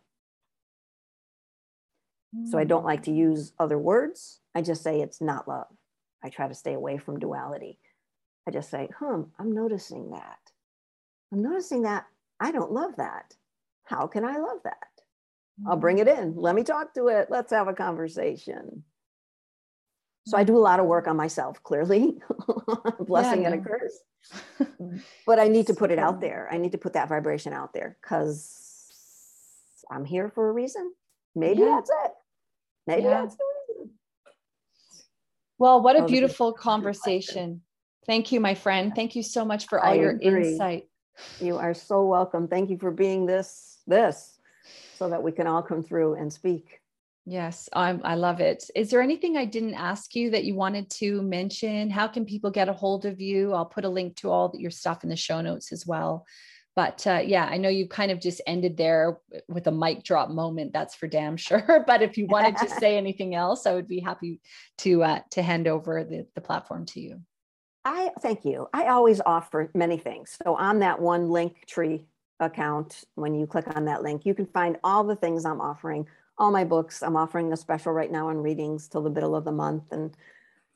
So 2.44 2.58
I 2.58 2.66
don't 2.66 2.86
like 2.86 3.04
to 3.04 3.12
use 3.12 3.54
other 3.58 3.78
words. 3.78 4.42
I 4.54 4.62
just 4.62 4.84
say 4.84 5.00
it's 5.00 5.22
not 5.22 5.48
love. 5.48 5.68
I 6.24 6.30
try 6.30 6.48
to 6.48 6.54
stay 6.54 6.74
away 6.74 6.98
from 6.98 7.20
duality. 7.20 7.80
I 8.48 8.52
just 8.52 8.70
say, 8.70 8.90
hmm, 9.00 9.24
I'm 9.40 9.54
noticing 9.54 10.12
that. 10.12 10.40
I'm 11.32 11.42
noticing 11.42 11.84
that 11.84 12.06
I 12.40 12.52
don't 12.52 12.72
love 12.72 12.98
that. 12.98 13.36
How 13.86 14.08
can 14.08 14.26
I 14.26 14.38
love 14.38 14.60
that? 14.66 14.88
I'll 15.66 15.78
bring 15.78 16.00
it 16.00 16.08
in. 16.08 16.36
Let 16.36 16.56
me 16.56 16.64
talk 16.64 16.94
to 16.96 17.08
it. 17.08 17.28
Let's 17.30 17.52
have 17.52 17.68
a 17.68 17.74
conversation. 17.74 18.84
So 20.28 20.38
I 20.38 20.44
do 20.44 20.58
a 20.58 20.60
lot 20.60 20.82
of 20.82 20.88
work 20.88 21.08
on 21.08 21.16
myself, 21.16 21.64
clearly. 21.64 22.20
Blessing 23.00 23.46
and 23.46 23.56
a 23.56 23.60
curse. 23.60 23.98
But 25.26 25.40
I 25.40 25.48
need 25.48 25.68
to 25.68 25.74
put 25.74 25.92
it 25.92 26.00
out 26.00 26.20
there. 26.20 26.50
I 26.52 26.58
need 26.58 26.74
to 26.74 26.78
put 26.78 26.94
that 26.94 27.08
vibration 27.08 27.54
out 27.54 27.74
there 27.74 27.98
because 28.02 29.84
I'm 29.90 30.04
here 30.04 30.30
for 30.30 30.50
a 30.50 30.52
reason. 30.52 30.94
Maybe 31.34 31.62
Yeah. 31.62 31.76
that's 31.76 31.90
it. 31.90 32.12
Maybe 32.88 33.04
Yeah. 33.04 33.22
that's 33.22 33.36
the 33.38 33.44
reason. 33.70 33.92
Well, 35.58 35.82
what 35.82 35.96
a 35.96 36.06
beautiful 36.06 36.52
conversation. 36.52 37.62
Thank 38.06 38.32
you, 38.34 38.42
my 38.42 38.54
friend. 38.56 38.94
Thank 38.94 39.16
you 39.16 39.24
so 39.24 39.46
much 39.46 39.68
for 39.68 39.80
all 39.80 39.94
I 39.94 39.96
your 39.96 40.12
agree. 40.12 40.52
insight. 40.52 40.90
You 41.40 41.58
are 41.58 41.74
so 41.74 42.06
welcome. 42.06 42.48
Thank 42.50 42.70
you 42.70 42.78
for 42.78 42.92
being 42.92 43.26
this, 43.26 43.82
this, 43.88 44.40
so 44.98 45.10
that 45.10 45.24
we 45.24 45.32
can 45.32 45.48
all 45.48 45.62
come 45.62 45.84
through 45.84 46.16
and 46.16 46.32
speak. 46.32 46.82
Yes, 47.30 47.68
I'm, 47.74 48.00
I 48.06 48.16
love 48.16 48.40
it. 48.40 48.64
Is 48.74 48.90
there 48.90 49.02
anything 49.02 49.36
I 49.36 49.44
didn't 49.44 49.74
ask 49.74 50.16
you 50.16 50.30
that 50.30 50.46
you 50.46 50.56
wanted 50.56 50.90
to 50.92 51.22
mention? 51.22 51.90
How 51.90 52.08
can 52.08 52.24
people 52.24 52.52
get 52.52 52.70
a 52.70 52.74
hold 52.74 53.06
of 53.06 53.20
you? 53.20 53.52
I'll 53.52 53.66
put 53.66 53.84
a 53.84 53.90
link 53.90 54.16
to 54.18 54.32
all 54.32 54.56
your 54.58 54.72
stuff 54.72 55.04
in 55.04 55.10
the 55.10 55.18
show 55.18 55.42
notes 55.42 55.74
as 55.74 55.86
well. 55.86 56.26
But 56.74 57.06
uh, 57.06 57.22
yeah, 57.26 57.44
I 57.44 57.58
know 57.58 57.68
you 57.68 57.86
kind 57.86 58.12
of 58.12 58.22
just 58.22 58.40
ended 58.48 58.78
there 58.78 59.20
with 59.50 59.68
a 59.68 59.74
mic 59.74 60.06
drop 60.06 60.30
moment. 60.30 60.72
That's 60.72 60.96
for 60.96 61.08
damn 61.08 61.36
sure. 61.48 61.84
But 61.86 62.02
if 62.02 62.18
you 62.18 62.28
wanted 62.28 62.56
to 62.58 62.70
say 62.80 62.96
anything 62.96 63.36
else, 63.36 63.66
I 63.66 63.74
would 63.74 63.90
be 63.90 64.00
happy 64.00 64.40
to 64.78 65.04
uh, 65.04 65.20
to 65.32 65.42
hand 65.42 65.68
over 65.68 66.06
the, 66.06 66.28
the 66.34 66.40
platform 66.40 66.86
to 66.86 67.02
you. 67.02 67.20
I 67.84 68.12
thank 68.22 68.46
you. 68.46 68.70
I 68.74 68.88
always 68.88 69.20
offer 69.26 69.70
many 69.76 69.98
things. 69.98 70.38
So 70.42 70.56
on 70.56 70.80
that 70.80 71.02
one 71.02 71.28
Linktree 71.28 72.06
account 72.40 73.04
when 73.16 73.34
you 73.34 73.48
click 73.48 73.66
on 73.76 73.86
that 73.86 74.04
link. 74.04 74.26
You 74.26 74.34
can 74.34 74.46
find 74.46 74.78
all 74.84 75.04
the 75.04 75.16
things 75.16 75.46
I'm 75.46 75.62
offering, 75.62 76.08
all 76.38 76.52
my 76.52 76.64
books. 76.64 77.02
I'm 77.02 77.16
offering 77.16 77.52
a 77.52 77.58
special 77.58 77.92
right 77.92 78.12
now 78.12 78.30
on 78.30 78.38
readings 78.38 78.88
till 78.88 79.02
the 79.02 79.10
middle 79.10 79.36
of 79.36 79.46
the 79.46 79.52
month. 79.52 79.92
And 79.92 80.16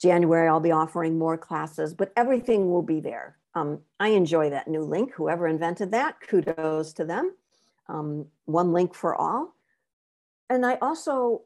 January, 0.01 0.47
I'll 0.47 0.59
be 0.59 0.71
offering 0.71 1.17
more 1.17 1.37
classes, 1.37 1.93
but 1.93 2.11
everything 2.15 2.71
will 2.71 2.81
be 2.81 2.99
there. 2.99 3.37
Um, 3.53 3.79
I 3.99 4.09
enjoy 4.09 4.49
that 4.49 4.67
new 4.67 4.83
link. 4.83 5.13
Whoever 5.13 5.47
invented 5.47 5.91
that, 5.91 6.15
kudos 6.21 6.93
to 6.93 7.05
them. 7.05 7.35
Um, 7.87 8.27
one 8.45 8.71
link 8.71 8.95
for 8.95 9.15
all. 9.15 9.55
And 10.49 10.65
I 10.65 10.75
also, 10.81 11.41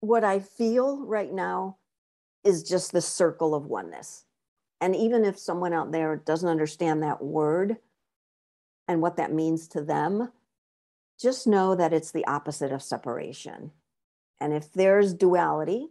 what 0.00 0.24
I 0.24 0.40
feel 0.40 1.04
right 1.06 1.32
now 1.32 1.78
is 2.42 2.62
just 2.62 2.92
the 2.92 3.00
circle 3.00 3.54
of 3.54 3.66
oneness. 3.66 4.24
And 4.80 4.94
even 4.94 5.24
if 5.24 5.38
someone 5.38 5.72
out 5.72 5.92
there 5.92 6.16
doesn't 6.16 6.48
understand 6.48 7.02
that 7.02 7.22
word 7.22 7.78
and 8.86 9.00
what 9.00 9.16
that 9.16 9.32
means 9.32 9.66
to 9.68 9.82
them, 9.82 10.30
just 11.24 11.46
know 11.46 11.74
that 11.74 11.94
it's 11.94 12.12
the 12.12 12.26
opposite 12.26 12.70
of 12.70 12.82
separation. 12.82 13.70
And 14.40 14.52
if 14.52 14.70
there's 14.72 15.14
duality, 15.14 15.88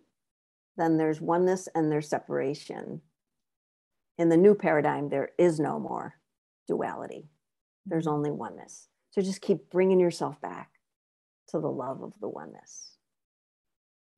then 0.78 0.98
there's 0.98 1.20
oneness 1.20 1.68
and 1.74 1.92
there's 1.92 2.08
separation. 2.08 3.02
In 4.20 4.30
the 4.30 4.38
new 4.38 4.54
paradigm, 4.54 5.10
there 5.10 5.30
is 5.40 5.60
no 5.60 5.80
more 5.80 6.14
duality, 6.68 7.30
there's 7.88 8.06
mm-hmm. 8.06 8.14
only 8.14 8.32
oneness. 8.32 8.88
So 9.10 9.22
just 9.22 9.42
keep 9.42 9.72
bringing 9.72 10.00
yourself 10.00 10.40
back 10.40 10.70
to 11.50 11.60
the 11.60 11.70
love 11.70 12.04
of 12.04 12.14
the 12.22 12.30
oneness. 12.30 12.92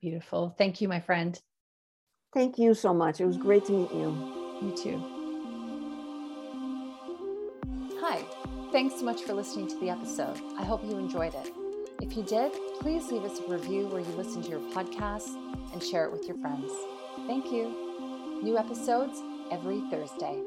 Beautiful. 0.02 0.54
Thank 0.58 0.82
you, 0.82 0.90
my 0.90 1.00
friend. 1.00 1.40
Thank 2.34 2.60
you 2.60 2.74
so 2.74 2.94
much. 2.94 3.22
It 3.22 3.26
was 3.26 3.38
great 3.38 3.64
to 3.66 3.72
meet 3.72 3.92
you. 3.94 4.10
You 4.62 4.78
too. 4.78 5.15
Thanks 8.76 9.00
so 9.00 9.06
much 9.06 9.22
for 9.22 9.34
listening 9.34 9.68
to 9.70 9.80
the 9.80 9.90
episode. 9.90 10.38
I 10.58 10.66
hope 10.66 10.84
you 10.84 10.98
enjoyed 10.98 11.34
it. 11.34 11.54
If 12.02 12.18
you 12.18 12.24
did, 12.24 12.52
please 12.82 13.10
leave 13.10 13.24
us 13.24 13.40
a 13.40 13.50
review 13.50 13.88
where 13.88 14.02
you 14.02 14.12
listen 14.18 14.42
to 14.42 14.50
your 14.50 14.60
podcast 14.72 15.30
and 15.72 15.82
share 15.82 16.04
it 16.04 16.12
with 16.12 16.28
your 16.28 16.36
friends. 16.40 16.74
Thank 17.26 17.54
you. 17.54 18.42
New 18.44 18.58
episodes 18.58 19.22
every 19.50 19.80
Thursday. 19.90 20.42